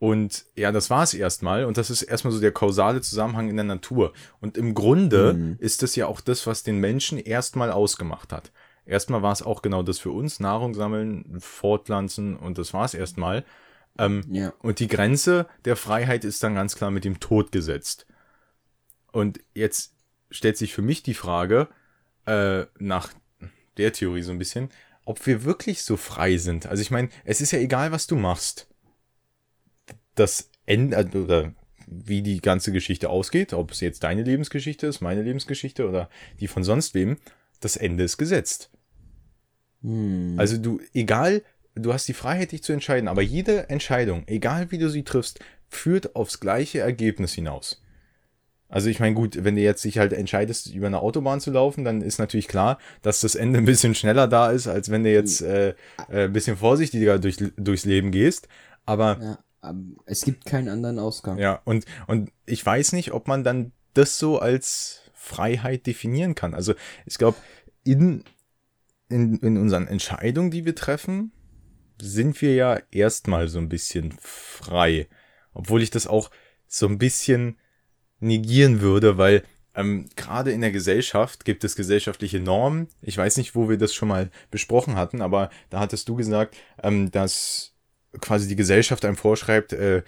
und 0.00 0.46
ja, 0.56 0.72
das 0.72 0.90
war 0.90 1.04
es 1.04 1.14
erstmal. 1.14 1.64
Und 1.66 1.76
das 1.76 1.90
ist 1.90 2.02
erstmal 2.02 2.32
so 2.32 2.40
der 2.40 2.50
kausale 2.52 3.00
Zusammenhang 3.02 3.48
in 3.50 3.56
der 3.56 3.64
Natur. 3.66 4.12
Und 4.40 4.56
im 4.56 4.74
Grunde 4.74 5.34
Mhm. 5.34 5.56
ist 5.60 5.82
das 5.82 5.94
ja 5.94 6.06
auch 6.08 6.20
das, 6.20 6.46
was 6.48 6.62
den 6.64 6.78
Menschen 6.78 7.18
erstmal 7.18 7.70
ausgemacht 7.70 8.32
hat. 8.32 8.50
Erstmal 8.86 9.22
war 9.22 9.32
es 9.32 9.42
auch 9.42 9.60
genau 9.62 9.82
das 9.84 9.98
für 10.00 10.10
uns, 10.10 10.40
Nahrung 10.40 10.74
sammeln, 10.74 11.36
fortpflanzen 11.38 12.34
und 12.36 12.58
das 12.58 12.72
war 12.74 12.86
es 12.86 12.94
erstmal. 12.94 13.44
Ähm, 13.98 14.24
Ja. 14.30 14.52
und 14.62 14.78
die 14.80 14.88
Grenze 14.88 15.46
der 15.66 15.76
Freiheit 15.76 16.24
ist 16.24 16.42
dann 16.42 16.54
ganz 16.54 16.74
klar 16.76 16.90
mit 16.90 17.04
dem 17.04 17.20
Tod 17.20 17.52
gesetzt. 17.52 18.06
Und 19.12 19.40
jetzt 19.54 19.92
stellt 20.30 20.56
sich 20.56 20.72
für 20.72 20.82
mich 20.82 21.02
die 21.02 21.14
Frage, 21.14 21.68
äh, 22.26 22.64
nach 22.78 23.10
der 23.76 23.92
Theorie 23.92 24.22
so 24.22 24.32
ein 24.32 24.38
bisschen, 24.38 24.70
ob 25.04 25.26
wir 25.26 25.44
wirklich 25.44 25.82
so 25.82 25.96
frei 25.98 26.36
sind. 26.38 26.66
Also 26.66 26.80
ich 26.80 26.90
meine, 26.90 27.10
es 27.24 27.40
ist 27.42 27.50
ja 27.50 27.58
egal, 27.58 27.92
was 27.92 28.06
du 28.06 28.16
machst. 28.16 28.68
Das 30.14 30.50
Ende, 30.66 30.96
äh, 30.96 31.16
oder 31.16 31.54
wie 31.86 32.22
die 32.22 32.40
ganze 32.40 32.72
Geschichte 32.72 33.10
ausgeht, 33.10 33.52
ob 33.52 33.72
es 33.72 33.80
jetzt 33.80 34.04
deine 34.04 34.22
Lebensgeschichte 34.22 34.86
ist, 34.86 35.00
meine 35.00 35.22
Lebensgeschichte 35.22 35.88
oder 35.88 36.08
die 36.38 36.46
von 36.46 36.62
sonst 36.62 36.94
wem, 36.94 37.16
das 37.60 37.76
Ende 37.76 38.04
ist 38.04 38.16
gesetzt. 38.16 38.70
Hm. 39.82 40.34
Also 40.38 40.56
du, 40.56 40.80
egal, 40.94 41.42
du 41.74 41.92
hast 41.92 42.06
die 42.06 42.14
Freiheit, 42.14 42.52
dich 42.52 42.62
zu 42.62 42.72
entscheiden, 42.72 43.08
aber 43.08 43.22
jede 43.22 43.68
Entscheidung, 43.68 44.22
egal 44.26 44.70
wie 44.70 44.78
du 44.78 44.88
sie 44.88 45.02
triffst, 45.02 45.40
führt 45.68 46.14
aufs 46.14 46.40
gleiche 46.40 46.80
Ergebnis 46.80 47.32
hinaus. 47.32 47.82
Also 48.68 48.88
ich 48.88 49.00
meine, 49.00 49.16
gut, 49.16 49.42
wenn 49.42 49.56
du 49.56 49.62
jetzt 49.62 49.84
dich 49.84 49.98
halt 49.98 50.12
entscheidest, 50.12 50.72
über 50.72 50.86
eine 50.86 51.00
Autobahn 51.00 51.40
zu 51.40 51.50
laufen, 51.50 51.84
dann 51.84 52.02
ist 52.02 52.18
natürlich 52.18 52.46
klar, 52.46 52.78
dass 53.02 53.20
das 53.20 53.34
Ende 53.34 53.58
ein 53.58 53.64
bisschen 53.64 53.96
schneller 53.96 54.28
da 54.28 54.50
ist, 54.52 54.68
als 54.68 54.90
wenn 54.90 55.02
du 55.02 55.12
jetzt 55.12 55.42
äh, 55.42 55.70
äh, 56.08 56.24
ein 56.24 56.32
bisschen 56.32 56.56
vorsichtiger 56.56 57.18
durch, 57.18 57.38
durchs 57.56 57.84
Leben 57.84 58.12
gehst. 58.12 58.46
Aber 58.86 59.18
ja. 59.20 59.38
Aber 59.60 59.80
Es 60.06 60.22
gibt 60.24 60.44
keinen 60.46 60.68
anderen 60.68 60.98
Ausgang. 60.98 61.38
ja, 61.38 61.60
und, 61.64 61.84
und 62.06 62.32
ich 62.46 62.64
weiß 62.64 62.92
nicht, 62.92 63.12
ob 63.12 63.28
man 63.28 63.44
dann 63.44 63.72
das 63.94 64.18
so 64.18 64.38
als 64.38 65.00
Freiheit 65.14 65.86
definieren 65.86 66.34
kann. 66.34 66.54
Also 66.54 66.74
ich 67.06 67.18
glaube, 67.18 67.36
in, 67.84 68.24
in, 69.08 69.36
in 69.38 69.56
unseren 69.58 69.86
Entscheidungen, 69.86 70.50
die 70.50 70.64
wir 70.64 70.74
treffen, 70.74 71.32
sind 72.00 72.40
wir 72.40 72.54
ja 72.54 72.80
erstmal 72.90 73.48
so 73.48 73.58
ein 73.58 73.68
bisschen 73.68 74.14
frei. 74.20 75.08
Obwohl 75.52 75.82
ich 75.82 75.90
das 75.90 76.06
auch 76.06 76.30
so 76.66 76.86
ein 76.86 76.98
bisschen 76.98 77.58
negieren 78.20 78.80
würde, 78.80 79.18
weil 79.18 79.42
ähm, 79.74 80.08
gerade 80.16 80.52
in 80.52 80.60
der 80.60 80.72
Gesellschaft 80.72 81.44
gibt 81.44 81.64
es 81.64 81.76
gesellschaftliche 81.76 82.40
Normen. 82.40 82.88
Ich 83.02 83.16
weiß 83.16 83.36
nicht, 83.36 83.54
wo 83.54 83.68
wir 83.68 83.78
das 83.78 83.94
schon 83.94 84.08
mal 84.08 84.30
besprochen 84.50 84.96
hatten, 84.96 85.20
aber 85.22 85.50
da 85.68 85.80
hattest 85.80 86.08
du 86.08 86.16
gesagt, 86.16 86.56
ähm, 86.82 87.10
dass 87.10 87.69
quasi 88.20 88.48
die 88.48 88.56
Gesellschaft 88.56 89.04
einem 89.04 89.16
vorschreibt, 89.16 89.72
äh, 89.72 90.02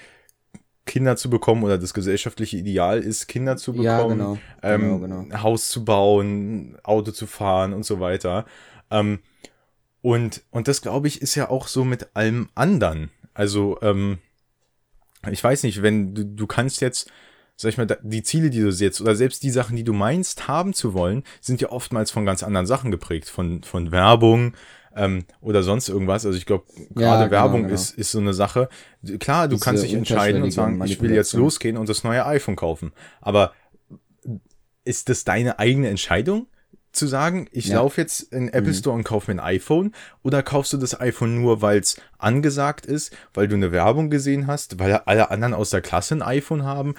Kinder 0.84 1.16
zu 1.16 1.30
bekommen 1.30 1.62
oder 1.62 1.78
das 1.78 1.94
gesellschaftliche 1.94 2.56
Ideal 2.56 3.00
ist, 3.00 3.28
Kinder 3.28 3.56
zu 3.56 3.72
bekommen, 3.72 3.84
Ja, 3.84 4.06
genau. 4.08 4.38
ähm, 4.62 5.00
Genau, 5.00 5.24
genau. 5.24 5.42
Haus 5.42 5.68
zu 5.68 5.84
bauen, 5.84 6.76
Auto 6.82 7.12
zu 7.12 7.26
fahren 7.26 7.72
und 7.72 7.84
so 7.84 8.00
weiter. 8.00 8.46
Ähm, 8.90 9.20
und, 10.00 10.42
und 10.50 10.66
das, 10.66 10.82
glaube 10.82 11.06
ich, 11.06 11.22
ist 11.22 11.36
ja 11.36 11.48
auch 11.48 11.68
so 11.68 11.84
mit 11.84 12.16
allem 12.16 12.48
anderen. 12.56 13.10
Also, 13.32 13.78
ähm, 13.82 14.18
ich 15.30 15.42
weiß 15.42 15.62
nicht, 15.62 15.82
wenn 15.82 16.14
du, 16.14 16.24
du 16.24 16.46
kannst 16.48 16.80
jetzt, 16.80 17.08
sag 17.56 17.68
ich 17.68 17.78
mal, 17.78 17.86
die 18.02 18.24
Ziele, 18.24 18.50
die 18.50 18.60
du 18.60 18.72
setzt, 18.72 19.00
oder 19.00 19.14
selbst 19.14 19.44
die 19.44 19.50
Sachen, 19.50 19.76
die 19.76 19.84
du 19.84 19.92
meinst, 19.92 20.48
haben 20.48 20.74
zu 20.74 20.94
wollen, 20.94 21.22
sind 21.40 21.60
ja 21.60 21.70
oftmals 21.70 22.10
von 22.10 22.26
ganz 22.26 22.42
anderen 22.42 22.66
Sachen 22.66 22.90
geprägt. 22.90 23.28
Von, 23.28 23.62
von 23.62 23.92
Werbung, 23.92 24.56
ähm, 24.96 25.24
oder 25.40 25.62
sonst 25.62 25.88
irgendwas. 25.88 26.26
Also 26.26 26.36
ich 26.38 26.46
glaube, 26.46 26.64
gerade 26.94 27.24
genau, 27.24 27.30
Werbung 27.30 27.62
genau. 27.64 27.74
Ist, 27.74 27.96
ist 27.98 28.12
so 28.12 28.18
eine 28.18 28.34
Sache. 28.34 28.68
Klar, 29.18 29.48
du 29.48 29.54
Diese 29.56 29.64
kannst 29.64 29.82
dich 29.84 29.94
entscheiden 29.94 30.42
und 30.42 30.50
sagen, 30.50 30.82
ich 30.84 31.00
will 31.00 31.12
jetzt 31.12 31.32
losgehen 31.32 31.76
und 31.76 31.88
das 31.88 32.04
neue 32.04 32.24
iPhone 32.26 32.56
kaufen. 32.56 32.92
Aber 33.20 33.52
ist 34.84 35.08
das 35.08 35.24
deine 35.24 35.58
eigene 35.58 35.88
Entscheidung? 35.88 36.46
zu 36.94 37.06
sagen, 37.06 37.48
ich 37.52 37.68
Ja. 37.68 37.76
laufe 37.76 37.98
jetzt 38.02 38.20
in 38.34 38.48
Apple 38.50 38.72
Mhm. 38.72 38.76
Store 38.76 38.94
und 38.96 39.02
kaufe 39.04 39.32
mir 39.32 39.40
ein 39.42 39.46
iPhone 39.56 39.92
oder 40.22 40.42
kaufst 40.42 40.74
du 40.74 40.76
das 40.76 41.00
iPhone 41.00 41.40
nur, 41.40 41.62
weil 41.62 41.78
es 41.78 41.96
angesagt 42.18 42.84
ist, 42.84 43.16
weil 43.32 43.48
du 43.48 43.54
eine 43.56 43.72
Werbung 43.72 44.10
gesehen 44.10 44.46
hast, 44.46 44.78
weil 44.78 44.92
alle 45.06 45.30
anderen 45.30 45.54
aus 45.54 45.70
der 45.70 45.80
Klasse 45.80 46.16
ein 46.16 46.20
iPhone 46.20 46.64
haben 46.64 46.94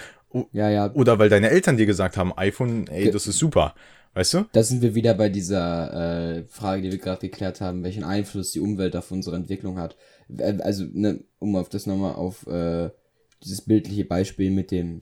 Ja, 0.52 0.68
ja, 0.68 0.92
oder 0.94 1.20
weil 1.20 1.30
deine 1.30 1.52
Eltern 1.52 1.78
dir 1.78 1.86
gesagt 1.86 2.18
haben, 2.18 2.36
iPhone, 2.36 2.88
ey, 2.88 3.12
das 3.12 3.28
ist 3.28 3.38
super. 3.38 3.76
Weißt 4.14 4.34
du? 4.36 4.46
Da 4.52 4.64
sind 4.64 4.82
wir 4.82 4.94
wieder 4.94 5.16
bei 5.16 5.30
dieser 5.30 6.38
äh, 6.38 6.44
Frage, 6.48 6.84
die 6.84 6.92
wir 6.92 7.00
gerade 7.00 7.22
geklärt 7.22 7.62
haben, 7.62 7.84
welchen 7.84 8.04
Einfluss 8.04 8.52
die 8.52 8.60
Umwelt 8.60 8.96
auf 8.96 9.12
unsere 9.12 9.36
Entwicklung 9.36 9.80
hat. 9.80 9.96
Äh, 10.38 10.60
Also, 10.62 10.86
ne, 10.92 11.24
um 11.40 11.56
auf 11.56 11.70
das 11.70 11.88
nochmal 11.88 12.16
auf 12.16 12.46
äh, 12.48 12.92
dieses 13.44 13.62
bildliche 13.62 14.06
Beispiel 14.06 14.52
mit 14.52 14.72
dem 14.72 15.02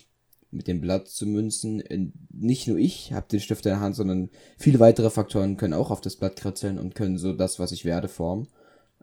mit 0.53 0.67
dem 0.67 0.81
Blatt 0.81 1.07
zu 1.07 1.25
münzen. 1.25 1.81
äh, 1.81 2.07
Nicht 2.29 2.67
nur 2.67 2.77
ich 2.77 3.13
habe 3.13 3.27
den 3.29 3.39
Stift 3.39 3.65
in 3.65 3.71
der 3.71 3.79
Hand, 3.79 3.95
sondern 3.95 4.29
viele 4.57 4.79
weitere 4.79 5.09
Faktoren 5.09 5.57
können 5.57 5.73
auch 5.73 5.91
auf 5.91 6.01
das 6.01 6.17
Blatt 6.17 6.35
kritzeln 6.35 6.77
und 6.77 6.95
können 6.95 7.17
so 7.17 7.33
das, 7.33 7.59
was 7.59 7.71
ich 7.71 7.85
werde, 7.85 8.07
formen 8.07 8.47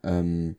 ähm, 0.03 0.57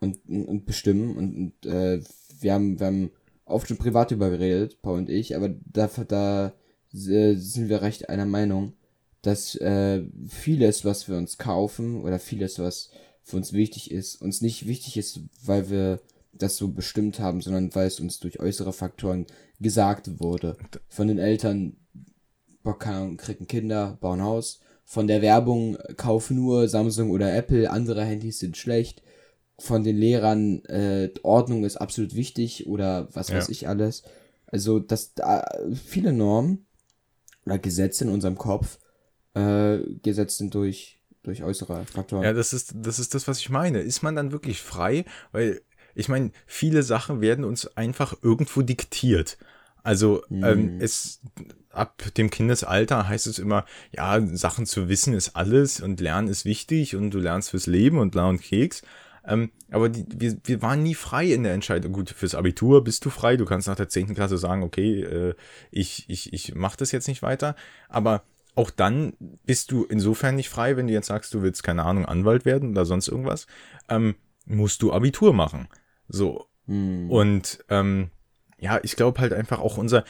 und, 0.00 0.18
und 0.28 0.66
bestimmen. 0.66 1.16
Und, 1.16 1.36
und 1.36 1.70
äh, 1.70 2.00
wir 2.40 2.52
haben 2.52 2.78
wir 2.80 2.86
haben 2.86 3.10
oft 3.44 3.68
schon 3.68 3.78
privat 3.78 4.10
über 4.10 4.30
geredet, 4.30 4.82
Paul 4.82 4.98
und 4.98 5.08
ich, 5.08 5.36
aber 5.36 5.48
da, 5.48 5.88
da 6.06 6.52
äh, 6.94 7.34
sind 7.34 7.68
wir 7.68 7.82
recht 7.82 8.08
einer 8.08 8.26
Meinung, 8.26 8.72
dass 9.22 9.54
äh, 9.56 10.02
vieles, 10.28 10.84
was 10.84 11.08
wir 11.08 11.16
uns 11.16 11.38
kaufen 11.38 12.02
oder 12.02 12.18
vieles, 12.18 12.58
was 12.58 12.90
für 13.22 13.36
uns 13.36 13.52
wichtig 13.52 13.90
ist, 13.90 14.20
uns 14.22 14.40
nicht 14.40 14.66
wichtig 14.66 14.96
ist, 14.96 15.20
weil 15.44 15.70
wir 15.70 16.00
das 16.32 16.56
so 16.56 16.68
bestimmt 16.68 17.18
haben, 17.18 17.40
sondern 17.40 17.74
weil 17.74 17.86
es 17.88 18.00
uns 18.00 18.20
durch 18.20 18.40
äußere 18.40 18.72
Faktoren 18.72 19.26
gesagt 19.60 20.20
wurde. 20.20 20.56
Von 20.88 21.08
den 21.08 21.18
Eltern, 21.18 21.76
keine 22.78 22.96
Ahnung, 22.96 23.16
kriegen 23.16 23.46
Kinder, 23.46 23.98
bauen 24.00 24.22
Haus. 24.22 24.60
Von 24.84 25.06
der 25.06 25.20
Werbung, 25.20 25.76
kauf 25.96 26.30
nur 26.30 26.68
Samsung 26.68 27.10
oder 27.10 27.34
Apple, 27.34 27.70
andere 27.70 28.04
Handys 28.04 28.38
sind 28.38 28.56
schlecht. 28.56 29.02
Von 29.58 29.82
den 29.82 29.96
Lehrern, 29.96 30.64
äh, 30.66 31.10
Ordnung 31.22 31.64
ist 31.64 31.76
absolut 31.76 32.14
wichtig 32.14 32.66
oder 32.68 33.08
was 33.12 33.30
weiß 33.32 33.48
Ja. 33.48 33.52
ich 33.52 33.68
alles. 33.68 34.04
Also, 34.46 34.78
dass 34.78 35.12
da 35.14 35.44
viele 35.84 36.12
Normen 36.12 36.66
oder 37.48 37.58
Gesetze 37.58 38.04
in 38.04 38.10
unserem 38.10 38.36
Kopf 38.36 38.78
äh, 39.34 39.78
gesetzt 40.02 40.38
sind 40.38 40.54
durch, 40.54 41.00
durch 41.22 41.42
äußere 41.42 41.84
Faktoren. 41.86 42.22
Ja, 42.22 42.32
das 42.32 42.52
ist, 42.52 42.74
das 42.76 42.98
ist 42.98 43.14
das, 43.14 43.26
was 43.26 43.40
ich 43.40 43.50
meine. 43.50 43.80
Ist 43.80 44.02
man 44.02 44.14
dann 44.14 44.32
wirklich 44.32 44.60
frei? 44.60 45.04
Weil, 45.32 45.62
ich 45.94 46.08
meine, 46.08 46.30
viele 46.46 46.82
Sachen 46.82 47.20
werden 47.20 47.44
uns 47.44 47.76
einfach 47.76 48.16
irgendwo 48.22 48.62
diktiert. 48.62 49.38
Also, 49.82 50.22
ähm, 50.30 50.78
es, 50.80 51.20
ab 51.70 52.02
dem 52.16 52.30
Kindesalter 52.30 53.08
heißt 53.08 53.26
es 53.26 53.38
immer, 53.38 53.64
ja, 53.92 54.20
Sachen 54.26 54.66
zu 54.66 54.88
wissen 54.88 55.14
ist 55.14 55.36
alles 55.36 55.80
und 55.80 56.00
Lernen 56.00 56.28
ist 56.28 56.44
wichtig 56.44 56.96
und 56.96 57.10
du 57.10 57.18
lernst 57.18 57.50
fürs 57.50 57.66
Leben 57.66 57.98
und 57.98 58.10
bla 58.10 58.28
und 58.28 58.42
Keks. 58.42 58.82
Ähm, 59.28 59.50
aber 59.70 59.90
die, 59.90 60.06
wir, 60.08 60.38
wir 60.42 60.62
waren 60.62 60.82
nie 60.82 60.94
frei 60.94 61.26
in 61.26 61.42
der 61.42 61.52
Entscheidung. 61.52 61.92
Gut, 61.92 62.10
fürs 62.10 62.34
Abitur 62.34 62.82
bist 62.82 63.04
du 63.04 63.10
frei. 63.10 63.36
Du 63.36 63.44
kannst 63.44 63.68
nach 63.68 63.76
der 63.76 63.88
10. 63.88 64.14
Klasse 64.14 64.38
sagen, 64.38 64.62
okay, 64.62 65.02
äh, 65.02 65.34
ich, 65.70 66.06
ich, 66.08 66.32
ich 66.32 66.54
mache 66.54 66.78
das 66.78 66.92
jetzt 66.92 67.08
nicht 67.08 67.22
weiter. 67.22 67.54
Aber 67.88 68.24
auch 68.54 68.70
dann 68.70 69.12
bist 69.44 69.70
du 69.70 69.84
insofern 69.84 70.34
nicht 70.34 70.48
frei, 70.48 70.76
wenn 70.76 70.86
du 70.86 70.92
jetzt 70.94 71.08
sagst, 71.08 71.32
du 71.34 71.42
willst, 71.42 71.62
keine 71.62 71.84
Ahnung, 71.84 72.06
Anwalt 72.06 72.46
werden 72.46 72.70
oder 72.70 72.86
sonst 72.86 73.06
irgendwas, 73.06 73.46
ähm, 73.88 74.16
musst 74.46 74.82
du 74.82 74.92
Abitur 74.92 75.34
machen. 75.34 75.68
So. 76.08 76.46
Hm. 76.66 77.10
Und 77.10 77.64
ähm, 77.68 78.10
ja, 78.58 78.80
ich 78.82 78.96
glaube 78.96 79.20
halt 79.20 79.34
einfach 79.34 79.60
auch 79.60 79.76
unser, 79.76 80.04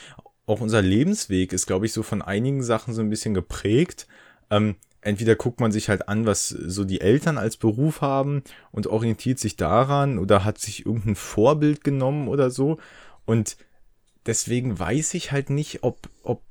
auch 0.46 0.60
unser 0.60 0.80
Lebensweg 0.80 1.52
ist, 1.52 1.66
glaube 1.66 1.86
ich, 1.86 1.92
so 1.92 2.04
von 2.04 2.22
einigen 2.22 2.62
Sachen 2.62 2.94
so 2.94 3.02
ein 3.02 3.10
bisschen 3.10 3.34
geprägt. 3.34 4.06
Ähm, 4.50 4.76
entweder 5.00 5.36
guckt 5.36 5.60
man 5.60 5.72
sich 5.72 5.88
halt 5.88 6.08
an, 6.08 6.26
was 6.26 6.48
so 6.48 6.84
die 6.84 7.00
Eltern 7.00 7.38
als 7.38 7.56
Beruf 7.56 8.00
haben 8.00 8.42
und 8.72 8.86
orientiert 8.86 9.38
sich 9.38 9.56
daran 9.56 10.18
oder 10.18 10.44
hat 10.44 10.58
sich 10.58 10.86
irgendein 10.86 11.16
Vorbild 11.16 11.84
genommen 11.84 12.28
oder 12.28 12.50
so. 12.50 12.78
Und 13.24 13.56
deswegen 14.26 14.78
weiß 14.78 15.14
ich 15.14 15.32
halt 15.32 15.50
nicht, 15.50 15.82
ob, 15.82 16.08
ob 16.22 16.42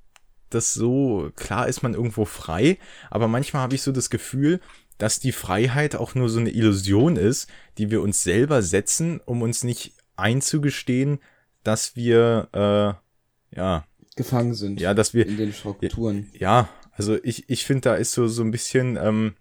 das 0.50 0.74
so, 0.74 1.32
klar 1.36 1.68
ist 1.68 1.84
man 1.84 1.94
irgendwo 1.94 2.26
frei, 2.26 2.78
aber 3.10 3.28
manchmal 3.28 3.64
habe 3.64 3.76
ich 3.76 3.82
so 3.82 3.92
das 3.92 4.10
Gefühl, 4.10 4.62
dass 4.98 5.20
die 5.20 5.32
Freiheit 5.32 5.96
auch 5.96 6.16
nur 6.16 6.30
so 6.30 6.40
eine 6.40 6.50
Illusion 6.50 7.18
ist, 7.18 7.50
die 7.78 7.92
wir 7.92 8.02
uns 8.02 8.24
selber 8.24 8.62
setzen, 8.64 9.22
um 9.26 9.42
uns 9.42 9.64
nicht 9.64 9.94
einzugestehen, 10.16 11.20
dass 11.64 11.96
wir, 11.96 12.48
äh, 12.54 13.56
ja, 13.56 13.86
gefangen 14.16 14.56
sind 14.56 14.82
ja, 14.82 14.96
dass 14.96 15.14
wir, 15.14 15.28
in 15.28 15.38
den 15.38 15.54
Strukturen. 15.54 16.30
ja, 16.34 16.70
also 16.98 17.18
ich, 17.24 17.50
ich 17.50 17.66
finde, 17.66 17.82
da 17.82 17.96
ist 17.96 18.12
so, 18.12 18.28
so 18.28 18.44
ein 18.44 18.52
bisschen, 18.52 18.98
ähm, 18.98 19.36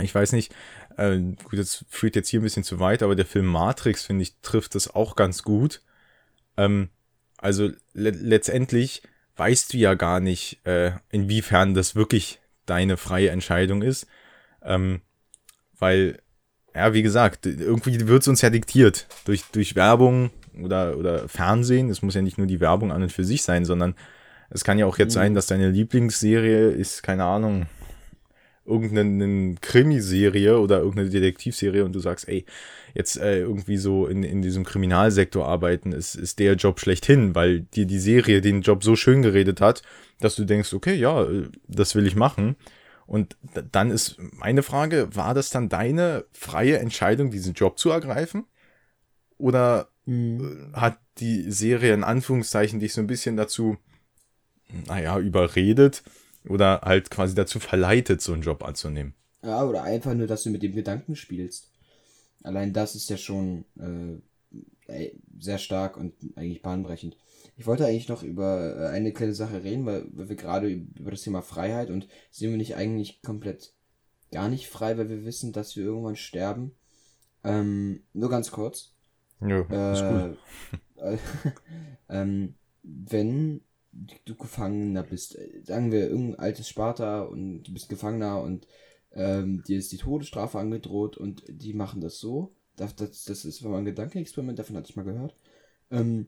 ich 0.00 0.14
weiß 0.14 0.32
nicht, 0.32 0.54
äh, 0.96 1.18
gut, 1.18 1.58
das 1.58 1.84
führt 1.88 2.16
jetzt 2.16 2.28
hier 2.28 2.40
ein 2.40 2.44
bisschen 2.44 2.64
zu 2.64 2.80
weit, 2.80 3.02
aber 3.02 3.14
der 3.14 3.26
Film 3.26 3.46
Matrix, 3.46 4.04
finde 4.04 4.22
ich, 4.22 4.36
trifft 4.40 4.74
das 4.74 4.94
auch 4.94 5.16
ganz 5.16 5.42
gut. 5.42 5.82
Ähm, 6.56 6.88
also 7.38 7.70
le 7.92 8.10
letztendlich 8.10 9.02
weißt 9.36 9.72
du 9.72 9.76
ja 9.76 9.94
gar 9.94 10.20
nicht, 10.20 10.64
äh, 10.66 10.92
inwiefern 11.10 11.74
das 11.74 11.94
wirklich 11.94 12.40
deine 12.64 12.96
freie 12.96 13.30
Entscheidung 13.30 13.82
ist. 13.82 14.06
Ähm, 14.62 15.02
weil, 15.78 16.22
ja, 16.74 16.94
wie 16.94 17.02
gesagt, 17.02 17.44
irgendwie 17.44 18.08
wird 18.08 18.22
es 18.22 18.28
uns 18.28 18.40
ja 18.40 18.48
diktiert 18.48 19.06
durch, 19.26 19.44
durch 19.52 19.76
Werbung 19.76 20.30
oder, 20.62 20.96
oder 20.96 21.28
Fernsehen. 21.28 21.90
Es 21.90 22.00
muss 22.00 22.14
ja 22.14 22.22
nicht 22.22 22.38
nur 22.38 22.46
die 22.46 22.60
Werbung 22.60 22.92
an 22.92 23.02
und 23.02 23.12
für 23.12 23.24
sich 23.24 23.42
sein, 23.42 23.66
sondern 23.66 23.94
es 24.50 24.64
kann 24.64 24.78
ja 24.78 24.86
auch 24.86 24.98
jetzt 24.98 25.14
sein, 25.14 25.34
dass 25.34 25.46
deine 25.46 25.70
Lieblingsserie 25.70 26.70
ist, 26.70 27.02
keine 27.02 27.24
Ahnung, 27.24 27.66
irgendeine 28.64 29.54
Krimiserie 29.60 30.58
oder 30.58 30.78
irgendeine 30.78 31.10
Detektivserie 31.10 31.84
und 31.84 31.92
du 31.92 32.00
sagst, 32.00 32.28
ey, 32.28 32.44
jetzt 32.94 33.16
äh, 33.16 33.40
irgendwie 33.40 33.76
so 33.76 34.06
in, 34.06 34.24
in 34.24 34.42
diesem 34.42 34.64
Kriminalsektor 34.64 35.46
arbeiten, 35.46 35.92
ist, 35.92 36.16
ist 36.16 36.38
der 36.40 36.54
Job 36.54 36.80
schlechthin, 36.80 37.34
weil 37.34 37.60
dir 37.60 37.86
die 37.86 38.00
Serie 38.00 38.40
den 38.40 38.62
Job 38.62 38.82
so 38.82 38.96
schön 38.96 39.22
geredet 39.22 39.60
hat, 39.60 39.82
dass 40.20 40.34
du 40.34 40.44
denkst, 40.44 40.72
okay, 40.72 40.94
ja, 40.94 41.22
äh, 41.24 41.48
das 41.68 41.94
will 41.94 42.06
ich 42.06 42.16
machen. 42.16 42.56
Und 43.06 43.36
dann 43.70 43.92
ist 43.92 44.16
meine 44.32 44.64
Frage, 44.64 45.14
war 45.14 45.32
das 45.32 45.50
dann 45.50 45.68
deine 45.68 46.24
freie 46.32 46.78
Entscheidung, 46.78 47.30
diesen 47.30 47.54
Job 47.54 47.78
zu 47.78 47.90
ergreifen? 47.90 48.46
Oder 49.38 49.90
Hm. 50.06 50.72
äh, 50.72 50.76
hat 50.76 50.98
die 51.18 51.50
Serie 51.50 51.92
in 51.92 52.04
Anführungszeichen 52.04 52.80
dich 52.80 52.94
so 52.94 53.00
ein 53.00 53.06
bisschen 53.06 53.36
dazu, 53.36 53.76
naja, 54.86 55.18
überredet 55.18 56.02
oder 56.48 56.80
halt 56.82 57.10
quasi 57.10 57.34
dazu 57.34 57.60
verleitet, 57.60 58.20
so 58.20 58.32
einen 58.32 58.42
Job 58.42 58.64
anzunehmen? 58.64 59.14
Ja, 59.42 59.64
oder 59.64 59.82
einfach 59.82 60.14
nur, 60.14 60.26
dass 60.26 60.42
du 60.42 60.50
mit 60.50 60.62
dem 60.62 60.74
Gedanken 60.74 61.16
spielst. 61.16 61.70
Allein 62.42 62.72
das 62.72 62.94
ist 62.94 63.10
ja 63.10 63.16
schon 63.16 63.64
äh, 64.88 65.10
sehr 65.38 65.58
stark 65.58 65.96
und 65.96 66.14
eigentlich 66.36 66.62
bahnbrechend. 66.62 67.16
Ich 67.56 67.66
wollte 67.66 67.86
eigentlich 67.86 68.08
noch 68.08 68.22
über 68.22 68.76
äh, 68.76 68.88
eine 68.88 69.12
kleine 69.12 69.34
Sache 69.34 69.64
reden, 69.64 69.86
weil, 69.86 70.06
weil 70.12 70.28
wir 70.28 70.36
gerade 70.36 70.68
über 70.68 71.10
das 71.10 71.22
Thema 71.22 71.42
Freiheit 71.42 71.90
und 71.90 72.06
sind 72.30 72.50
wir 72.50 72.56
nicht 72.56 72.76
eigentlich 72.76 73.22
komplett 73.22 73.72
gar 74.30 74.48
nicht 74.48 74.68
frei, 74.68 74.98
weil 74.98 75.08
wir 75.08 75.24
wissen, 75.24 75.52
dass 75.52 75.76
wir 75.76 75.84
irgendwann 75.84 76.16
sterben. 76.16 76.72
Ähm, 77.44 78.02
nur 78.12 78.30
ganz 78.30 78.50
kurz. 78.50 78.92
Ja, 79.40 79.60
ist 79.92 80.02
gut. 80.02 80.38
Äh, 80.96 81.14
äh, 81.14 81.18
ähm, 82.08 82.54
wenn 82.82 83.62
du 84.24 84.34
Gefangener 84.34 85.02
bist, 85.02 85.36
äh, 85.36 85.62
sagen 85.62 85.92
wir 85.92 86.08
irgendein 86.08 86.38
altes 86.38 86.68
Sparta 86.68 87.22
und 87.22 87.64
du 87.64 87.72
bist 87.72 87.88
Gefangener 87.88 88.40
und 88.42 88.66
ähm, 89.12 89.62
dir 89.66 89.78
ist 89.78 89.92
die 89.92 89.98
Todesstrafe 89.98 90.58
angedroht 90.58 91.16
und 91.16 91.44
die 91.48 91.72
machen 91.72 92.00
das 92.00 92.18
so, 92.18 92.54
das, 92.76 92.94
das, 92.96 93.24
das 93.24 93.44
ist 93.44 93.62
mal 93.62 93.78
ein 93.78 93.84
Gedankenexperiment, 93.84 94.58
davon 94.58 94.76
hatte 94.76 94.90
ich 94.90 94.96
mal 94.96 95.04
gehört, 95.04 95.34
ähm, 95.90 96.26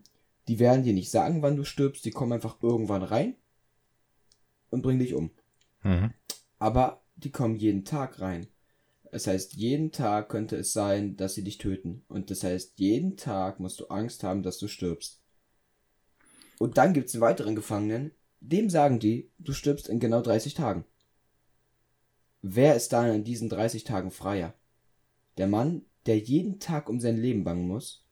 die 0.49 0.59
werden 0.59 0.85
dir 0.85 0.95
nicht 0.95 1.11
sagen, 1.11 1.43
wann 1.43 1.57
du 1.57 1.65
stirbst, 1.65 2.05
die 2.05 2.11
kommen 2.11 2.33
einfach 2.33 2.63
irgendwann 2.63 3.03
rein 3.03 3.35
und 4.71 4.83
bringen 4.83 5.01
dich 5.01 5.15
um. 5.15 5.31
Mhm. 5.83 6.15
Aber 6.59 7.03
die 7.17 7.31
kommen 7.31 7.57
jeden 7.57 7.85
Tag 7.85 8.21
rein. 8.21 8.47
Das 9.11 9.27
heißt, 9.27 9.55
jeden 9.55 9.93
Tag 9.93 10.29
könnte 10.29 10.57
es 10.57 10.73
sein, 10.73 11.17
dass 11.17 11.35
sie 11.35 11.45
dich 11.45 11.59
töten. 11.59 12.05
Und 12.09 12.31
das 12.31 12.45
heißt, 12.45 12.79
jeden 12.79 13.17
Tag 13.17 13.59
musst 13.61 13.81
du 13.81 13.87
Angst 13.87 14.23
haben, 14.23 14.43
dass 14.43 14.59
du 14.59 14.69
stirbst. 14.69 15.21
Und 16.59 16.77
dann 16.77 16.93
gibt 16.93 17.09
es 17.09 17.15
einen 17.15 17.23
weiteren 17.23 17.55
Gefangenen, 17.57 18.13
dem 18.41 18.71
sagen 18.71 18.99
die, 18.99 19.31
du 19.39 19.53
stirbst 19.53 19.89
in 19.89 20.01
genau 20.01 20.21
30 20.21 20.55
Tagen. 20.55 20.85
Wer 22.43 22.77
ist 22.77 22.93
dann 22.93 23.13
in 23.15 23.25
diesen 23.25 23.49
30 23.49 23.85
Tagen 23.85 24.11
freier? 24.11 24.55
Der 25.39 25.47
Mann, 25.47 25.83
der 26.07 26.19
jeden 26.19 26.61
Tag 26.61 26.89
um 26.89 27.01
sein 27.01 27.17
Leben 27.17 27.45
bangen 27.45 27.67
muss? 27.67 28.05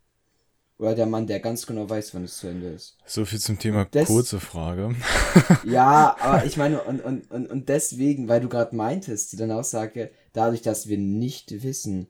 Oder 0.79 0.95
der 0.95 1.07
Mann, 1.07 1.27
der 1.27 1.41
ganz 1.41 1.65
genau 1.67 1.89
weiß, 1.89 2.13
wann 2.15 2.25
es 2.25 2.37
zu 2.37 2.49
Ende 2.49 2.69
ist? 2.69 2.99
So 3.07 3.25
viel 3.25 3.39
zum 3.41 3.59
Thema 3.59 3.87
Das- 3.91 4.09
kurze 4.09 4.41
Frage. 4.41 4.95
Ja, 5.65 6.17
aber 6.21 6.45
ich 6.45 6.57
meine, 6.57 6.83
und, 6.83 7.03
und, 7.03 7.31
und, 7.31 7.47
und 7.51 7.69
deswegen, 7.69 8.29
weil 8.29 8.41
du 8.41 8.49
gerade 8.49 8.75
meintest, 8.77 9.39
deine 9.41 9.57
Aussage, 9.57 10.11
dadurch, 10.33 10.63
dass 10.63 10.87
wir 10.89 10.99
nicht 10.99 11.63
wissen, 11.63 12.09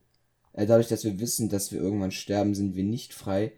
äh, 0.52 0.66
dadurch, 0.66 0.88
dass 0.88 1.04
wir 1.04 1.18
wissen, 1.20 1.48
dass 1.48 1.70
wir 1.72 1.80
irgendwann 1.80 2.10
sterben, 2.12 2.54
sind 2.54 2.74
wir 2.76 2.84
nicht 2.84 3.14
frei. 3.14 3.52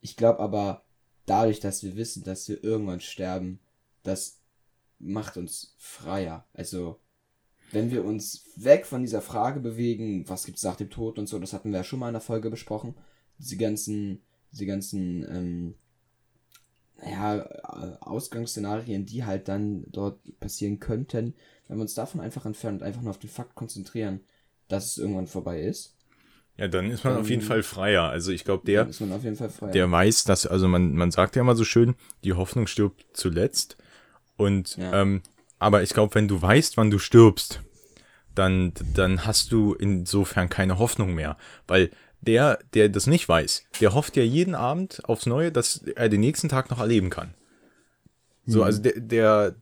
Ich 0.00 0.16
glaube 0.16 0.40
aber, 0.40 0.82
dadurch, 1.30 1.60
dass 1.60 1.82
wir 1.84 1.96
wissen, 1.96 2.24
dass 2.24 2.48
wir 2.48 2.62
irgendwann 2.64 3.00
sterben, 3.00 3.60
dass 4.02 4.40
macht 4.98 5.36
uns 5.36 5.74
freier. 5.78 6.44
Also, 6.52 7.00
wenn 7.72 7.90
wir 7.90 8.04
uns 8.04 8.44
weg 8.56 8.84
von 8.84 9.02
dieser 9.02 9.22
Frage 9.22 9.60
bewegen, 9.60 10.28
was 10.28 10.44
gibt 10.44 10.58
es 10.58 10.64
nach 10.64 10.76
dem 10.76 10.90
Tod 10.90 11.18
und 11.18 11.28
so, 11.28 11.38
das 11.38 11.52
hatten 11.52 11.70
wir 11.70 11.78
ja 11.78 11.84
schon 11.84 12.00
mal 12.00 12.08
in 12.08 12.14
der 12.14 12.20
Folge 12.20 12.50
besprochen, 12.50 12.94
diese 13.38 13.56
ganzen, 13.56 14.22
diese 14.52 14.66
ganzen, 14.66 15.24
ähm, 15.30 15.74
naja, 16.98 17.46
Ausgangsszenarien, 18.00 19.06
die 19.06 19.24
halt 19.24 19.48
dann 19.48 19.84
dort 19.88 20.20
passieren 20.38 20.80
könnten, 20.80 21.34
wenn 21.66 21.78
wir 21.78 21.82
uns 21.82 21.94
davon 21.94 22.20
einfach 22.20 22.44
entfernen 22.44 22.78
und 22.78 22.82
einfach 22.82 23.00
nur 23.00 23.10
auf 23.10 23.18
den 23.18 23.30
Fakt 23.30 23.54
konzentrieren, 23.54 24.20
dass 24.68 24.86
es 24.86 24.98
irgendwann 24.98 25.28
vorbei 25.28 25.62
ist. 25.62 25.96
Ja, 26.60 26.68
dann 26.68 26.90
ist 26.90 27.04
man 27.04 27.14
ähm, 27.14 27.20
auf 27.20 27.30
jeden 27.30 27.40
Fall 27.40 27.62
freier. 27.62 28.10
Also 28.10 28.32
ich 28.32 28.44
glaube, 28.44 28.66
der, 28.66 28.86
der 29.72 29.90
weiß, 29.90 30.24
dass, 30.24 30.46
also 30.46 30.68
man, 30.68 30.94
man 30.94 31.10
sagt 31.10 31.34
ja 31.34 31.40
immer 31.40 31.56
so 31.56 31.64
schön, 31.64 31.94
die 32.22 32.34
Hoffnung 32.34 32.66
stirbt 32.66 33.06
zuletzt. 33.14 33.78
Und 34.36 34.76
ja. 34.76 35.00
ähm, 35.00 35.22
aber 35.58 35.82
ich 35.82 35.94
glaube, 35.94 36.14
wenn 36.14 36.28
du 36.28 36.40
weißt, 36.40 36.76
wann 36.76 36.90
du 36.90 36.98
stirbst, 36.98 37.62
dann, 38.34 38.74
dann 38.94 39.24
hast 39.24 39.52
du 39.52 39.72
insofern 39.72 40.50
keine 40.50 40.78
Hoffnung 40.78 41.14
mehr. 41.14 41.38
Weil 41.66 41.90
der, 42.20 42.58
der 42.74 42.90
das 42.90 43.06
nicht 43.06 43.26
weiß, 43.26 43.64
der 43.80 43.94
hofft 43.94 44.18
ja 44.18 44.22
jeden 44.22 44.54
Abend 44.54 45.02
aufs 45.04 45.24
Neue, 45.24 45.50
dass 45.50 45.78
er 45.78 46.10
den 46.10 46.20
nächsten 46.20 46.50
Tag 46.50 46.68
noch 46.68 46.78
erleben 46.78 47.08
kann. 47.08 47.32
So, 48.44 48.58
mhm. 48.58 48.64
also 48.64 48.82
der, 48.82 49.00
der, 49.00 49.54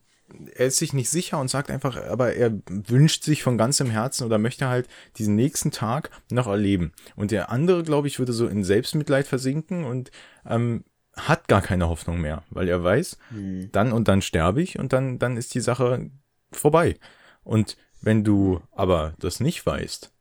er 0.54 0.66
ist 0.66 0.76
sich 0.76 0.92
nicht 0.92 1.08
sicher 1.08 1.38
und 1.38 1.48
sagt 1.48 1.70
einfach, 1.70 1.96
aber 1.96 2.34
er 2.34 2.52
wünscht 2.68 3.24
sich 3.24 3.42
von 3.42 3.58
ganzem 3.58 3.90
Herzen 3.90 4.24
oder 4.24 4.38
möchte 4.38 4.68
halt 4.68 4.88
diesen 5.16 5.34
nächsten 5.34 5.70
Tag 5.70 6.10
noch 6.30 6.46
erleben. 6.46 6.92
Und 7.16 7.30
der 7.30 7.50
andere, 7.50 7.82
glaube 7.82 8.08
ich, 8.08 8.18
würde 8.18 8.32
so 8.32 8.46
in 8.46 8.64
Selbstmitleid 8.64 9.26
versinken 9.26 9.84
und 9.84 10.10
ähm, 10.46 10.84
hat 11.16 11.48
gar 11.48 11.62
keine 11.62 11.88
Hoffnung 11.88 12.20
mehr, 12.20 12.42
weil 12.50 12.68
er 12.68 12.82
weiß, 12.82 13.18
mhm. 13.30 13.70
dann 13.72 13.92
und 13.92 14.08
dann 14.08 14.22
sterbe 14.22 14.62
ich 14.62 14.78
und 14.78 14.92
dann, 14.92 15.18
dann 15.18 15.36
ist 15.36 15.54
die 15.54 15.60
Sache 15.60 16.10
vorbei. 16.52 16.96
Und 17.42 17.76
wenn 18.00 18.24
du 18.24 18.60
aber 18.72 19.14
das 19.18 19.40
nicht 19.40 19.64
weißt, 19.66 20.12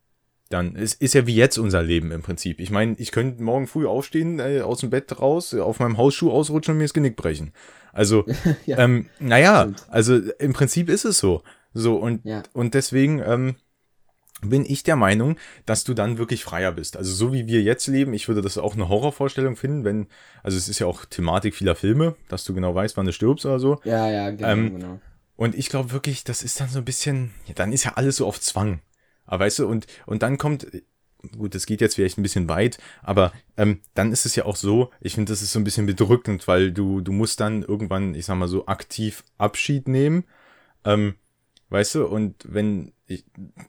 dann 0.50 0.76
ist, 0.76 1.02
ist 1.02 1.14
ja 1.14 1.28
wie 1.28 1.36
jetzt 1.36 1.58
unser 1.58 1.84
Leben 1.84 2.12
im 2.12 2.22
Prinzip. 2.22 2.60
Ich 2.60 2.72
meine, 2.72 2.96
ich 2.98 3.12
könnte 3.12 3.44
morgen 3.44 3.68
früh 3.68 3.86
aufstehen, 3.86 4.40
äh, 4.40 4.62
aus 4.62 4.80
dem 4.80 4.90
Bett 4.90 5.20
raus, 5.20 5.54
auf 5.54 5.80
meinem 5.80 5.98
Hausschuh 5.98 6.32
ausrutschen 6.32 6.74
und 6.74 6.78
mir 6.78 6.86
das 6.86 6.94
Genick 6.94 7.18
brechen. 7.18 7.52
Also, 7.98 8.26
ja, 8.66 8.78
ähm, 8.78 9.10
naja, 9.20 9.72
also 9.90 10.18
im 10.18 10.54
Prinzip 10.54 10.88
ist 10.90 11.04
es 11.04 11.18
so. 11.18 11.44
So, 11.74 11.98
und, 11.98 12.24
ja. 12.26 12.44
und 12.54 12.74
deswegen, 12.74 13.20
ähm, 13.20 13.56
bin 14.42 14.66
ich 14.66 14.84
der 14.84 14.96
Meinung, 14.96 15.38
dass 15.66 15.84
du 15.84 15.96
dann 15.96 16.18
wirklich 16.18 16.44
freier 16.44 16.72
bist. 16.72 16.96
Also 16.96 17.12
so 17.12 17.34
wie 17.34 17.48
wir 17.48 17.62
jetzt 17.64 17.88
leben, 17.88 18.14
ich 18.14 18.28
würde 18.28 18.42
das 18.42 18.60
auch 18.60 18.76
eine 18.76 18.88
Horrorvorstellung 18.88 19.56
finden, 19.56 19.84
wenn, 19.84 20.08
also 20.44 20.58
es 20.58 20.70
ist 20.70 20.78
ja 20.78 20.86
auch 20.86 21.06
Thematik 21.06 21.56
vieler 21.56 21.76
Filme, 21.76 22.16
dass 22.30 22.44
du 22.44 22.54
genau 22.54 22.76
weißt, 22.76 22.98
wann 22.98 23.08
du 23.08 23.14
stirbst 23.14 23.46
oder 23.46 23.60
so. 23.60 23.80
Ja, 23.84 24.10
ja, 24.10 24.30
genau, 24.30 24.48
ähm, 24.48 24.80
genau. 24.80 25.00
Und 25.36 25.56
ich 25.56 25.70
glaube 25.70 25.92
wirklich, 25.92 26.24
das 26.24 26.44
ist 26.44 26.60
dann 26.60 26.70
so 26.70 26.80
ein 26.80 26.86
bisschen, 26.86 27.32
ja, 27.48 27.54
dann 27.56 27.72
ist 27.72 27.84
ja 27.84 27.94
alles 27.96 28.18
so 28.18 28.28
auf 28.28 28.40
Zwang. 28.40 28.82
Aber 29.26 29.46
weißt 29.46 29.60
du, 29.60 29.68
und, 29.68 29.88
und 30.06 30.22
dann 30.22 30.38
kommt, 30.38 30.68
gut, 31.38 31.56
das 31.56 31.66
geht 31.66 31.82
jetzt 31.82 31.96
vielleicht 31.96 32.18
ein 32.18 32.24
bisschen 32.24 32.50
weit, 32.50 32.78
aber 33.02 33.32
ähm, 33.58 33.80
dann 33.94 34.12
ist 34.12 34.26
es 34.26 34.36
ja 34.36 34.46
auch 34.46 34.56
so, 34.56 34.92
ich 35.02 35.16
finde, 35.16 35.32
das 35.32 35.42
ist 35.42 35.52
so 35.52 35.60
ein 35.60 35.64
bisschen 35.64 35.86
bedrückend, 35.86 36.48
weil 36.48 36.72
du, 36.72 37.02
du 37.02 37.12
musst 37.12 37.40
dann 37.40 37.64
irgendwann, 37.64 38.16
ich 38.16 38.26
sag 38.26 38.36
mal 38.38 38.48
so, 38.48 38.68
aktiv 38.68 39.24
Abschied 39.38 39.88
nehmen. 39.88 40.26
Ähm, 40.86 41.16
weißt 41.70 41.96
du, 41.96 42.06
und 42.06 42.36
wenn, 42.48 42.94
ich, 43.08 43.26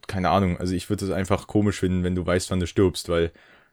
keine 0.07 0.31
Ahnung, 0.31 0.59
also 0.59 0.75
ich 0.75 0.89
würde 0.91 1.05
es 1.05 1.11
einfach 1.11 1.47
komisch 1.47 1.81
finden, 1.81 2.05
wenn 2.05 2.15
du 2.15 2.25
weißt, 2.25 2.51
wann 2.51 2.61
du 2.61 2.67
stirbst, 2.67 3.09
weil 3.09 3.33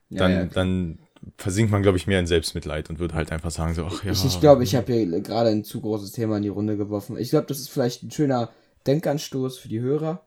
dann, 0.10 0.32
ja, 0.32 0.40
ja, 0.40 0.46
dann 0.46 1.00
versinkt 1.38 1.72
man, 1.72 1.82
glaube 1.82 1.98
ich, 1.98 2.08
mehr 2.08 2.20
in 2.20 2.28
Selbstmitleid 2.28 2.90
und 2.90 3.00
würde 3.00 3.16
halt 3.16 3.32
einfach 3.32 3.52
sagen, 3.52 3.74
so, 3.74 3.86
ach 3.86 4.04
ja. 4.04 4.12
Ich 4.12 4.20
glaube, 4.20 4.34
ich, 4.34 4.40
glaub, 4.40 4.62
ich 4.62 4.76
habe 4.76 4.94
hier 4.94 5.22
gerade 5.22 5.50
ein 5.50 5.64
zu 5.64 5.82
großes 5.82 6.12
Thema 6.12 6.38
in 6.38 6.44
die 6.44 6.50
Runde 6.50 6.78
geworfen. 6.78 7.18
Ich 7.18 7.30
glaube, 7.30 7.48
das 7.48 7.60
ist 7.60 7.70
vielleicht 7.70 8.04
ein 8.04 8.12
schöner 8.12 8.52
Denkanstoß 8.88 9.58
für 9.58 9.68
die 9.68 9.80
Hörer. 9.80 10.25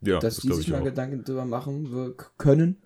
Ja, 0.00 0.18
dass 0.18 0.36
das 0.36 0.44
die 0.44 0.52
sich 0.52 0.68
mal 0.68 0.80
auch. 0.80 0.84
Gedanken 0.84 1.24
darüber 1.24 1.44
machen 1.44 2.14
können, 2.36 2.76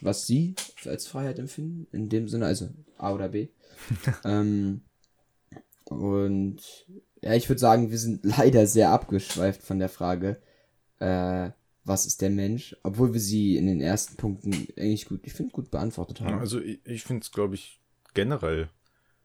was 0.00 0.26
sie 0.26 0.54
als 0.84 1.06
Freiheit 1.06 1.38
empfinden. 1.38 1.86
In 1.92 2.08
dem 2.08 2.28
Sinne, 2.28 2.46
also 2.46 2.68
A 2.96 3.12
oder 3.12 3.28
B. 3.28 3.48
ähm, 4.24 4.82
und 5.84 6.60
ja, 7.22 7.34
ich 7.34 7.48
würde 7.48 7.60
sagen, 7.60 7.90
wir 7.90 7.98
sind 7.98 8.24
leider 8.38 8.66
sehr 8.66 8.90
abgeschweift 8.90 9.62
von 9.62 9.78
der 9.78 9.88
Frage, 9.88 10.40
äh, 10.98 11.50
was 11.84 12.06
ist 12.06 12.22
der 12.22 12.30
Mensch, 12.30 12.76
obwohl 12.84 13.12
wir 13.12 13.20
sie 13.20 13.56
in 13.56 13.66
den 13.66 13.80
ersten 13.80 14.16
Punkten 14.16 14.52
eigentlich 14.78 15.06
gut, 15.06 15.20
ich 15.24 15.32
finde, 15.32 15.52
gut 15.52 15.70
beantwortet 15.70 16.20
haben. 16.20 16.38
also 16.38 16.60
ich, 16.60 16.80
ich 16.84 17.02
finde 17.02 17.22
es, 17.22 17.32
glaube 17.32 17.56
ich, 17.56 17.80
generell 18.14 18.68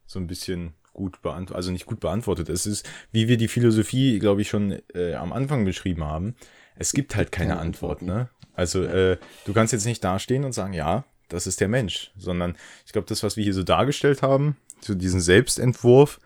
so 0.07 0.19
ein 0.19 0.27
bisschen 0.27 0.73
gut 0.93 1.21
beantwortet, 1.21 1.55
also 1.55 1.71
nicht 1.71 1.85
gut 1.85 1.99
beantwortet. 1.99 2.49
Es 2.49 2.65
ist, 2.65 2.89
wie 3.11 3.27
wir 3.27 3.37
die 3.37 3.47
Philosophie, 3.47 4.17
glaube 4.17 4.41
ich, 4.41 4.49
schon 4.49 4.79
äh, 4.95 5.13
am 5.13 5.33
Anfang 5.33 5.65
beschrieben 5.65 6.03
haben, 6.03 6.35
es 6.79 6.93
gibt 6.93 7.15
halt 7.15 7.31
keine, 7.31 7.51
keine 7.51 7.61
Antwort, 7.61 8.01
ne? 8.01 8.29
Also 8.53 8.83
äh, 8.83 9.17
du 9.45 9.53
kannst 9.53 9.73
jetzt 9.73 9.85
nicht 9.85 10.03
dastehen 10.03 10.43
und 10.43 10.53
sagen, 10.53 10.73
ja, 10.73 11.05
das 11.29 11.45
ist 11.45 11.61
der 11.61 11.67
Mensch, 11.67 12.11
sondern 12.17 12.55
ich 12.85 12.91
glaube, 12.91 13.07
das, 13.07 13.21
was 13.21 13.37
wir 13.37 13.43
hier 13.43 13.53
so 13.53 13.63
dargestellt 13.63 14.21
haben, 14.21 14.57
so 14.81 14.95
diesen 14.95 15.21
Selbstentwurf 15.21 16.19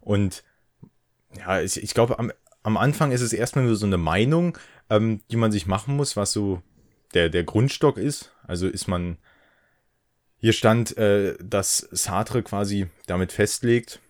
und 0.00 0.42
ja, 1.36 1.60
ich, 1.60 1.82
ich 1.82 1.94
glaube, 1.94 2.18
am, 2.18 2.32
am 2.62 2.76
Anfang 2.76 3.12
ist 3.12 3.20
es 3.20 3.32
erstmal 3.32 3.64
nur 3.64 3.76
so 3.76 3.86
eine 3.86 3.98
Meinung, 3.98 4.58
ähm, 4.90 5.20
die 5.30 5.36
man 5.36 5.52
sich 5.52 5.66
machen 5.66 5.96
muss, 5.96 6.16
was 6.16 6.32
so 6.32 6.62
der, 7.14 7.28
der 7.28 7.44
Grundstock 7.44 7.98
ist. 7.98 8.32
Also 8.46 8.66
ist 8.66 8.88
man, 8.88 9.18
hier 10.38 10.52
stand, 10.52 10.96
äh, 10.96 11.36
dass 11.42 11.78
Sartre 11.90 12.42
quasi 12.42 12.88
damit 13.06 13.32
festlegt, 13.32 14.00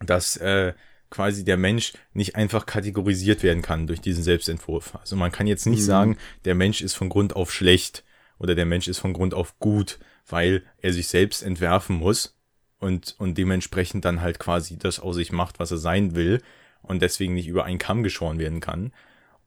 dass 0.00 0.36
äh, 0.36 0.74
quasi 1.10 1.44
der 1.44 1.56
Mensch 1.56 1.92
nicht 2.12 2.36
einfach 2.36 2.66
kategorisiert 2.66 3.42
werden 3.42 3.62
kann 3.62 3.86
durch 3.86 4.00
diesen 4.00 4.22
Selbstentwurf. 4.22 4.96
Also 4.96 5.16
man 5.16 5.32
kann 5.32 5.46
jetzt 5.46 5.66
nicht 5.66 5.80
mhm. 5.80 5.86
sagen, 5.86 6.16
der 6.44 6.54
Mensch 6.54 6.80
ist 6.80 6.94
von 6.94 7.08
Grund 7.08 7.34
auf 7.34 7.52
schlecht 7.52 8.04
oder 8.38 8.54
der 8.54 8.66
Mensch 8.66 8.88
ist 8.88 8.98
von 8.98 9.12
Grund 9.12 9.34
auf 9.34 9.58
gut, 9.58 9.98
weil 10.26 10.62
er 10.78 10.92
sich 10.92 11.08
selbst 11.08 11.42
entwerfen 11.42 11.96
muss 11.96 12.38
und, 12.78 13.16
und 13.18 13.38
dementsprechend 13.38 14.04
dann 14.04 14.20
halt 14.20 14.38
quasi 14.38 14.78
das 14.78 15.00
aus 15.00 15.16
sich 15.16 15.32
macht, 15.32 15.58
was 15.58 15.70
er 15.70 15.78
sein 15.78 16.14
will 16.14 16.42
und 16.82 17.02
deswegen 17.02 17.34
nicht 17.34 17.48
über 17.48 17.64
einen 17.64 17.78
Kamm 17.78 18.02
geschoren 18.02 18.38
werden 18.38 18.60
kann. 18.60 18.92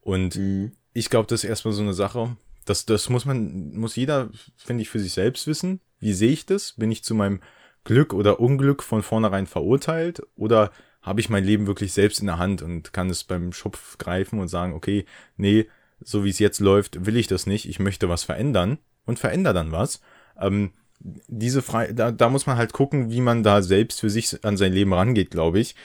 Und 0.02 0.36
mhm. 0.36 0.72
ich 0.94 1.10
glaube, 1.10 1.28
das 1.28 1.44
ist 1.44 1.50
erstmal 1.50 1.74
so 1.74 1.82
eine 1.82 1.94
Sache, 1.94 2.36
das, 2.66 2.86
das 2.86 3.10
muss 3.10 3.26
man, 3.26 3.76
muss 3.76 3.96
jeder, 3.96 4.30
finde 4.56 4.84
ich, 4.84 4.90
für 4.90 5.00
sich 5.00 5.14
selbst 5.14 5.48
wissen. 5.48 5.82
Wie 6.00 6.14
sehe 6.14 6.32
ich 6.32 6.46
das? 6.46 6.74
Bin 6.74 6.92
ich 6.92 7.04
zu 7.04 7.16
meinem 7.16 7.42
Glück 7.84 8.14
oder 8.14 8.40
Unglück 8.40 8.84
von 8.84 9.02
vornherein 9.02 9.48
verurteilt 9.48 10.22
oder 10.36 10.72
habe 11.02 11.20
ich 11.20 11.30
mein 11.30 11.44
Leben 11.44 11.68
wirklich 11.68 11.94
selbst 11.94 12.20
in 12.20 12.28
der 12.28 12.38
Hand 12.38 12.62
und 12.62 12.94
kann 12.94 13.10
es 13.10 13.24
beim 13.24 13.54
Schopf 13.54 13.98
greifen 13.98 14.40
und 14.40 14.48
sagen, 14.48 14.74
okay, 14.74 15.06
nee, 15.38 15.68
so 16.00 16.24
wie 16.24 16.30
es 16.30 16.40
jetzt 16.40 16.60
läuft, 16.60 17.06
will 17.06 17.18
ich 17.18 17.28
das 17.28 17.48
nicht, 17.48 17.68
ich 17.68 17.80
möchte 17.80 18.10
was 18.10 18.24
verändern 18.24 18.78
und 19.06 19.20
verändere 19.20 19.54
dann 19.54 19.72
was. 19.72 20.02
Ähm, 20.40 20.72
diese 21.00 21.62
Frei 21.62 21.92
da, 21.94 22.12
da 22.12 22.30
muss 22.30 22.46
man 22.46 22.58
halt 22.58 22.74
gucken, 22.74 23.10
wie 23.10 23.22
man 23.22 23.44
da 23.44 23.62
selbst 23.62 24.00
für 24.00 24.10
sich 24.10 24.44
an 24.46 24.58
sein 24.58 24.74
Leben 24.74 24.94
rangeht, 24.94 25.32
glaube 25.32 25.60
ich. 25.60 25.76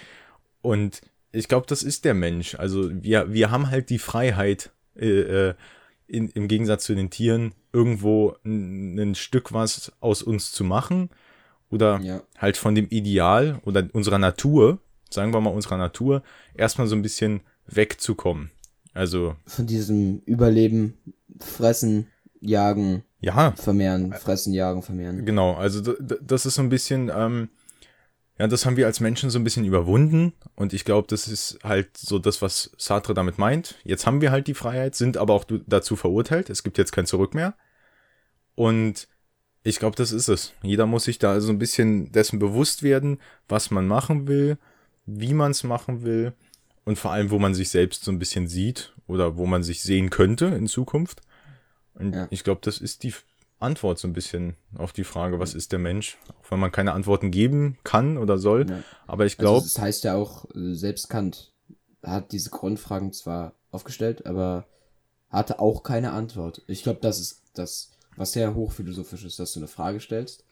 Und 0.61 1.01
ich 1.33 1.49
glaube, 1.49 1.67
das 1.67 1.83
ist 1.83 2.05
der 2.05 2.15
Mensch. 2.15 2.55
Also 2.55 2.91
wir, 2.93 3.33
wir 3.33 3.51
haben 3.51 3.71
halt 3.71 3.91
die 3.91 3.99
Freiheit, 3.99 4.71
äh, 4.95 5.21
äh 5.21 5.55
in, 6.09 6.29
im 6.29 6.47
Gegensatz 6.47 6.85
zu 6.85 6.95
den 6.95 7.11
Tieren, 7.11 7.53
irgendwo 7.73 8.37
ein, 8.45 8.97
ein 8.97 9.15
Stück 9.17 9.53
was 9.53 9.93
aus 9.99 10.23
uns 10.23 10.53
zu 10.53 10.63
machen 10.63 11.11
oder 11.69 11.99
ja. 12.01 12.23
halt 12.39 12.57
von 12.57 12.77
dem 12.77 12.87
Ideal 12.91 13.61
oder 13.65 13.89
unserer 13.93 14.19
Natur, 14.19 14.79
sagen 15.11 15.33
wir 15.33 15.41
mal 15.41 15.51
unserer 15.51 15.77
Natur, 15.77 16.23
erstmal 16.55 16.87
so 16.87 16.97
ein 16.97 17.03
bisschen 17.03 17.41
wegzukommen. 17.67 18.51
Also. 18.95 19.37
Von 19.47 19.67
diesem 19.67 20.21
Überleben, 20.25 20.95
Fressen, 21.39 22.07
Jagen, 22.41 23.03
ja. 23.21 23.53
vermehren, 23.53 24.13
Fressen, 24.13 24.53
Jagen, 24.53 24.83
vermehren. 24.83 25.25
Genau, 25.25 25.55
also 25.55 25.95
das 26.01 26.47
ist 26.47 26.55
so 26.55 26.63
ein 26.63 26.69
bisschen, 26.69 27.11
ähm, 27.15 27.49
ja, 28.39 28.47
das 28.47 28.67
haben 28.67 28.77
wir 28.77 28.87
als 28.87 29.01
Menschen 29.01 29.31
so 29.31 29.39
ein 29.39 29.45
bisschen 29.45 29.65
überwunden 29.65 30.35
und 30.55 30.73
ich 30.73 30.85
glaube, 30.85 31.09
das 31.09 31.27
ist 31.27 31.59
halt 31.63 31.97
so 31.97 32.19
das, 32.19 32.43
was 32.43 32.71
Sartre 32.79 33.15
damit 33.15 33.39
meint. 33.39 33.77
Jetzt 33.85 34.07
haben 34.07 34.21
wir 34.21 34.31
halt 34.31 34.47
die 34.47 34.55
Freiheit, 34.55 34.95
sind 34.95 35.17
aber 35.17 35.35
auch 35.35 35.45
dazu 35.67 35.97
verurteilt. 35.97 36.51
Es 36.51 36.63
gibt 36.63 36.79
jetzt 36.79 36.93
kein 36.93 37.07
Zurück 37.07 37.35
mehr. 37.35 37.55
Und 38.55 39.09
ich 39.63 39.79
glaube, 39.79 39.97
das 39.97 40.13
ist 40.13 40.29
es. 40.29 40.53
Jeder 40.63 40.87
muss 40.87 41.05
sich 41.05 41.19
da 41.19 41.33
also 41.33 41.51
ein 41.51 41.59
bisschen 41.59 42.13
dessen 42.13 42.39
bewusst 42.39 42.83
werden, 42.83 43.19
was 43.49 43.71
man 43.71 43.87
machen 43.87 44.29
will, 44.29 44.59
wie 45.07 45.35
man 45.35 45.53
es 45.53 45.65
machen 45.65 46.03
will 46.03 46.33
und 46.85 46.99
vor 46.99 47.13
allem, 47.13 47.31
wo 47.31 47.39
man 47.39 47.55
sich 47.55 47.71
selbst 47.71 48.05
so 48.05 48.11
ein 48.11 48.19
bisschen 48.19 48.49
sieht 48.49 48.93
oder 49.07 49.37
wo 49.37 49.47
man 49.47 49.63
sich 49.63 49.83
sehen 49.83 50.11
könnte 50.11 50.47
in 50.47 50.67
Zukunft. 50.67 51.23
Und 51.95 52.15
ja. 52.15 52.27
ich 52.31 52.45
glaube, 52.45 52.61
das 52.63 52.79
ist 52.79 53.03
die 53.03 53.15
Antwort 53.59 53.99
so 53.99 54.07
ein 54.07 54.13
bisschen 54.13 54.55
auf 54.77 54.93
die 54.93 55.05
Frage, 55.05 55.39
was 55.39 55.55
ist 55.55 55.73
der 55.73 55.79
Mensch? 55.79 56.19
Auch 56.41 56.51
wenn 56.51 56.61
man 56.61 56.73
keine 56.73 56.93
Antworten 56.93 57.31
geben 57.31 57.79
kann 57.85 58.19
oder 58.19 58.39
soll. 58.39 58.69
Ja. 58.69 58.83
Aber 59.07 59.25
ich 59.25 59.39
glaube. 59.39 59.57
Also 59.57 59.67
das 59.67 59.79
heißt 59.79 60.05
ja 60.05 60.15
auch, 60.15 60.45
äh, 60.55 60.75
selbst 60.75 61.09
Kant 61.09 61.53
hat 62.03 62.33
diese 62.33 62.51
Grundfragen 62.51 63.13
zwar 63.13 63.55
aufgestellt, 63.71 64.27
aber 64.27 64.67
hatte 65.31 65.59
auch 65.59 65.83
keine 65.83 66.13
Antwort. 66.13 66.63
Ich 66.67 66.83
glaube, 66.83 67.01
das 67.01 67.19
ist 67.19 67.43
das, 67.55 67.93
was 68.17 68.33
sehr 68.33 68.55
hochphilosophisch 68.55 69.25
ist, 69.25 69.39
dass 69.39 69.53
du 69.53 69.61
eine 69.61 69.69
Frage 69.69 70.01
stellst 70.01 70.45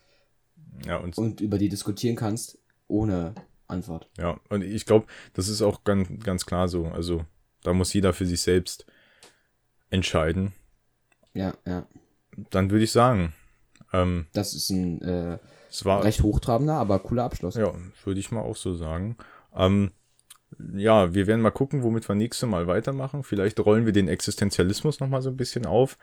ja, 0.87 0.97
und, 0.97 1.17
und 1.17 1.41
über 1.41 1.59
die 1.59 1.69
diskutieren 1.69 2.17
kannst, 2.17 2.59
ohne 2.89 3.35
Antwort. 3.67 4.09
Ja, 4.19 4.39
und 4.49 4.63
ich 4.63 4.87
glaube, 4.87 5.07
das 5.33 5.49
ist 5.49 5.63
auch 5.63 5.85
ganz, 5.85 6.09
ganz 6.25 6.47
klar 6.47 6.69
so. 6.69 6.87
Also 6.87 7.25
da 7.63 7.73
muss 7.73 7.93
jeder 7.93 8.13
für 8.13 8.27
sich 8.27 8.43
selbst 8.43 8.87
entscheiden. 9.91 10.53
Ja, 11.33 11.55
ja. 11.67 11.87
Dann 12.51 12.71
würde 12.71 12.85
ich 12.85 12.93
sagen, 12.93 13.33
ähm, 13.93 14.27
Das 14.33 14.55
ist 14.55 14.71
ein 14.71 15.01
äh, 15.03 15.39
war 15.83 16.05
recht 16.05 16.23
hochtrabender, 16.23 16.75
aber 16.75 16.99
cooler 17.01 17.25
Abschluss. 17.25 17.57
Ja, 17.57 17.73
würde 18.05 18.21
ich 18.21 18.31
mal 18.31 18.43
auch 18.43 18.57
so 18.57 18.75
sagen. 18.75 19.17
Ähm, 19.55 19.91
ja, 20.75 21.15
wir 21.15 21.27
werden 21.27 21.41
mal 21.41 21.51
gucken, 21.51 21.83
womit 21.83 22.09
wir 22.09 22.15
nächste 22.15 22.47
Mal 22.47 22.67
weitermachen. 22.67 23.25
Vielleicht 23.25 23.59
rollen 23.61 23.87
wir 23.87 23.93
den 23.93 24.09
Existenzialismus 24.09 25.01
noch 25.01 25.09
mal 25.09 25.23
so 25.23 25.31
ein 25.31 25.37
bisschen 25.37 25.67
auf. 25.67 25.99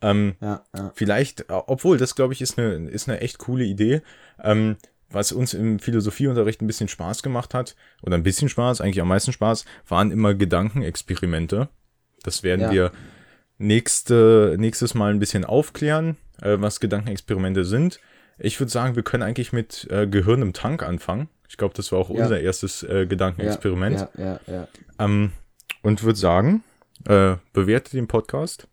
Ähm, 0.00 0.34
Ja, 0.40 0.64
ja. 0.74 0.92
vielleicht, 0.94 1.42
äh, 1.42 1.44
obwohl, 1.66 1.98
das 1.98 2.14
glaube 2.14 2.32
ich 2.32 2.40
ist 2.40 2.58
eine, 2.58 2.88
ist 2.88 3.08
eine 3.08 3.20
echt 3.20 3.38
coole 3.38 3.64
Idee. 3.64 4.02
Ähm, 4.42 4.76
was 5.12 5.32
uns 5.32 5.54
im 5.54 5.78
Philosophieunterricht 5.78 6.60
ein 6.62 6.66
bisschen 6.66 6.88
Spaß 6.88 7.22
gemacht 7.22 7.54
hat, 7.54 7.76
oder 8.02 8.16
ein 8.16 8.22
bisschen 8.22 8.48
Spaß, 8.48 8.80
eigentlich 8.80 9.00
am 9.00 9.08
meisten 9.08 9.32
Spaß, 9.32 9.64
waren 9.88 10.10
immer 10.10 10.34
Gedankenexperimente. 10.34 11.68
Das 12.22 12.42
werden 12.42 12.62
Ja. 12.62 12.70
wir 12.72 12.92
nächste, 13.58 14.56
nächstes 14.58 14.94
Mal 14.94 15.12
ein 15.12 15.18
bisschen 15.18 15.44
aufklären, 15.44 16.16
äh, 16.40 16.56
was 16.58 16.80
Gedankenexperimente 16.80 17.64
sind. 17.64 18.00
Ich 18.38 18.58
würde 18.58 18.72
sagen, 18.72 18.96
wir 18.96 19.02
können 19.02 19.22
eigentlich 19.22 19.52
mit 19.52 19.86
äh, 19.90 20.06
Gehirn 20.06 20.42
im 20.42 20.52
Tank 20.52 20.82
anfangen. 20.82 21.28
Ich 21.48 21.56
glaube, 21.56 21.74
das 21.74 21.92
war 21.92 21.98
auch 22.00 22.10
Ja. 22.10 22.22
unser 22.22 22.40
erstes 22.40 22.82
äh, 22.82 23.06
Gedankenexperiment. 23.06 24.08
Ja, 24.16 24.24
ja, 24.24 24.40
ja. 24.46 24.68
Ähm, 24.98 25.32
und 25.82 26.02
würde 26.02 26.18
sagen, 26.18 26.64
äh, 27.06 27.36
bewertet 27.52 27.92
den 27.94 28.08
Podcast 28.08 28.68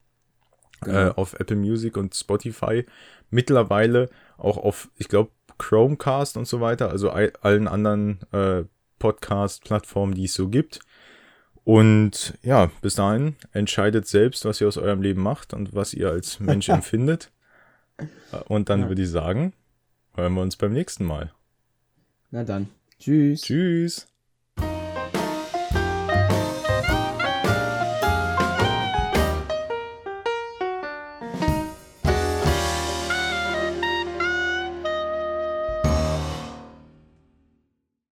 Genau. 0.81 0.97
äh, 0.97 1.09
auf 1.15 1.33
Apple 1.39 1.57
Music 1.57 1.97
und 1.97 2.15
Spotify. 2.15 2.85
Mittlerweile 3.29 4.09
auch 4.37 4.57
auf, 4.57 4.89
ich 4.95 5.09
glaube, 5.09 5.31
Chromecast 5.60 6.36
und 6.38 6.47
so 6.47 6.60
weiter, 6.62 6.89
also 6.89 7.12
all, 7.12 7.32
allen 7.41 7.68
anderen 7.68 8.20
äh, 8.32 8.64
Podcast-Plattformen, 8.97 10.16
die 10.16 10.26
es 10.26 10.34
so 10.34 10.47
gibt. 10.49 10.80
Und 11.64 12.34
ja, 12.41 12.72
bis 12.82 12.95
dahin 12.95 13.36
entscheidet 13.51 14.07
selbst, 14.07 14.43
was 14.45 14.60
ihr 14.60 14.68
aus 14.68 14.78
eurem 14.78 15.01
Leben 15.03 15.22
macht 15.22 15.53
und 15.53 15.76
was 15.76 15.93
ihr 15.93 16.10
als 16.10 16.39
Mensch 16.39 16.68
empfindet. 16.70 17.32
Äh, 17.97 18.38
Und 18.47 18.70
dann 18.70 18.82
Ja. 18.82 18.88
würde 18.89 19.03
ich 19.03 19.10
sagen, 19.12 19.53
hören 20.16 20.34
wir 20.34 20.41
uns 20.41 20.55
beim 20.57 20.74
nächsten 20.74 21.05
Mal. 21.05 21.32
Na 22.32 22.43
dann. 22.43 22.70
Tschüss. 22.99 23.41
Tschüss. 23.41 24.07